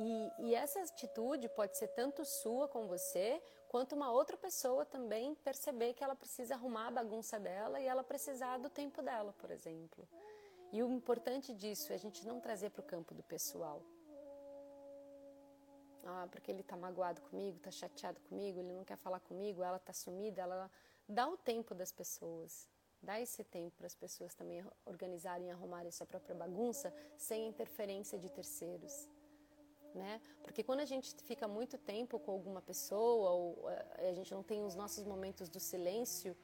E, 0.00 0.32
e, 0.38 0.54
essa 0.54 0.80
atitude 0.80 1.48
pode 1.48 1.76
ser 1.76 1.88
tanto 1.88 2.24
sua 2.24 2.68
com 2.68 2.86
você, 2.86 3.42
quanto 3.66 3.96
uma 3.96 4.12
outra 4.12 4.36
pessoa 4.36 4.84
também 4.84 5.34
perceber 5.34 5.92
que 5.92 6.04
ela 6.04 6.14
precisa 6.14 6.54
arrumar 6.54 6.86
a 6.86 6.90
bagunça 6.92 7.40
dela 7.40 7.80
e 7.80 7.86
ela 7.86 8.04
precisar 8.04 8.58
do 8.58 8.70
tempo 8.70 9.02
dela, 9.02 9.32
por 9.32 9.50
exemplo. 9.50 10.08
E 10.72 10.84
o 10.84 10.92
importante 10.92 11.52
disso 11.52 11.92
é 11.92 11.96
a 11.96 11.98
gente 11.98 12.24
não 12.24 12.38
trazer 12.38 12.70
para 12.70 12.80
o 12.80 12.84
campo 12.84 13.12
do 13.12 13.24
pessoal. 13.24 13.82
Ah, 16.04 16.28
porque 16.30 16.52
ele 16.52 16.60
está 16.60 16.76
magoado 16.76 17.20
comigo, 17.22 17.56
está 17.56 17.72
chateado 17.72 18.20
comigo, 18.20 18.60
ele 18.60 18.72
não 18.72 18.84
quer 18.84 18.98
falar 18.98 19.18
comigo, 19.18 19.64
ela 19.64 19.78
está 19.78 19.92
sumida, 19.92 20.42
ela 20.42 20.70
dá 21.08 21.26
o 21.28 21.36
tempo 21.36 21.74
das 21.74 21.90
pessoas. 21.90 22.68
Dá 23.02 23.20
esse 23.20 23.42
tempo 23.42 23.76
para 23.76 23.88
as 23.88 23.96
pessoas 23.96 24.32
também 24.32 24.64
organizarem 24.86 25.48
e 25.48 25.50
arrumarem 25.50 25.90
sua 25.90 26.06
própria 26.06 26.36
bagunça 26.36 26.94
sem 27.16 27.48
interferência 27.48 28.16
de 28.16 28.30
terceiros 28.30 29.08
né? 29.94 30.20
Porque 30.42 30.62
quando 30.62 30.80
a 30.80 30.84
gente 30.84 31.14
fica 31.22 31.46
muito 31.48 31.76
tempo 31.78 32.18
com 32.18 32.30
alguma 32.32 32.60
pessoa 32.60 33.30
ou 33.30 33.70
eh, 33.70 34.10
a 34.10 34.12
gente 34.12 34.32
não 34.32 34.42
tem 34.42 34.64
os 34.64 34.74
nossos 34.74 35.04
momentos 35.04 35.48
do 35.48 35.60
silêncio, 35.60 36.36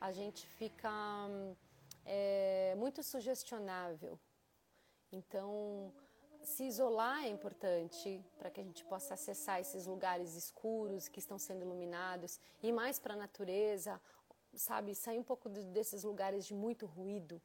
a 0.00 0.12
gente 0.12 0.46
fica 0.46 0.90
é, 2.04 2.74
muito 2.76 3.02
sugestionável. 3.02 4.18
Então, 5.10 5.92
se 6.42 6.64
isolar 6.64 7.24
é 7.24 7.28
importante 7.28 8.24
para 8.38 8.50
que 8.50 8.60
a 8.60 8.64
gente 8.64 8.84
possa 8.84 9.14
acessar 9.14 9.60
esses 9.60 9.86
lugares 9.86 10.34
escuros 10.34 11.08
que 11.08 11.18
estão 11.18 11.38
sendo 11.38 11.62
iluminados, 11.62 12.38
ir 12.62 12.72
mais 12.72 12.98
para 12.98 13.14
a 13.14 13.16
natureza, 13.16 14.00
sabe, 14.54 14.94
sair 14.94 15.18
um 15.18 15.24
pouco 15.24 15.48
desses 15.48 16.04
lugares 16.04 16.46
de 16.46 16.54
muito 16.54 16.86
ruído 16.86 17.42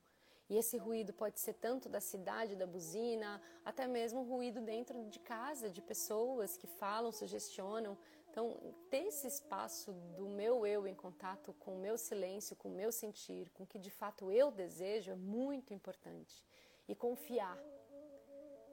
e 0.52 0.58
esse 0.58 0.78
ruído 0.78 1.14
pode 1.14 1.40
ser 1.40 1.54
tanto 1.54 1.88
da 1.88 2.02
cidade, 2.02 2.58
da 2.58 2.68
buzina, 2.68 3.42
até 3.64 3.88
mesmo 3.88 4.22
ruído 4.24 4.60
dentro 4.60 5.02
de 5.06 5.18
casa, 5.18 5.70
de 5.70 5.82
pessoas 5.82 6.58
que 6.58 6.68
falam, 6.68 7.10
sugestionam. 7.10 7.98
Então, 8.30 8.60
ter 8.90 9.06
esse 9.06 9.28
espaço 9.28 9.94
do 10.18 10.28
meu 10.28 10.68
eu 10.68 10.86
em 10.86 10.94
contato 10.94 11.54
com 11.54 11.76
o 11.76 11.80
meu 11.80 11.98
silêncio, 11.98 12.58
com 12.58 12.68
o 12.68 12.76
meu 12.76 12.92
sentir, 12.92 13.50
com 13.52 13.64
o 13.64 13.66
que 13.66 13.80
de 13.80 13.90
fato 13.90 14.30
eu 14.30 14.52
desejo 14.52 15.10
é 15.10 15.16
muito 15.16 15.74
importante. 15.74 16.46
E 16.86 16.94
confiar. 16.94 17.58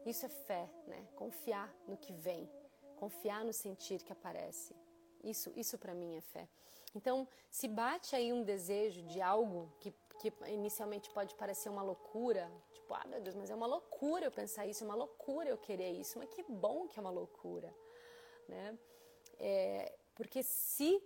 Isso 0.04 0.26
é 0.26 0.28
fé, 0.28 0.68
né? 0.84 1.06
Confiar 1.14 1.72
no 1.86 1.96
que 1.96 2.12
vem, 2.12 2.50
confiar 2.96 3.44
no 3.44 3.52
sentir 3.52 4.02
que 4.02 4.12
aparece. 4.12 4.74
Isso, 5.22 5.52
isso 5.54 5.78
para 5.78 5.94
mim 5.94 6.16
é 6.16 6.20
fé. 6.22 6.48
Então, 6.92 7.28
se 7.48 7.68
bate 7.68 8.16
aí 8.16 8.32
um 8.32 8.42
desejo 8.42 9.02
de 9.02 9.20
algo 9.20 9.72
que 9.78 9.92
que 10.18 10.32
inicialmente 10.48 11.10
pode 11.10 11.34
parecer 11.34 11.68
uma 11.68 11.82
loucura, 11.82 12.50
tipo, 12.72 12.92
ah, 12.92 13.04
meu 13.06 13.20
Deus, 13.20 13.36
mas 13.36 13.50
é 13.50 13.54
uma 13.54 13.66
loucura 13.66 14.24
eu 14.24 14.30
pensar 14.30 14.66
isso, 14.66 14.82
é 14.84 14.86
uma 14.86 14.94
loucura 14.94 15.48
eu 15.48 15.56
querer 15.56 15.92
isso, 15.92 16.18
mas 16.18 16.28
que 16.28 16.42
bom 16.42 16.88
que 16.88 16.98
é 16.98 17.02
uma 17.02 17.10
loucura, 17.10 17.74
né? 18.48 18.78
É, 19.38 19.96
porque 20.14 20.42
se 20.42 21.00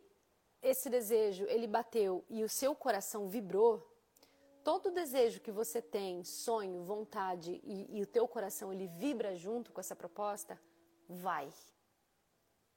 esse 0.63 0.89
desejo 0.89 1.45
ele 1.45 1.67
bateu 1.67 2.25
e 2.29 2.43
o 2.43 2.49
seu 2.49 2.75
coração 2.75 3.29
vibrou, 3.29 3.87
todo 4.65 4.91
desejo 4.91 5.41
que 5.41 5.53
você 5.53 5.83
tem, 5.83 6.25
sonho, 6.25 6.83
vontade 6.83 7.61
e, 7.63 7.99
e 7.99 8.03
o 8.03 8.07
teu 8.07 8.27
coração 8.27 8.73
ele 8.73 8.87
vibra 8.87 9.37
junto 9.37 9.73
com 9.73 9.81
essa 9.81 9.95
proposta, 9.95 10.59
vai, 11.09 11.53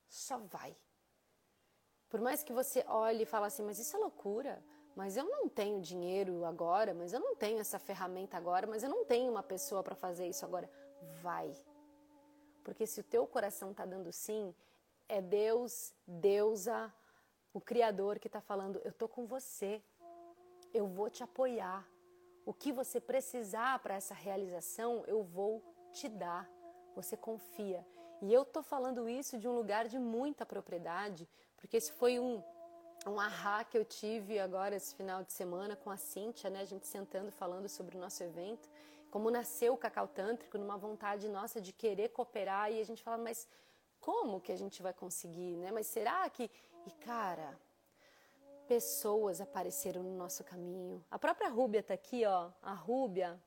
só 0.10 0.38
vai. 0.40 0.76
Por 2.10 2.20
mais 2.20 2.44
que 2.44 2.54
você 2.54 2.84
olhe 2.88 3.24
e 3.24 3.26
fale 3.26 3.46
assim, 3.46 3.64
mas 3.64 3.80
isso 3.80 3.96
é 3.96 4.00
loucura 4.00 4.64
mas 4.96 5.18
eu 5.18 5.26
não 5.26 5.50
tenho 5.50 5.82
dinheiro 5.82 6.46
agora, 6.46 6.94
mas 6.94 7.12
eu 7.12 7.20
não 7.20 7.36
tenho 7.36 7.60
essa 7.60 7.78
ferramenta 7.78 8.38
agora, 8.38 8.66
mas 8.66 8.82
eu 8.82 8.90
não 8.90 9.04
tenho 9.04 9.30
uma 9.30 9.44
pessoa 9.44 9.84
para 9.84 9.94
fazer 9.94 10.26
isso 10.28 10.46
agora. 10.46 10.70
Vai. 11.22 11.54
Porque 12.64 12.88
se 12.88 13.02
o 13.02 13.04
teu 13.04 13.28
coração 13.28 13.72
está 13.72 13.86
dando 13.86 14.12
sim, 14.12 14.56
é 15.10 15.22
Deus, 15.22 15.94
Deusa, 16.08 16.94
o 17.54 17.60
Criador 17.60 18.20
que 18.20 18.28
está 18.28 18.40
falando: 18.40 18.82
eu 18.86 18.94
tô 18.94 19.08
com 19.08 19.26
você, 19.26 19.84
eu 20.74 20.88
vou 20.88 21.10
te 21.10 21.24
apoiar. 21.24 21.86
O 22.46 22.54
que 22.54 22.72
você 22.72 23.02
precisar 23.02 23.80
para 23.80 23.96
essa 23.96 24.14
realização, 24.14 25.04
eu 25.08 25.24
vou 25.24 25.62
te 25.92 26.08
dar. 26.08 26.50
Você 26.96 27.18
confia. 27.18 27.86
E 28.22 28.34
eu 28.34 28.46
tô 28.46 28.64
falando 28.64 29.10
isso 29.10 29.38
de 29.38 29.48
um 29.48 29.56
lugar 29.56 29.88
de 29.88 30.00
muita 30.00 30.46
propriedade, 30.46 31.28
porque 31.58 31.78
esse 31.78 31.92
foi 31.92 32.20
um 32.20 32.42
um 33.06 33.20
ahá 33.20 33.64
que 33.64 33.78
eu 33.78 33.86
tive 33.86 34.40
agora 34.40 34.76
esse 34.76 34.96
final 34.96 35.24
de 35.24 35.32
semana 35.32 35.76
com 35.76 35.90
a 35.90 35.98
Cíntia, 35.98 36.50
né? 36.50 36.62
A 36.62 36.66
gente 36.66 36.88
sentando 36.88 37.32
falando 37.32 37.68
sobre 37.70 37.96
o 37.98 38.00
nosso 38.00 38.24
evento, 38.24 38.70
como 39.12 39.30
nasceu 39.30 39.74
o 39.74 39.78
Cacau 39.78 40.08
Tântrico 40.08 40.58
numa 40.58 40.78
vontade 40.78 41.28
nossa 41.30 41.62
de 41.62 41.72
querer 41.72 42.10
cooperar 42.10 42.72
e 42.72 42.80
a 42.80 42.86
gente 42.86 43.04
fala, 43.04 43.18
mas 43.18 43.48
como 44.00 44.42
que 44.42 44.52
a 44.52 44.58
gente 44.58 44.82
vai 44.82 44.94
conseguir, 44.94 45.56
né? 45.58 45.72
Mas 45.72 45.88
será 45.88 46.30
que 46.30 46.50
e 46.86 46.92
cara, 46.92 47.58
pessoas 48.68 49.42
apareceram 49.42 50.04
no 50.04 50.16
nosso 50.16 50.44
caminho. 50.44 51.04
A 51.10 51.18
própria 51.18 51.50
Rúbia 51.50 51.82
tá 51.82 51.94
aqui, 51.94 52.26
ó, 52.26 52.52
a 52.62 52.74
Rúbia, 52.74 53.40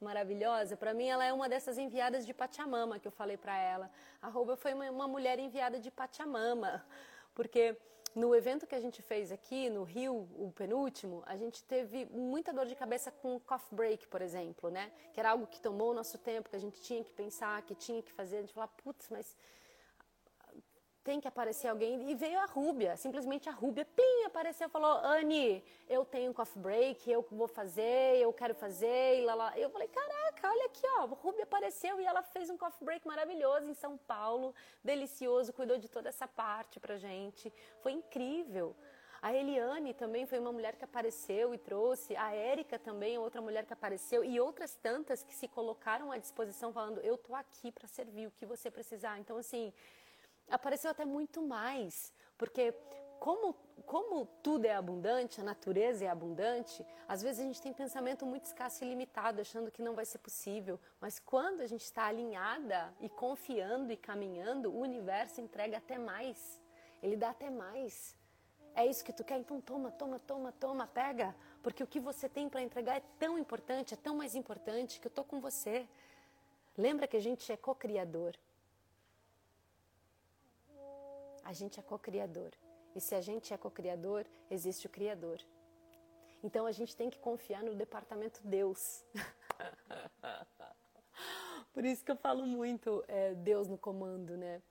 maravilhosa. 0.00 0.76
Para 0.76 0.92
mim, 0.92 1.08
ela 1.08 1.24
é 1.24 1.32
uma 1.32 1.48
dessas 1.48 1.78
enviadas 1.78 2.26
de 2.26 2.34
Pachamama 2.34 2.98
que 2.98 3.08
eu 3.08 3.12
falei 3.12 3.36
para 3.36 3.56
ela. 3.56 3.90
A 4.20 4.28
Rúbia 4.28 4.56
foi 4.56 4.74
uma, 4.74 4.90
uma 4.90 5.08
mulher 5.08 5.38
enviada 5.38 5.78
de 5.78 5.90
Pachamama, 5.90 6.84
porque 7.34 7.76
no 8.14 8.34
evento 8.34 8.66
que 8.66 8.74
a 8.74 8.80
gente 8.80 9.02
fez 9.02 9.32
aqui 9.32 9.68
no 9.68 9.82
Rio, 9.82 10.28
o 10.36 10.52
penúltimo, 10.54 11.22
a 11.26 11.36
gente 11.36 11.62
teve 11.64 12.06
muita 12.06 12.52
dor 12.52 12.66
de 12.66 12.76
cabeça 12.76 13.10
com 13.10 13.40
coffee 13.40 13.74
break, 13.74 14.06
por 14.06 14.22
exemplo, 14.22 14.70
né? 14.70 14.92
Que 15.12 15.18
era 15.18 15.30
algo 15.30 15.46
que 15.46 15.60
tomou 15.60 15.90
o 15.90 15.94
nosso 15.94 16.16
tempo, 16.18 16.48
que 16.48 16.56
a 16.56 16.60
gente 16.60 16.80
tinha 16.80 17.02
que 17.02 17.12
pensar, 17.12 17.60
que 17.62 17.74
tinha 17.74 18.00
que 18.02 18.12
fazer. 18.12 18.38
A 18.38 18.40
gente 18.42 18.54
falava, 18.54 18.72
putz, 18.82 19.08
mas 19.10 19.36
tem 21.04 21.20
que 21.20 21.28
aparecer 21.28 21.68
alguém. 21.68 22.10
E 22.10 22.14
veio 22.14 22.38
a 22.40 22.46
Rúbia, 22.46 22.96
simplesmente 22.96 23.48
a 23.48 23.52
Rúbia, 23.52 23.84
pim, 23.84 24.24
apareceu 24.24 24.66
e 24.66 24.70
falou: 24.70 24.90
Anne, 25.04 25.62
eu 25.88 26.04
tenho 26.04 26.30
um 26.30 26.34
coffee 26.34 26.60
break, 26.60 27.08
eu 27.10 27.24
vou 27.30 27.46
fazer, 27.46 28.16
eu 28.16 28.32
quero 28.32 28.54
fazer, 28.54 29.20
e 29.20 29.24
lá, 29.24 29.34
lá. 29.34 29.58
Eu 29.58 29.68
falei: 29.68 29.86
caraca, 29.88 30.48
olha 30.48 30.66
aqui, 30.66 30.86
ó, 30.98 31.02
a 31.02 31.06
Rúbia 31.06 31.44
apareceu 31.44 32.00
e 32.00 32.06
ela 32.06 32.22
fez 32.22 32.48
um 32.48 32.56
coffee 32.56 32.84
break 32.84 33.06
maravilhoso 33.06 33.70
em 33.70 33.74
São 33.74 33.98
Paulo, 33.98 34.54
delicioso, 34.82 35.52
cuidou 35.52 35.76
de 35.76 35.88
toda 35.88 36.08
essa 36.08 36.26
parte 36.26 36.80
pra 36.80 36.96
gente. 36.96 37.52
Foi 37.82 37.92
incrível. 37.92 38.74
A 39.20 39.32
Eliane 39.32 39.94
também 39.94 40.26
foi 40.26 40.38
uma 40.38 40.52
mulher 40.52 40.76
que 40.76 40.84
apareceu 40.84 41.54
e 41.54 41.58
trouxe. 41.58 42.14
A 42.14 42.34
Érica 42.34 42.78
também, 42.78 43.16
outra 43.16 43.40
mulher 43.40 43.64
que 43.64 43.72
apareceu. 43.72 44.22
E 44.22 44.38
outras 44.38 44.74
tantas 44.74 45.22
que 45.22 45.34
se 45.34 45.48
colocaram 45.48 46.12
à 46.12 46.18
disposição, 46.18 46.72
falando: 46.74 47.00
Eu 47.00 47.16
tô 47.16 47.34
aqui 47.34 47.72
para 47.72 47.88
servir 47.88 48.26
o 48.26 48.30
que 48.32 48.44
você 48.44 48.70
precisar. 48.70 49.18
Então, 49.18 49.38
assim, 49.38 49.72
apareceu 50.50 50.90
até 50.90 51.04
muito 51.04 51.42
mais, 51.42 52.12
porque 52.36 52.74
como, 53.24 53.54
como 53.86 54.26
tudo 54.42 54.66
é 54.66 54.74
abundante, 54.74 55.40
a 55.40 55.44
natureza 55.44 56.04
é 56.04 56.08
abundante, 56.08 56.84
às 57.08 57.22
vezes 57.22 57.40
a 57.40 57.44
gente 57.44 57.62
tem 57.62 57.72
pensamento 57.72 58.26
muito 58.26 58.44
escasso 58.44 58.84
e 58.84 58.88
limitado, 58.88 59.40
achando 59.40 59.70
que 59.70 59.80
não 59.80 59.94
vai 59.94 60.04
ser 60.04 60.18
possível. 60.18 60.78
Mas 61.00 61.18
quando 61.18 61.62
a 61.62 61.66
gente 61.66 61.84
está 61.84 62.04
alinhada 62.04 62.92
e 63.00 63.08
confiando 63.08 63.90
e 63.90 63.96
caminhando, 63.96 64.70
o 64.70 64.78
universo 64.78 65.40
entrega 65.40 65.78
até 65.78 65.96
mais. 65.96 66.60
Ele 67.02 67.16
dá 67.16 67.30
até 67.30 67.48
mais. 67.48 68.14
É 68.74 68.84
isso 68.84 69.04
que 69.04 69.12
tu 69.12 69.24
quer? 69.24 69.38
Então 69.38 69.58
toma, 69.58 69.90
toma, 69.90 70.18
toma, 70.18 70.52
toma, 70.52 70.86
pega. 70.86 71.34
Porque 71.62 71.82
o 71.82 71.86
que 71.86 72.00
você 72.00 72.28
tem 72.28 72.48
para 72.48 72.60
entregar 72.60 72.96
é 72.96 73.02
tão 73.18 73.38
importante, 73.38 73.94
é 73.94 73.96
tão 73.96 74.16
mais 74.16 74.34
importante 74.34 75.00
que 75.00 75.06
eu 75.06 75.10
tô 75.10 75.24
com 75.24 75.40
você. 75.40 75.88
Lembra 76.76 77.06
que 77.06 77.16
a 77.16 77.20
gente 77.20 77.50
é 77.50 77.56
co-criador. 77.56 78.36
A 81.44 81.52
gente 81.52 81.78
é 81.78 81.82
co-criador. 81.82 82.52
E 82.94 83.00
se 83.00 83.14
a 83.14 83.20
gente 83.20 83.52
é 83.52 83.56
co-criador, 83.56 84.24
existe 84.50 84.86
o 84.86 84.90
Criador. 84.90 85.40
Então 86.42 86.66
a 86.66 86.72
gente 86.72 86.96
tem 86.96 87.10
que 87.10 87.18
confiar 87.18 87.62
no 87.62 87.74
departamento 87.74 88.40
Deus. 88.44 89.04
Por 91.72 91.84
isso 91.84 92.04
que 92.04 92.10
eu 92.10 92.16
falo 92.16 92.46
muito 92.46 93.04
é, 93.08 93.34
Deus 93.34 93.66
no 93.66 93.76
comando, 93.76 94.36
né? 94.36 94.62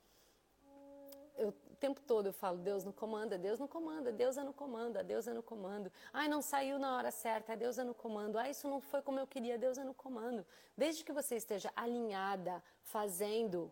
Eu, 1.36 1.48
o 1.48 1.76
tempo 1.76 2.00
todo 2.00 2.26
eu 2.26 2.32
falo 2.32 2.58
Deus 2.58 2.84
no 2.84 2.92
comando, 2.92 3.36
Deus 3.36 3.58
no 3.58 3.68
comando, 3.68 4.12
Deus 4.12 4.38
é 4.38 4.44
no 4.44 4.52
comando, 4.52 5.02
Deus 5.02 5.26
é 5.26 5.34
no 5.34 5.42
comando. 5.42 5.92
Ai, 6.12 6.28
não 6.28 6.40
saiu 6.40 6.78
na 6.78 6.96
hora 6.96 7.10
certa, 7.10 7.56
Deus 7.56 7.76
é 7.76 7.84
no 7.84 7.92
comando. 7.92 8.38
Ai, 8.38 8.52
isso 8.52 8.68
não 8.68 8.80
foi 8.80 9.02
como 9.02 9.18
eu 9.18 9.26
queria, 9.26 9.58
Deus 9.58 9.76
é 9.76 9.84
no 9.84 9.92
comando. 9.92 10.46
Desde 10.76 11.04
que 11.04 11.12
você 11.12 11.36
esteja 11.36 11.70
alinhada, 11.76 12.62
fazendo, 12.82 13.70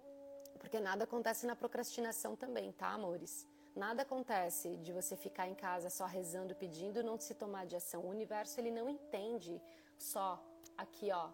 porque 0.63 0.79
nada 0.79 1.03
acontece 1.05 1.45
na 1.45 1.57
procrastinação 1.57 2.37
também, 2.37 2.71
tá, 2.73 2.89
amores? 2.89 3.47
Nada 3.75 4.03
acontece 4.03 4.77
de 4.77 4.93
você 4.93 5.17
ficar 5.17 5.49
em 5.49 5.55
casa 5.55 5.91
só 5.91 6.07
rezando, 6.07 6.55
pedindo 6.55 7.03
não 7.03 7.19
se 7.19 7.35
tomar 7.35 7.67
de 7.67 7.75
ação. 7.75 8.03
O 8.03 8.09
universo 8.09 8.61
ele 8.61 8.71
não 8.71 8.89
entende 8.89 9.61
só 9.99 10.41
aqui, 10.79 11.11
ó. 11.11 11.31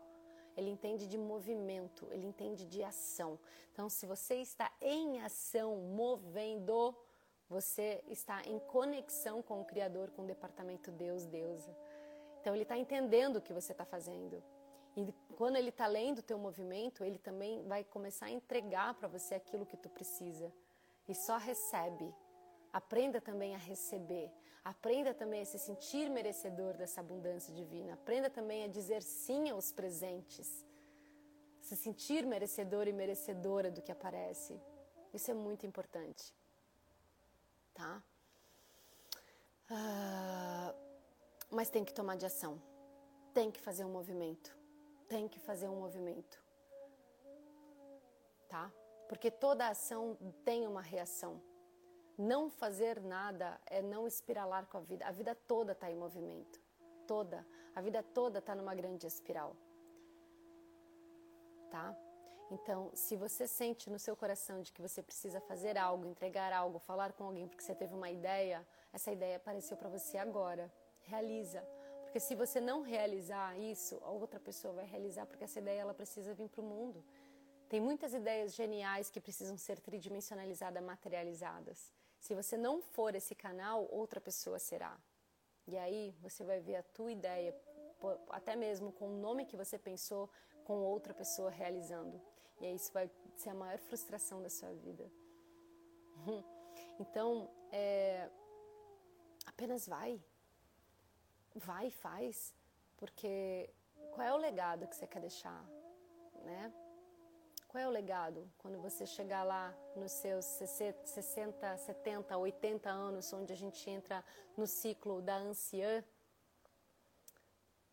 Ele 0.57 0.71
entende 0.71 1.07
de 1.07 1.19
movimento, 1.19 2.09
ele 2.11 2.27
entende 2.27 2.65
de 2.65 2.83
ação. 2.83 3.39
Então, 3.73 3.89
se 3.91 4.07
você 4.07 4.37
está 4.37 4.73
em 4.81 5.21
ação, 5.21 5.77
movendo, 5.77 6.97
você 7.49 8.03
está 8.07 8.43
em 8.45 8.59
conexão 8.61 9.43
com 9.43 9.61
o 9.61 9.65
Criador, 9.65 10.11
com 10.11 10.23
o 10.23 10.27
departamento 10.27 10.91
Deus, 10.91 11.27
deusa. 11.27 11.77
Então, 12.41 12.55
ele 12.55 12.63
está 12.63 12.79
entendendo 12.79 13.37
o 13.37 13.43
que 13.43 13.53
você 13.53 13.73
está 13.73 13.85
fazendo. 13.85 14.43
E 14.99 15.15
quando 15.37 15.55
ele 15.55 15.69
está 15.69 15.87
lendo 15.87 16.19
o 16.19 16.23
teu 16.23 16.37
movimento, 16.37 17.05
ele 17.05 17.19
também 17.19 17.63
vai 17.69 17.85
começar 17.85 18.27
a 18.27 18.31
entregar 18.31 18.95
para 18.95 19.07
você 19.07 19.37
aquilo 19.37 19.65
que 19.65 19.77
tu 19.77 19.89
precisa. 19.89 20.53
E 21.07 21.15
só 21.15 21.37
recebe. 21.37 22.13
Aprenda 22.73 23.21
também 23.21 23.55
a 23.55 23.59
receber. 23.59 24.29
Aprenda 24.65 25.15
também 25.15 25.43
a 25.43 25.47
se 25.47 25.57
sentir 25.57 26.11
merecedor 26.11 26.77
dessa 26.77 27.01
abundância 27.01 27.55
divina. 27.55 27.95
Aprenda 27.95 28.29
também 28.29 28.65
a 28.65 28.67
dizer 28.67 29.03
sim 29.03 29.49
aos 29.49 29.71
presentes. 29.71 30.67
Se 31.61 31.77
sentir 31.77 32.27
merecedor 32.27 32.89
e 32.89 32.93
merecedora 32.93 33.71
do 33.71 33.81
que 33.81 33.93
aparece. 33.93 34.61
Isso 35.15 35.31
é 35.31 35.35
muito 35.35 35.65
importante. 35.65 36.35
Tá? 37.73 38.03
Uh, 39.71 40.75
mas 41.51 41.71
tem 41.71 41.85
que 41.85 41.95
tomar 41.95 42.17
de 42.17 42.27
ação. 42.27 42.61
Tem 43.33 43.49
que 43.49 43.61
fazer 43.61 43.85
um 43.85 43.93
movimento. 43.93 44.58
Tem 45.09 45.27
que 45.29 45.39
fazer 45.41 45.69
um 45.69 45.81
movimento. 45.81 46.43
Tá? 48.49 48.71
Porque 49.09 49.31
toda 49.31 49.69
ação 49.69 50.17
tem 50.45 50.67
uma 50.67 50.83
reação. 50.83 51.41
Não 52.17 52.51
fazer 52.51 53.01
nada 53.01 53.61
é 53.67 53.81
não 53.81 54.07
espiralar 54.07 54.67
com 54.67 54.79
a 54.79 54.81
vida. 54.81 55.07
A 55.07 55.13
vida 55.13 55.35
toda 55.35 55.73
está 55.73 55.91
em 55.91 55.95
movimento. 55.95 56.61
Toda. 57.07 57.47
A 57.75 57.81
vida 57.81 58.03
toda 58.03 58.41
está 58.41 58.55
numa 58.55 58.75
grande 58.75 59.07
espiral. 59.07 59.57
Tá? 61.71 61.97
Então, 62.51 62.91
se 62.95 63.15
você 63.15 63.47
sente 63.47 63.91
no 63.91 63.99
seu 63.99 64.17
coração 64.17 64.61
de 64.63 64.73
que 64.73 64.81
você 64.81 65.03
precisa 65.03 65.41
fazer 65.41 65.77
algo, 65.77 66.07
entregar 66.07 66.53
algo, 66.53 66.79
falar 66.79 67.13
com 67.13 67.25
alguém 67.25 67.47
porque 67.47 67.63
você 67.63 67.75
teve 67.75 67.95
uma 67.95 68.11
ideia, 68.11 68.67
essa 68.93 69.13
ideia 69.13 69.37
apareceu 69.37 69.77
para 69.77 69.89
você 69.89 70.17
agora. 70.17 70.73
Realiza. 71.03 71.63
Porque 72.09 72.21
se 72.21 72.35
você 72.35 72.59
não 72.59 72.81
realizar 72.81 73.55
isso, 73.59 74.01
a 74.03 74.11
outra 74.11 74.41
pessoa 74.41 74.73
vai 74.73 74.87
realizar 74.87 75.27
porque 75.27 75.45
essa 75.45 75.59
ideia 75.59 75.83
ela 75.83 75.93
precisa 75.93 76.33
vir 76.33 76.49
para 76.49 76.63
o 76.63 76.65
mundo. 76.65 77.05
Tem 77.69 77.83
muitas 77.83 78.15
ideias 78.15 78.55
geniais 78.55 79.11
que 79.11 79.21
precisam 79.21 79.59
ser 79.59 79.79
tridimensionalizadas, 79.79 80.83
materializadas. 80.83 81.93
Se 82.19 82.35
você 82.35 82.57
não 82.57 82.81
for 82.81 83.15
esse 83.15 83.35
canal, 83.35 83.87
outra 83.91 84.23
pessoa 84.23 84.59
será. 84.59 84.99
E 85.67 85.77
aí 85.77 86.17
você 86.23 86.43
vai 86.45 86.61
ver 86.61 86.77
a 86.77 86.83
tua 86.83 87.13
ideia, 87.13 87.55
até 88.31 88.57
mesmo 88.57 88.91
com 88.91 89.09
o 89.09 89.19
nome 89.19 89.45
que 89.45 89.55
você 89.55 89.79
pensou, 89.79 90.31
com 90.65 90.79
outra 90.79 91.13
pessoa 91.13 91.51
realizando. 91.51 92.19
E 92.59 92.65
aí 92.65 92.75
isso 92.75 92.91
vai 92.91 93.11
ser 93.37 93.51
a 93.51 93.55
maior 93.55 93.79
frustração 93.79 94.43
da 94.43 94.49
sua 94.49 94.73
vida. 94.73 95.05
Então, 97.01 97.51
é, 97.73 98.31
apenas 99.47 99.87
vai. 99.87 100.21
Vai, 101.59 101.91
faz. 101.91 102.55
Porque 102.97 103.71
qual 104.13 104.27
é 104.27 104.33
o 104.33 104.37
legado 104.37 104.87
que 104.87 104.97
você 104.97 105.07
quer 105.07 105.21
deixar, 105.21 105.65
né? 106.45 106.73
Qual 107.67 107.83
é 107.83 107.87
o 107.87 107.91
legado 107.91 108.51
quando 108.59 108.81
você 108.81 109.05
chegar 109.05 109.43
lá 109.43 109.75
nos 109.95 110.13
seus 110.13 110.45
60, 110.45 111.77
70, 111.77 112.37
80 112.37 112.89
anos, 112.89 113.33
onde 113.33 113.53
a 113.53 113.57
gente 113.57 113.91
entra 113.91 114.25
no 114.57 114.67
ciclo 114.67 115.21
da 115.21 115.37
anciã, 115.37 116.03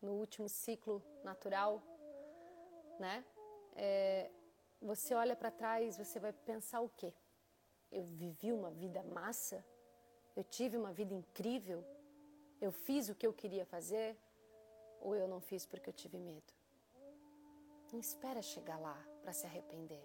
no 0.00 0.12
último 0.12 0.48
ciclo 0.48 1.02
natural, 1.22 1.82
né? 2.98 3.24
É, 3.74 4.30
você 4.80 5.14
olha 5.14 5.36
para 5.36 5.50
trás, 5.50 5.98
você 5.98 6.18
vai 6.18 6.32
pensar 6.32 6.80
o 6.80 6.88
quê? 6.88 7.12
Eu 7.90 8.04
vivi 8.04 8.52
uma 8.52 8.70
vida 8.70 9.02
massa? 9.02 9.64
Eu 10.34 10.44
tive 10.44 10.76
uma 10.76 10.92
vida 10.92 11.14
incrível? 11.14 11.84
Eu 12.60 12.72
fiz 12.72 13.08
o 13.08 13.14
que 13.14 13.26
eu 13.26 13.32
queria 13.32 13.66
fazer? 13.66 14.16
Ou 15.00 15.14
eu 15.14 15.28
não 15.28 15.40
fiz 15.40 15.66
porque 15.66 15.88
eu 15.88 15.92
tive 15.92 16.18
medo? 16.18 16.52
Não 17.92 18.00
espera 18.00 18.40
chegar 18.40 18.78
lá 18.78 18.98
para 19.22 19.32
se 19.32 19.46
arrepender. 19.46 20.04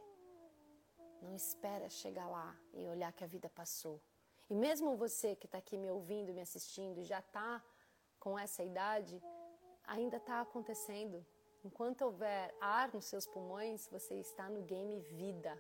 Não 1.22 1.34
espera 1.34 1.90
chegar 1.90 2.28
lá 2.28 2.56
e 2.74 2.88
olhar 2.88 3.12
que 3.14 3.24
a 3.24 3.28
vida 3.28 3.50
passou. 3.50 4.02
E 4.50 4.56
mesmo 4.56 4.98
você 4.98 5.36
que 5.36 5.46
está 5.46 5.60
aqui 5.60 5.78
me 5.78 5.90
ouvindo, 5.90 6.34
me 6.34 6.42
assistindo 6.42 7.00
e 7.00 7.06
já 7.06 7.20
está 7.20 7.64
com 8.20 8.38
essa 8.38 8.64
idade, 8.64 9.24
ainda 9.86 10.18
está 10.18 10.42
acontecendo. 10.42 11.26
Enquanto 11.64 12.02
houver 12.02 12.54
ar 12.60 12.94
nos 12.94 13.06
seus 13.06 13.26
pulmões, 13.26 13.88
você 13.88 14.16
está 14.16 14.50
no 14.50 14.62
game 14.64 15.00
vida. 15.00 15.58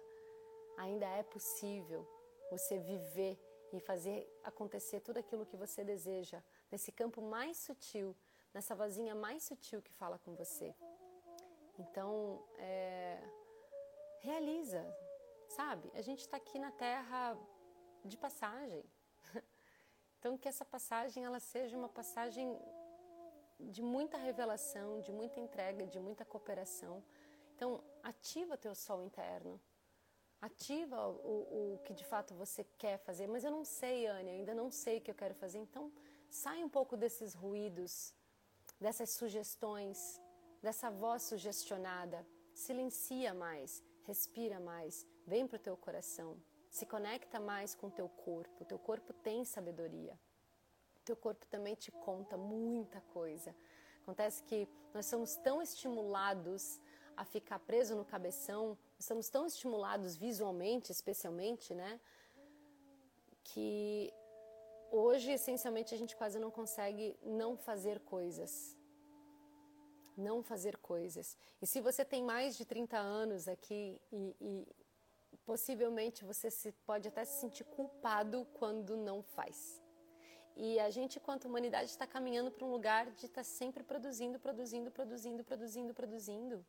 Ainda 0.77 1.05
é 1.05 1.23
possível 1.23 2.05
você 2.49 2.79
viver 2.79 3.39
e 3.71 3.79
fazer 3.79 4.27
acontecer 4.43 4.99
tudo 4.99 5.19
aquilo 5.19 5.45
que 5.45 5.55
você 5.55 5.83
deseja 5.83 6.43
nesse 6.72 6.91
campo 6.91 7.22
mais 7.22 7.57
sutil, 7.57 8.15
nessa 8.53 8.74
vozinha 8.74 9.13
mais 9.13 9.43
sutil 9.43 9.82
que 9.82 9.91
fala 9.93 10.17
com 10.19 10.34
você. 10.36 10.74
Então, 11.78 12.43
é, 12.57 13.19
realiza, 14.19 14.84
sabe? 15.49 15.91
A 15.93 16.01
gente 16.01 16.22
está 16.22 16.38
aqui 16.38 16.57
na 16.59 16.72
Terra 16.72 17.38
de 18.05 18.17
passagem. 18.17 18.84
Então, 20.19 20.38
que 20.38 20.47
essa 20.47 20.63
passagem 20.63 21.26
ela 21.26 21.39
seja 21.39 21.76
uma 21.76 21.89
passagem 21.89 22.55
de 23.59 23.82
muita 23.82 24.17
revelação, 24.17 25.01
de 25.01 25.11
muita 25.11 25.39
entrega, 25.39 25.88
de 25.88 25.99
muita 25.99 26.24
cooperação. 26.24 27.03
Então, 27.55 27.84
ativa 28.03 28.55
teu 28.55 28.76
sol 28.76 29.01
interno. 29.01 29.59
Ativa 30.39 31.07
o, 31.07 31.74
o 31.74 31.80
que 31.80 31.93
de 31.95 32.05
fato 32.05 32.36
você 32.36 32.63
quer 32.78 32.99
fazer. 32.99 33.26
Mas 33.26 33.43
eu 33.43 33.49
não 33.49 33.65
sei, 33.65 34.05
Anne, 34.05 34.30
ainda 34.30 34.53
não 34.53 34.69
sei 34.69 34.99
o 34.99 35.01
que 35.01 35.09
eu 35.09 35.15
quero 35.15 35.34
fazer. 35.34 35.57
Então, 35.57 35.91
sai 36.32 36.63
um 36.63 36.69
pouco 36.69 36.95
desses 36.95 37.34
ruídos, 37.34 38.13
dessas 38.79 39.09
sugestões, 39.11 40.19
dessa 40.61 40.89
voz 40.89 41.23
sugestionada. 41.23 42.25
Silencia 42.53 43.34
mais, 43.34 43.84
respira 44.03 44.59
mais, 44.59 45.05
vem 45.27 45.45
para 45.45 45.57
o 45.57 45.59
teu 45.59 45.75
coração, 45.75 46.41
se 46.69 46.86
conecta 46.86 47.38
mais 47.39 47.75
com 47.75 47.88
o 47.88 47.91
teu 47.91 48.07
corpo. 48.07 48.63
O 48.63 48.65
teu 48.65 48.79
corpo 48.79 49.11
tem 49.13 49.43
sabedoria. 49.43 50.17
O 51.01 51.03
teu 51.03 51.17
corpo 51.17 51.45
também 51.47 51.75
te 51.75 51.91
conta 51.91 52.38
muita 52.38 53.01
coisa. 53.13 53.53
Acontece 54.01 54.41
que 54.43 54.67
nós 54.93 55.05
somos 55.07 55.36
tão 55.36 55.61
estimulados 55.61 56.79
a 57.17 57.25
ficar 57.25 57.59
preso 57.59 57.93
no 57.93 58.05
cabeção, 58.05 58.77
estamos 58.97 59.29
tão 59.29 59.45
estimulados 59.45 60.15
visualmente, 60.15 60.93
especialmente, 60.93 61.73
né? 61.73 61.99
Que 63.43 64.13
hoje, 64.91 65.31
essencialmente, 65.31 65.95
a 65.95 65.97
gente 65.97 66.15
quase 66.15 66.37
não 66.39 66.51
consegue 66.51 67.17
não 67.23 67.57
fazer 67.57 67.99
coisas 68.01 68.77
não 70.17 70.43
fazer 70.43 70.77
coisas. 70.77 71.35
E 71.61 71.65
se 71.65 71.81
você 71.81 72.05
tem 72.05 72.23
mais 72.23 72.55
de 72.55 72.65
30 72.65 72.97
anos 72.97 73.47
aqui 73.47 73.99
e, 74.11 74.35
e 74.39 74.67
possivelmente 75.45 76.23
você 76.23 76.49
se, 76.49 76.71
pode 76.85 77.07
até 77.07 77.25
se 77.25 77.39
sentir 77.39 77.63
culpado 77.63 78.45
quando 78.53 78.95
não 78.95 79.21
faz. 79.21 79.81
E 80.55 80.79
a 80.79 80.89
gente, 80.89 81.19
quanto 81.19 81.47
humanidade, 81.47 81.89
está 81.89 82.05
caminhando 82.05 82.51
para 82.51 82.65
um 82.65 82.71
lugar 82.71 83.09
de 83.11 83.25
estar 83.25 83.41
tá 83.41 83.43
sempre 83.43 83.83
produzindo, 83.83 84.39
produzindo, 84.39 84.91
produzindo, 84.91 85.43
produzindo, 85.43 85.93
produzindo. 85.93 86.65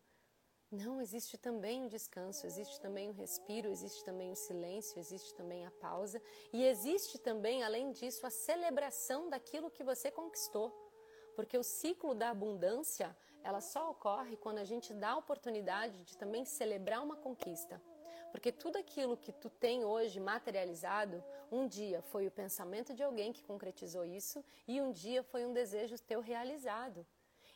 Não, 0.72 1.02
existe 1.02 1.36
também 1.36 1.84
o 1.84 1.88
descanso, 1.90 2.46
existe 2.46 2.80
também 2.80 3.10
o 3.10 3.12
respiro, 3.12 3.68
existe 3.68 4.02
também 4.02 4.32
o 4.32 4.34
silêncio, 4.34 4.98
existe 4.98 5.34
também 5.34 5.66
a 5.66 5.70
pausa 5.70 6.20
e 6.50 6.64
existe 6.64 7.18
também, 7.18 7.62
além 7.62 7.92
disso, 7.92 8.26
a 8.26 8.30
celebração 8.30 9.28
daquilo 9.28 9.70
que 9.70 9.84
você 9.84 10.10
conquistou. 10.10 10.72
Porque 11.36 11.58
o 11.58 11.62
ciclo 11.62 12.14
da 12.14 12.30
abundância 12.30 13.14
ela 13.44 13.60
só 13.60 13.90
ocorre 13.90 14.34
quando 14.34 14.60
a 14.60 14.64
gente 14.64 14.94
dá 14.94 15.10
a 15.10 15.18
oportunidade 15.18 16.02
de 16.04 16.16
também 16.16 16.46
celebrar 16.46 17.02
uma 17.02 17.16
conquista. 17.16 17.78
Porque 18.30 18.50
tudo 18.50 18.78
aquilo 18.78 19.14
que 19.14 19.30
tu 19.30 19.50
tem 19.50 19.84
hoje 19.84 20.18
materializado, 20.18 21.22
um 21.50 21.68
dia 21.68 22.00
foi 22.00 22.26
o 22.26 22.30
pensamento 22.30 22.94
de 22.94 23.02
alguém 23.02 23.30
que 23.30 23.44
concretizou 23.44 24.06
isso 24.06 24.42
e 24.66 24.80
um 24.80 24.90
dia 24.90 25.22
foi 25.22 25.44
um 25.44 25.52
desejo 25.52 25.98
teu 25.98 26.20
realizado. 26.20 27.06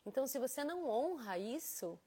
Então, 0.04 0.26
se 0.26 0.38
você 0.38 0.62
não 0.62 0.86
honra 0.86 1.38
isso, 1.38 1.98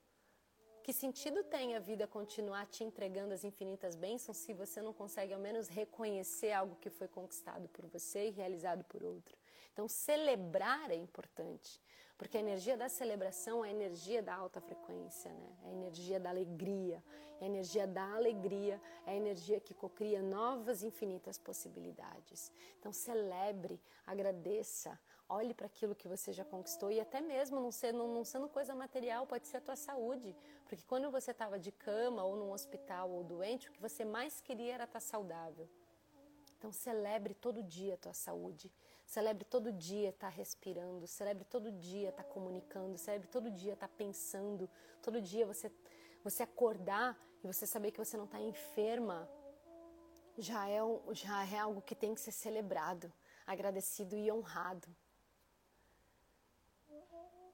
que 0.79 0.93
sentido 0.93 1.43
tem 1.43 1.75
a 1.75 1.79
vida 1.79 2.07
continuar 2.07 2.65
te 2.67 2.83
entregando 2.83 3.33
as 3.33 3.43
infinitas 3.43 3.95
bênçãos 3.95 4.37
se 4.37 4.53
você 4.53 4.81
não 4.81 4.93
consegue 4.93 5.33
ao 5.33 5.39
menos 5.39 5.67
reconhecer 5.67 6.51
algo 6.51 6.75
que 6.77 6.89
foi 6.89 7.07
conquistado 7.07 7.67
por 7.69 7.85
você 7.85 8.27
e 8.27 8.31
realizado 8.31 8.83
por 8.85 9.03
outro? 9.03 9.37
Então, 9.73 9.87
celebrar 9.87 10.91
é 10.91 10.95
importante. 10.95 11.81
Porque 12.17 12.37
a 12.37 12.41
energia 12.41 12.75
da 12.75 12.89
celebração 12.89 13.63
é 13.63 13.69
a 13.69 13.71
energia 13.71 14.21
da 14.21 14.35
alta 14.35 14.59
frequência, 14.59 15.31
né? 15.31 15.57
É 15.63 15.69
a 15.69 15.71
energia 15.71 16.19
da 16.19 16.29
alegria. 16.29 17.01
É 17.39 17.45
a 17.45 17.47
energia 17.47 17.87
da 17.87 18.13
alegria 18.13 18.81
é 19.05 19.11
a 19.11 19.15
energia 19.15 19.59
que 19.59 19.73
cocria 19.73 20.21
novas 20.21 20.83
infinitas 20.83 21.37
possibilidades. 21.37 22.51
Então 22.77 22.91
celebre, 22.91 23.79
agradeça, 24.05 24.99
olhe 25.29 25.53
para 25.53 25.67
aquilo 25.67 25.95
que 25.95 26.07
você 26.07 26.33
já 26.33 26.43
conquistou 26.43 26.91
e 26.91 26.99
até 26.99 27.21
mesmo 27.21 27.59
não 27.59 27.71
sendo, 27.71 28.07
não 28.07 28.25
sendo 28.25 28.49
coisa 28.49 28.73
material, 28.73 29.27
pode 29.27 29.47
ser 29.47 29.57
a 29.57 29.61
tua 29.61 29.75
saúde. 29.75 30.35
Porque 30.67 30.83
quando 30.87 31.11
você 31.11 31.31
estava 31.31 31.59
de 31.59 31.71
cama 31.71 32.23
ou 32.23 32.35
num 32.35 32.51
hospital 32.51 33.09
ou 33.11 33.23
doente, 33.23 33.69
o 33.69 33.71
que 33.71 33.79
você 33.79 34.03
mais 34.03 34.41
queria 34.41 34.73
era 34.73 34.83
estar 34.85 34.99
saudável. 34.99 35.69
Então 36.57 36.71
celebre 36.71 37.33
todo 37.35 37.61
dia 37.61 37.93
a 37.93 37.97
tua 37.97 38.13
saúde. 38.13 38.71
Celebre 39.05 39.45
todo 39.45 39.71
dia 39.71 40.09
estar 40.09 40.29
tá 40.29 40.35
respirando, 40.35 41.07
celebre 41.07 41.45
todo 41.45 41.71
dia 41.71 42.09
estar 42.09 42.23
tá 42.23 42.29
comunicando, 42.29 42.97
celebre 42.97 43.27
todo 43.27 43.49
dia 43.49 43.73
estar 43.73 43.87
tá 43.87 43.93
pensando, 43.97 44.69
todo 45.01 45.21
dia 45.21 45.45
você, 45.45 45.71
você 46.23 46.43
acordar 46.43 47.17
e 47.43 47.47
você 47.47 47.65
saber 47.65 47.91
que 47.91 47.97
você 47.97 48.17
não 48.17 48.25
está 48.25 48.39
enferma, 48.39 49.27
já 50.37 50.69
é, 50.69 50.79
já 51.11 51.45
é 51.47 51.57
algo 51.59 51.81
que 51.81 51.95
tem 51.95 52.13
que 52.13 52.21
ser 52.21 52.31
celebrado, 52.31 53.11
agradecido 53.47 54.15
e 54.15 54.31
honrado. 54.31 54.87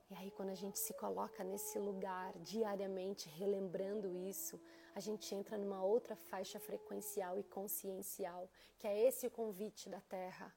E 0.10 0.16
aí, 0.16 0.30
quando 0.32 0.50
a 0.50 0.56
gente 0.56 0.78
se 0.78 0.94
coloca 0.94 1.44
nesse 1.44 1.80
lugar 1.80 2.38
diariamente, 2.40 3.28
relembrando 3.30 4.16
isso, 4.16 4.62
a 4.94 5.00
gente 5.00 5.34
entra 5.34 5.58
numa 5.58 5.84
outra 5.84 6.16
faixa 6.16 6.60
frequencial 6.60 7.40
e 7.40 7.44
consciencial, 7.44 8.50
que 8.78 8.88
é 8.88 9.08
esse 9.08 9.26
o 9.26 9.32
convite 9.32 9.90
da 9.90 10.00
Terra 10.02 10.54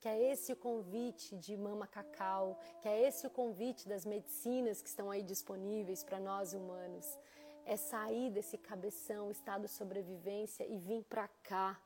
que 0.00 0.08
é 0.08 0.30
esse 0.32 0.52
o 0.52 0.56
convite 0.56 1.36
de 1.36 1.56
Mama 1.56 1.86
Cacau, 1.86 2.58
que 2.80 2.88
é 2.88 3.08
esse 3.08 3.26
o 3.26 3.30
convite 3.30 3.88
das 3.88 4.04
medicinas 4.04 4.80
que 4.80 4.88
estão 4.88 5.10
aí 5.10 5.22
disponíveis 5.22 6.04
para 6.04 6.20
nós 6.20 6.52
humanos. 6.52 7.18
É 7.64 7.76
sair 7.76 8.30
desse 8.30 8.56
cabeção, 8.56 9.30
estado 9.30 9.66
sobrevivência 9.66 10.64
e 10.64 10.78
vir 10.78 11.02
para 11.04 11.26
cá, 11.42 11.80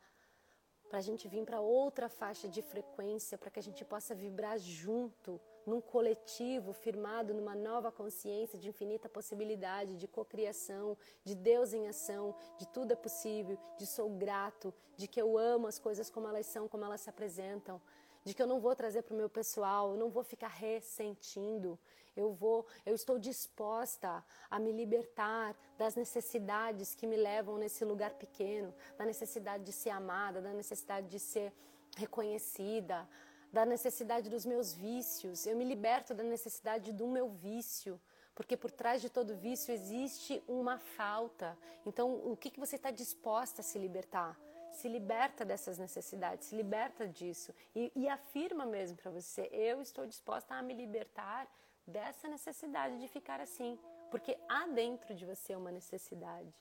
para 0.90 0.98
a 0.98 1.02
gente 1.02 1.26
vir 1.26 1.44
para 1.44 1.60
outra 1.60 2.08
faixa 2.08 2.48
de 2.48 2.60
frequência, 2.60 3.38
para 3.38 3.50
que 3.50 3.58
a 3.58 3.62
gente 3.62 3.82
possa 3.82 4.14
vibrar 4.14 4.58
junto, 4.58 5.40
num 5.66 5.80
coletivo 5.80 6.72
firmado 6.72 7.34
numa 7.34 7.54
nova 7.54 7.90
consciência 7.90 8.58
de 8.58 8.68
infinita 8.68 9.08
possibilidade, 9.08 9.96
de 9.96 10.08
cocriação, 10.08 10.96
de 11.24 11.34
Deus 11.34 11.72
em 11.72 11.88
ação, 11.88 12.34
de 12.58 12.66
tudo 12.68 12.92
é 12.92 12.96
possível, 12.96 13.58
de 13.78 13.86
sou 13.86 14.10
grato, 14.10 14.72
de 14.96 15.06
que 15.06 15.20
eu 15.20 15.38
amo 15.38 15.66
as 15.66 15.78
coisas 15.78 16.10
como 16.10 16.28
elas 16.28 16.46
são, 16.46 16.68
como 16.68 16.84
elas 16.84 17.00
se 17.00 17.10
apresentam 17.10 17.80
de 18.24 18.34
que 18.34 18.42
eu 18.42 18.46
não 18.46 18.60
vou 18.60 18.74
trazer 18.74 19.02
para 19.02 19.14
o 19.14 19.16
meu 19.16 19.28
pessoal, 19.28 19.92
eu 19.92 19.96
não 19.96 20.08
vou 20.08 20.22
ficar 20.22 20.48
ressentindo, 20.48 21.78
eu 22.16 22.32
vou, 22.32 22.66
eu 22.86 22.94
estou 22.94 23.18
disposta 23.18 24.24
a 24.50 24.58
me 24.58 24.72
libertar 24.72 25.56
das 25.76 25.96
necessidades 25.96 26.94
que 26.94 27.06
me 27.06 27.16
levam 27.16 27.56
nesse 27.56 27.84
lugar 27.84 28.14
pequeno, 28.14 28.72
da 28.96 29.04
necessidade 29.04 29.64
de 29.64 29.72
ser 29.72 29.90
amada, 29.90 30.40
da 30.40 30.52
necessidade 30.52 31.08
de 31.08 31.18
ser 31.18 31.52
reconhecida, 31.96 33.08
da 33.52 33.66
necessidade 33.66 34.30
dos 34.30 34.46
meus 34.46 34.72
vícios. 34.72 35.46
Eu 35.46 35.56
me 35.56 35.64
liberto 35.64 36.14
da 36.14 36.22
necessidade 36.22 36.92
do 36.92 37.06
meu 37.06 37.28
vício, 37.28 38.00
porque 38.34 38.56
por 38.56 38.70
trás 38.70 39.02
de 39.02 39.10
todo 39.10 39.36
vício 39.36 39.72
existe 39.72 40.42
uma 40.48 40.78
falta. 40.78 41.56
Então, 41.84 42.14
o 42.24 42.36
que, 42.36 42.50
que 42.50 42.60
você 42.60 42.76
está 42.76 42.90
disposta 42.90 43.60
a 43.60 43.64
se 43.64 43.78
libertar? 43.78 44.38
se 44.72 44.88
liberta 44.88 45.44
dessas 45.44 45.78
necessidades, 45.78 46.46
se 46.46 46.56
liberta 46.56 47.06
disso 47.06 47.54
e, 47.74 47.92
e 47.94 48.08
afirma 48.08 48.64
mesmo 48.64 48.96
para 48.96 49.10
você: 49.10 49.48
eu 49.52 49.82
estou 49.82 50.06
disposta 50.06 50.54
a 50.54 50.62
me 50.62 50.72
libertar 50.74 51.46
dessa 51.86 52.26
necessidade 52.28 52.98
de 52.98 53.08
ficar 53.08 53.40
assim, 53.40 53.78
porque 54.10 54.36
há 54.48 54.66
dentro 54.68 55.14
de 55.14 55.26
você 55.26 55.54
uma 55.54 55.70
necessidade. 55.70 56.52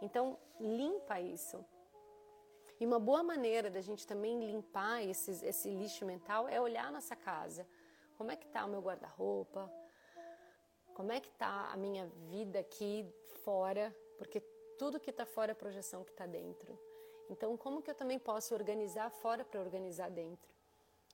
Então, 0.00 0.38
limpa 0.60 1.20
isso. 1.20 1.64
E 2.78 2.84
uma 2.84 2.98
boa 2.98 3.22
maneira 3.22 3.70
da 3.70 3.80
gente 3.80 4.06
também 4.06 4.44
limpar 4.44 5.02
esses, 5.02 5.42
esse 5.42 5.70
lixo 5.70 6.04
mental 6.04 6.46
é 6.46 6.60
olhar 6.60 6.92
nossa 6.92 7.16
casa. 7.16 7.66
Como 8.18 8.30
é 8.30 8.36
que 8.36 8.46
está 8.46 8.64
o 8.64 8.68
meu 8.68 8.80
guarda-roupa? 8.80 9.72
Como 10.94 11.10
é 11.12 11.20
que 11.20 11.28
está 11.28 11.70
a 11.72 11.76
minha 11.76 12.06
vida 12.30 12.58
aqui 12.58 13.06
fora? 13.44 13.94
Porque 14.18 14.40
tudo 14.78 15.00
que 15.00 15.10
está 15.10 15.24
fora 15.24 15.52
é 15.52 15.54
projeção 15.54 16.04
que 16.04 16.10
está 16.10 16.26
dentro. 16.26 16.78
Então, 17.28 17.56
como 17.56 17.82
que 17.82 17.90
eu 17.90 17.94
também 17.94 18.18
posso 18.18 18.54
organizar 18.54 19.10
fora 19.10 19.44
para 19.44 19.60
organizar 19.60 20.10
dentro? 20.10 20.54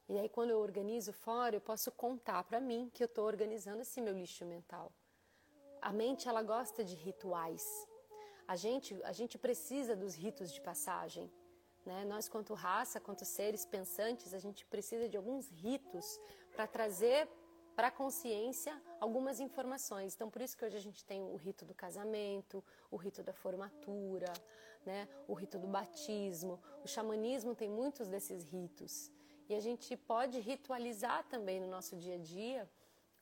E 0.08 0.18
aí, 0.18 0.28
quando 0.28 0.50
eu 0.50 0.58
organizo 0.58 1.12
fora, 1.12 1.56
eu 1.56 1.60
posso 1.60 1.90
contar 1.92 2.42
para 2.44 2.60
mim 2.60 2.90
que 2.92 3.02
eu 3.02 3.06
estou 3.06 3.24
organizando 3.24 3.82
esse 3.82 4.00
meu 4.00 4.12
lixo 4.12 4.44
mental. 4.44 4.92
A 5.80 5.92
mente, 5.92 6.28
ela 6.28 6.42
gosta 6.42 6.84
de 6.84 6.94
rituais. 6.94 7.64
A 8.46 8.56
gente, 8.56 9.00
a 9.04 9.12
gente 9.12 9.38
precisa 9.38 9.96
dos 9.96 10.14
ritos 10.14 10.52
de 10.52 10.60
passagem. 10.60 11.30
Né? 11.84 12.04
Nós, 12.04 12.28
quanto 12.28 12.54
raça, 12.54 13.00
quanto 13.00 13.24
seres 13.24 13.64
pensantes, 13.64 14.32
a 14.32 14.38
gente 14.38 14.64
precisa 14.66 15.08
de 15.08 15.16
alguns 15.16 15.48
ritos 15.50 16.20
para 16.52 16.66
trazer 16.66 17.28
para 17.74 17.88
a 17.88 17.90
consciência 17.90 18.80
algumas 19.00 19.40
informações. 19.40 20.14
Então, 20.14 20.30
por 20.30 20.42
isso 20.42 20.56
que 20.56 20.64
hoje 20.64 20.76
a 20.76 20.80
gente 20.80 21.04
tem 21.04 21.22
o 21.22 21.36
rito 21.36 21.64
do 21.64 21.74
casamento, 21.74 22.62
o 22.90 22.96
rito 22.96 23.22
da 23.22 23.32
formatura, 23.32 24.32
né? 24.84 25.08
o 25.26 25.34
rito 25.34 25.58
do 25.58 25.66
batismo. 25.66 26.60
O 26.84 26.88
xamanismo 26.88 27.54
tem 27.54 27.70
muitos 27.70 28.08
desses 28.08 28.44
ritos. 28.44 29.10
E 29.48 29.54
a 29.54 29.60
gente 29.60 29.96
pode 29.96 30.38
ritualizar 30.38 31.24
também 31.28 31.60
no 31.60 31.66
nosso 31.66 31.96
dia 31.96 32.14
a 32.14 32.18
dia 32.18 32.68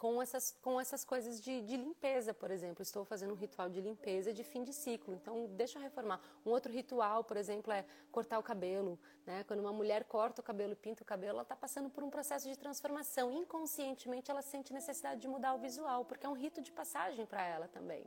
com 0.01 0.23
essas, 0.23 0.57
com 0.63 0.81
essas 0.81 1.05
coisas 1.05 1.43
de, 1.43 1.61
de, 1.61 1.77
limpeza, 1.77 2.33
por 2.33 2.51
exemplo. 2.51 2.83
Estou 2.83 3.05
fazendo 3.05 3.35
um 3.35 3.37
ritual 3.37 3.69
de 3.69 3.83
limpeza 3.83 4.33
de 4.33 4.43
fim 4.43 4.65
de 4.65 4.73
ciclo, 4.73 5.13
então 5.13 5.47
deixa 5.49 5.79
eu 5.79 5.83
reformar. 5.83 6.19
Um 6.45 6.49
outro 6.49 6.73
ritual, 6.73 7.23
por 7.23 7.37
exemplo, 7.37 7.71
é 7.71 7.85
cortar 8.11 8.39
o 8.39 8.43
cabelo. 8.43 8.99
Né? 9.27 9.45
Quando 9.45 9.61
uma 9.61 9.75
mulher 9.75 10.05
corta 10.05 10.41
o 10.41 10.45
cabelo, 10.45 10.75
pinta 10.75 11.03
o 11.03 11.07
cabelo, 11.07 11.35
ela 11.35 11.43
está 11.43 11.55
passando 11.55 11.91
por 11.91 12.03
um 12.03 12.09
processo 12.09 12.49
de 12.49 12.57
transformação. 12.57 13.31
Inconscientemente, 13.31 14.31
ela 14.31 14.41
sente 14.41 14.73
necessidade 14.73 15.21
de 15.21 15.29
mudar 15.29 15.53
o 15.53 15.59
visual, 15.59 16.03
porque 16.07 16.25
é 16.25 16.29
um 16.31 16.33
rito 16.45 16.63
de 16.63 16.73
passagem 16.73 17.27
para 17.27 17.45
ela 17.45 17.69
também. 17.69 18.03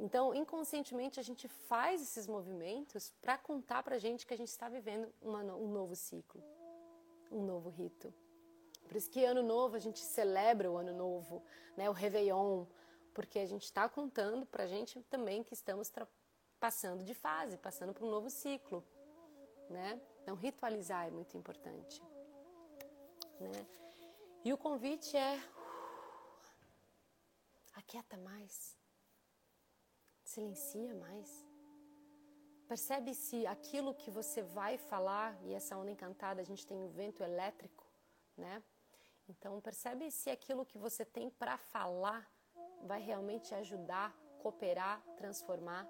Então, 0.00 0.34
inconscientemente, 0.34 1.20
a 1.20 1.22
gente 1.22 1.46
faz 1.46 2.02
esses 2.02 2.26
movimentos 2.26 3.14
para 3.22 3.38
contar 3.38 3.84
para 3.84 3.94
a 3.94 4.00
gente 4.00 4.26
que 4.26 4.34
a 4.34 4.36
gente 4.36 4.48
está 4.48 4.68
vivendo 4.68 5.14
uma, 5.22 5.44
um 5.44 5.68
novo 5.68 5.94
ciclo, 5.94 6.42
um 7.30 7.44
novo 7.44 7.68
rito. 7.68 8.12
Por 8.90 8.96
isso 8.96 9.08
que 9.08 9.24
ano 9.24 9.40
novo 9.40 9.76
a 9.76 9.78
gente 9.78 10.00
celebra 10.00 10.68
o 10.68 10.76
ano 10.76 10.92
novo, 10.92 11.44
né, 11.76 11.88
o 11.88 11.92
Réveillon, 11.92 12.66
porque 13.14 13.38
a 13.38 13.46
gente 13.46 13.62
está 13.62 13.88
contando 13.88 14.44
para 14.44 14.64
a 14.64 14.66
gente 14.66 15.00
também 15.04 15.44
que 15.44 15.54
estamos 15.54 15.92
passando 16.58 17.04
de 17.04 17.14
fase, 17.14 17.56
passando 17.56 17.94
por 17.94 18.04
um 18.04 18.10
novo 18.10 18.28
ciclo. 18.28 18.84
Né? 19.68 20.00
Então, 20.20 20.34
ritualizar 20.34 21.06
é 21.06 21.10
muito 21.12 21.38
importante. 21.38 22.02
Né? 23.38 23.64
E 24.44 24.52
o 24.52 24.58
convite 24.58 25.16
é 25.16 25.40
aquieta 27.76 28.16
mais 28.16 28.76
silencia 30.24 30.92
mais. 30.96 31.46
Percebe 32.66 33.14
se 33.14 33.46
aquilo 33.46 33.94
que 33.94 34.10
você 34.10 34.42
vai 34.42 34.78
falar, 34.78 35.38
e 35.44 35.54
essa 35.54 35.76
onda 35.76 35.92
encantada 35.92 36.40
a 36.40 36.44
gente 36.44 36.66
tem 36.66 36.82
o 36.82 36.88
vento 36.88 37.22
elétrico, 37.22 37.86
né? 38.36 38.62
Então 39.30 39.60
percebe 39.60 40.10
se 40.10 40.28
aquilo 40.36 40.66
que 40.70 40.78
você 40.86 41.04
tem 41.04 41.30
para 41.30 41.56
falar 41.56 42.22
vai 42.82 43.00
realmente 43.00 43.54
ajudar, 43.54 44.08
cooperar, 44.42 44.96
transformar, 45.16 45.88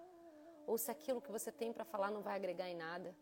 ou 0.67 0.77
se 0.77 0.91
aquilo 0.91 1.23
que 1.25 1.33
você 1.37 1.51
tem 1.51 1.73
para 1.73 1.85
falar 1.85 2.11
não 2.11 2.23
vai 2.23 2.37
agregar 2.37 2.69
em 2.69 2.77
nada. 2.77 3.17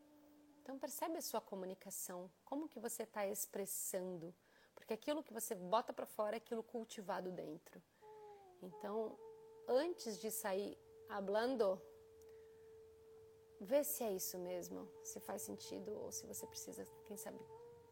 Então 0.60 0.78
percebe 0.78 1.16
a 1.18 1.22
sua 1.22 1.40
comunicação, 1.40 2.30
como 2.44 2.68
que 2.68 2.80
você 2.80 3.04
está 3.04 3.26
expressando, 3.26 4.34
porque 4.74 4.92
aquilo 4.92 5.22
que 5.22 5.32
você 5.32 5.54
bota 5.54 5.92
para 5.92 6.06
fora 6.06 6.36
é 6.36 6.38
aquilo 6.38 6.62
cultivado 6.62 7.30
dentro. 7.30 7.80
Então, 8.60 9.16
antes 9.68 10.18
de 10.18 10.30
sair 10.30 10.76
hablando, 11.08 11.80
vê 13.60 13.84
se 13.84 14.02
é 14.02 14.12
isso 14.12 14.36
mesmo, 14.38 14.90
se 15.04 15.20
faz 15.20 15.42
sentido 15.42 15.92
ou 16.02 16.10
se 16.10 16.26
você 16.26 16.44
precisa, 16.46 16.84
quem 17.06 17.16
sabe, 17.16 17.38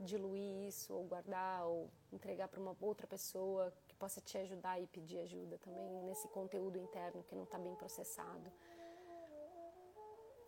diluir 0.05 0.67
isso 0.69 0.95
ou 0.95 1.05
guardar 1.05 1.67
ou 1.67 1.91
entregar 2.13 2.49
para 2.49 2.61
uma 2.61 2.77
outra 2.81 3.07
pessoa 3.07 3.73
que 3.89 3.95
possa 3.95 4.21
te 4.21 4.37
ajudar 4.39 4.81
e 4.81 4.87
pedir 4.87 5.19
ajuda 5.21 5.59
também 5.59 6.03
nesse 6.03 6.29
conteúdo 6.29 6.79
interno 6.79 7.25
que 7.25 7.35
não 7.35 7.45
está 7.45 7.59
bem 7.59 7.75
processado. 7.75 8.53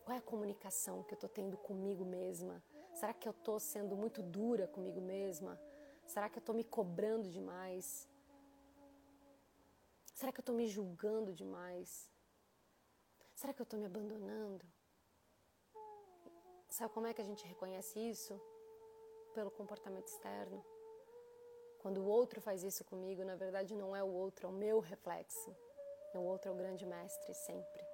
Qual 0.04 0.14
é 0.14 0.18
a 0.18 0.22
comunicação 0.22 1.02
que 1.02 1.12
eu 1.12 1.16
estou 1.16 1.28
tendo 1.28 1.56
comigo 1.56 2.04
mesma? 2.04 2.62
Será 2.92 3.12
que 3.12 3.28
eu 3.28 3.32
estou 3.32 3.60
sendo 3.60 3.96
muito 3.96 4.22
dura 4.22 4.66
comigo 4.66 5.00
mesma? 5.00 5.60
Será 6.06 6.28
que 6.28 6.38
eu 6.38 6.40
estou 6.40 6.54
me 6.54 6.64
cobrando 6.64 7.28
demais? 7.30 8.08
Será 10.14 10.32
que 10.32 10.40
eu 10.40 10.42
estou 10.42 10.54
me 10.54 10.66
julgando 10.66 11.32
demais? 11.32 12.10
Será 13.34 13.52
que 13.52 13.60
eu 13.60 13.64
estou 13.64 13.78
me 13.78 13.86
abandonando? 13.86 14.66
Sabe 16.68 16.92
como 16.92 17.06
é 17.06 17.14
que 17.14 17.20
a 17.20 17.24
gente 17.24 17.46
reconhece 17.46 17.98
isso? 17.98 18.40
Pelo 19.38 19.52
comportamento 19.52 20.08
externo. 20.08 20.64
Quando 21.78 21.98
o 21.98 22.08
outro 22.08 22.40
faz 22.40 22.64
isso 22.64 22.84
comigo, 22.84 23.22
na 23.22 23.36
verdade 23.36 23.76
não 23.76 23.94
é 23.94 24.02
o 24.02 24.12
outro, 24.12 24.48
é 24.48 24.50
o 24.50 24.52
meu 24.52 24.80
reflexo. 24.80 25.56
O 26.12 26.18
outro 26.18 26.50
é 26.50 26.52
o 26.52 26.56
grande 26.56 26.84
mestre 26.84 27.32
sempre. 27.32 27.86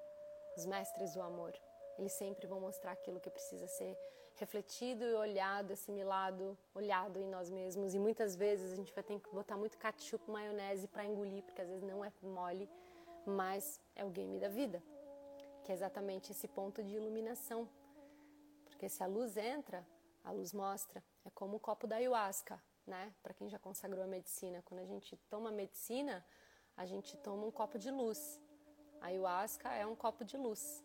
Os 0.56 0.64
mestres 0.64 1.12
do 1.12 1.20
amor. 1.20 1.52
Eles 1.98 2.12
sempre 2.14 2.46
vão 2.46 2.60
mostrar 2.60 2.92
aquilo 2.92 3.20
que 3.20 3.28
precisa 3.28 3.66
ser 3.66 3.94
refletido 4.36 5.04
e 5.04 5.12
olhado, 5.12 5.74
assimilado, 5.74 6.56
olhado 6.74 7.20
em 7.20 7.28
nós 7.28 7.50
mesmos. 7.50 7.92
E 7.92 7.98
muitas 7.98 8.34
vezes 8.34 8.72
a 8.72 8.76
gente 8.76 8.94
vai 8.94 9.04
ter 9.04 9.20
que 9.20 9.28
botar 9.28 9.58
muito 9.58 9.76
ketchup, 9.76 10.30
maionese 10.30 10.88
para 10.88 11.04
engolir, 11.04 11.42
porque 11.42 11.60
às 11.60 11.68
vezes 11.68 11.84
não 11.84 12.02
é 12.02 12.10
mole, 12.22 12.70
mas 13.26 13.78
é 13.94 14.02
o 14.02 14.08
game 14.08 14.38
da 14.38 14.48
vida, 14.48 14.82
que 15.62 15.70
é 15.72 15.74
exatamente 15.74 16.32
esse 16.32 16.48
ponto 16.48 16.82
de 16.82 16.96
iluminação. 16.96 17.68
Porque 18.64 18.88
se 18.88 19.02
a 19.02 19.06
luz 19.06 19.36
entra, 19.36 19.86
a 20.24 20.32
luz 20.32 20.54
mostra. 20.54 21.04
É 21.24 21.30
como 21.30 21.56
o 21.56 21.60
copo 21.60 21.86
da 21.86 21.96
ayahuasca, 21.96 22.62
né? 22.86 23.14
Para 23.22 23.34
quem 23.34 23.48
já 23.48 23.58
consagrou 23.58 24.04
a 24.04 24.06
medicina, 24.06 24.62
quando 24.62 24.80
a 24.80 24.84
gente 24.84 25.16
toma 25.28 25.50
medicina, 25.50 26.24
a 26.76 26.84
gente 26.84 27.16
toma 27.18 27.46
um 27.46 27.50
copo 27.50 27.78
de 27.78 27.90
luz. 27.90 28.40
A 29.00 29.06
ayahuasca 29.06 29.72
é 29.72 29.86
um 29.86 29.96
copo 29.96 30.24
de 30.24 30.36
luz. 30.36 30.84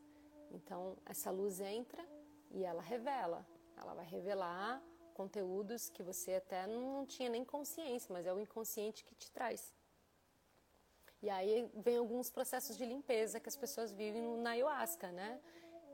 Então, 0.52 0.98
essa 1.06 1.30
luz 1.30 1.60
entra 1.60 2.06
e 2.52 2.64
ela 2.64 2.82
revela. 2.82 3.46
Ela 3.78 3.94
vai 3.94 4.06
revelar 4.06 4.82
conteúdos 5.14 5.90
que 5.90 6.02
você 6.02 6.36
até 6.36 6.66
não 6.66 7.06
tinha 7.06 7.30
nem 7.30 7.44
consciência, 7.44 8.12
mas 8.12 8.26
é 8.26 8.34
o 8.34 8.40
inconsciente 8.40 9.04
que 9.04 9.14
te 9.16 9.30
traz. 9.32 9.74
E 11.22 11.30
aí 11.30 11.70
vem 11.76 11.98
alguns 11.98 12.30
processos 12.30 12.78
de 12.78 12.86
limpeza 12.86 13.40
que 13.40 13.50
as 13.50 13.58
pessoas 13.58 13.92
vivem 13.92 14.38
na 14.38 14.52
ayahuasca, 14.52 15.12
né? 15.12 15.42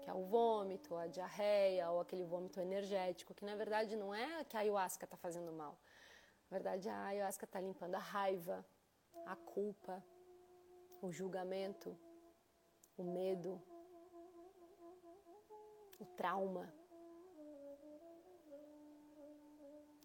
Que 0.05 0.11
é 0.11 0.13
o 0.13 0.23
vômito, 0.23 0.95
a 0.95 1.07
diarreia 1.07 1.89
ou 1.89 1.99
aquele 1.99 2.23
vômito 2.23 2.59
energético, 2.59 3.33
que 3.33 3.43
na 3.43 3.55
verdade 3.55 3.95
não 3.95 4.13
é 4.13 4.43
que 4.43 4.55
a 4.55 4.59
ayahuasca 4.59 5.05
está 5.05 5.17
fazendo 5.17 5.51
mal. 5.51 5.75
Na 6.47 6.57
verdade, 6.57 6.87
a 6.87 7.05
ayahuasca 7.05 7.45
está 7.45 7.59
limpando 7.59 7.95
a 7.95 8.03
raiva, 8.13 8.63
a 9.25 9.35
culpa, 9.35 10.05
o 11.01 11.11
julgamento, 11.11 11.97
o 12.95 13.03
medo, 13.03 13.59
o 15.99 16.05
trauma, 16.05 16.71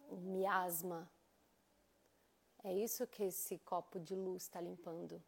o 0.09 0.15
miasma. 0.15 1.07
É 2.63 2.73
isso 2.73 3.05
que 3.05 3.25
esse 3.25 3.59
copo 3.59 3.99
de 3.99 4.15
luz 4.15 4.41
está 4.41 4.59
limpando. 4.59 5.23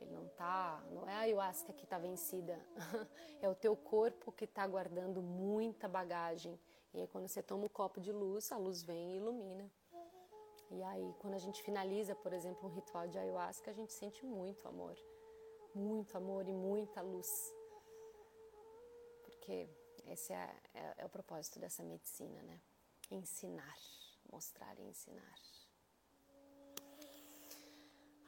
Ele 0.00 0.12
não 0.12 0.28
tá, 0.28 0.82
não 0.90 1.08
é 1.08 1.14
a 1.14 1.18
ayahuasca 1.20 1.72
que 1.72 1.84
está 1.84 1.98
vencida, 1.98 2.58
é 3.40 3.48
o 3.48 3.54
teu 3.54 3.76
corpo 3.76 4.32
que 4.32 4.44
está 4.44 4.66
guardando 4.66 5.20
muita 5.20 5.88
bagagem. 5.88 6.58
E 6.92 7.00
aí 7.00 7.06
quando 7.06 7.28
você 7.28 7.42
toma 7.42 7.66
um 7.66 7.68
copo 7.68 8.00
de 8.00 8.12
luz, 8.12 8.50
a 8.50 8.56
luz 8.56 8.82
vem 8.82 9.14
e 9.14 9.16
ilumina. 9.16 9.70
E 10.70 10.82
aí 10.82 11.14
quando 11.18 11.34
a 11.34 11.38
gente 11.38 11.62
finaliza, 11.62 12.14
por 12.14 12.32
exemplo, 12.32 12.68
um 12.68 12.72
ritual 12.72 13.06
de 13.08 13.18
ayahuasca, 13.18 13.70
a 13.70 13.74
gente 13.74 13.92
sente 13.92 14.24
muito 14.24 14.66
amor, 14.66 14.96
muito 15.74 16.16
amor 16.16 16.48
e 16.48 16.52
muita 16.52 17.00
luz 17.02 17.54
porque 19.40 19.68
esse 20.06 20.32
é, 20.32 20.54
é, 20.74 20.94
é 20.98 21.06
o 21.06 21.08
propósito 21.08 21.58
dessa 21.58 21.82
medicina, 21.82 22.40
né? 22.42 22.60
Ensinar, 23.10 23.76
mostrar 24.30 24.78
e 24.78 24.82
ensinar. 24.82 25.34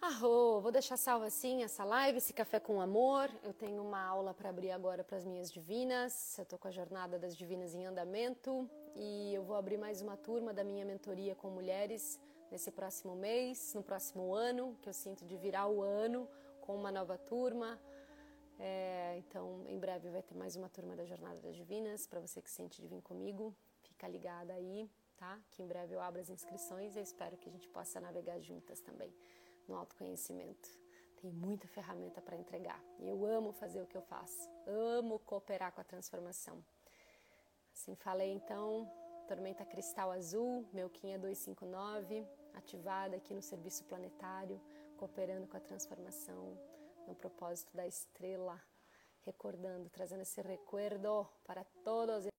Arro, 0.04 0.60
vou 0.60 0.72
deixar 0.72 0.96
salva 0.96 1.26
assim 1.26 1.62
essa 1.62 1.84
live, 1.84 2.18
esse 2.18 2.32
café 2.32 2.58
com 2.58 2.80
amor. 2.80 3.30
Eu 3.44 3.54
tenho 3.54 3.80
uma 3.80 4.02
aula 4.04 4.34
para 4.34 4.48
abrir 4.48 4.72
agora 4.72 5.04
para 5.04 5.16
as 5.16 5.24
minhas 5.24 5.48
divinas. 5.48 6.36
Eu 6.36 6.42
estou 6.42 6.58
com 6.58 6.66
a 6.66 6.72
jornada 6.72 7.20
das 7.20 7.36
divinas 7.36 7.72
em 7.72 7.86
andamento 7.86 8.68
e 8.96 9.32
eu 9.32 9.44
vou 9.44 9.54
abrir 9.54 9.78
mais 9.78 10.02
uma 10.02 10.16
turma 10.16 10.52
da 10.52 10.64
minha 10.64 10.84
mentoria 10.84 11.36
com 11.36 11.50
mulheres 11.50 12.18
nesse 12.50 12.72
próximo 12.72 13.14
mês, 13.14 13.74
no 13.74 13.82
próximo 13.84 14.34
ano, 14.34 14.76
que 14.82 14.88
eu 14.88 14.92
sinto 14.92 15.24
de 15.24 15.36
virar 15.36 15.68
o 15.68 15.80
ano 15.80 16.28
com 16.62 16.74
uma 16.74 16.90
nova 16.90 17.16
turma 17.16 17.78
é, 18.58 19.16
então, 19.18 19.64
em 19.68 19.78
breve 19.78 20.10
vai 20.10 20.22
ter 20.22 20.36
mais 20.36 20.54
uma 20.54 20.68
turma 20.68 20.94
da 20.94 21.04
Jornada 21.04 21.40
das 21.40 21.56
Divinas. 21.56 22.06
Para 22.06 22.20
você 22.20 22.40
que 22.40 22.50
sente 22.50 22.80
de 22.80 22.86
vir 22.86 23.02
comigo, 23.02 23.54
fica 23.82 24.06
ligada 24.06 24.52
aí, 24.52 24.88
tá? 25.16 25.40
Que 25.50 25.62
em 25.62 25.66
breve 25.66 25.94
eu 25.94 26.00
abro 26.00 26.20
as 26.20 26.30
inscrições 26.30 26.94
e 26.94 26.98
eu 27.00 27.02
espero 27.02 27.36
que 27.36 27.48
a 27.48 27.52
gente 27.52 27.68
possa 27.68 28.00
navegar 28.00 28.38
juntas 28.40 28.80
também 28.80 29.12
no 29.68 29.76
autoconhecimento. 29.76 30.68
Tem 31.20 31.30
muita 31.30 31.68
ferramenta 31.68 32.20
para 32.20 32.36
entregar 32.36 32.82
e 32.98 33.08
eu 33.08 33.24
amo 33.24 33.52
fazer 33.52 33.80
o 33.80 33.86
que 33.86 33.96
eu 33.96 34.02
faço, 34.02 34.50
amo 34.66 35.18
cooperar 35.20 35.72
com 35.72 35.80
a 35.80 35.84
transformação. 35.84 36.64
Assim 37.72 37.94
falei 37.94 38.32
então, 38.32 38.90
Tormenta 39.28 39.64
Cristal 39.64 40.10
Azul, 40.10 40.68
meu 40.72 40.90
Kim 40.90 41.18
259, 41.18 42.26
ativada 42.54 43.16
aqui 43.16 43.32
no 43.32 43.42
Serviço 43.42 43.84
Planetário, 43.84 44.60
cooperando 44.96 45.46
com 45.46 45.56
a 45.56 45.60
transformação 45.60 46.58
no 47.06 47.14
propósito 47.14 47.74
da 47.76 47.86
estrela, 47.86 48.60
recordando, 49.20 49.88
trazendo 49.90 50.22
esse 50.22 50.40
recuerdo 50.42 51.26
para 51.44 51.64
todos 51.84 52.31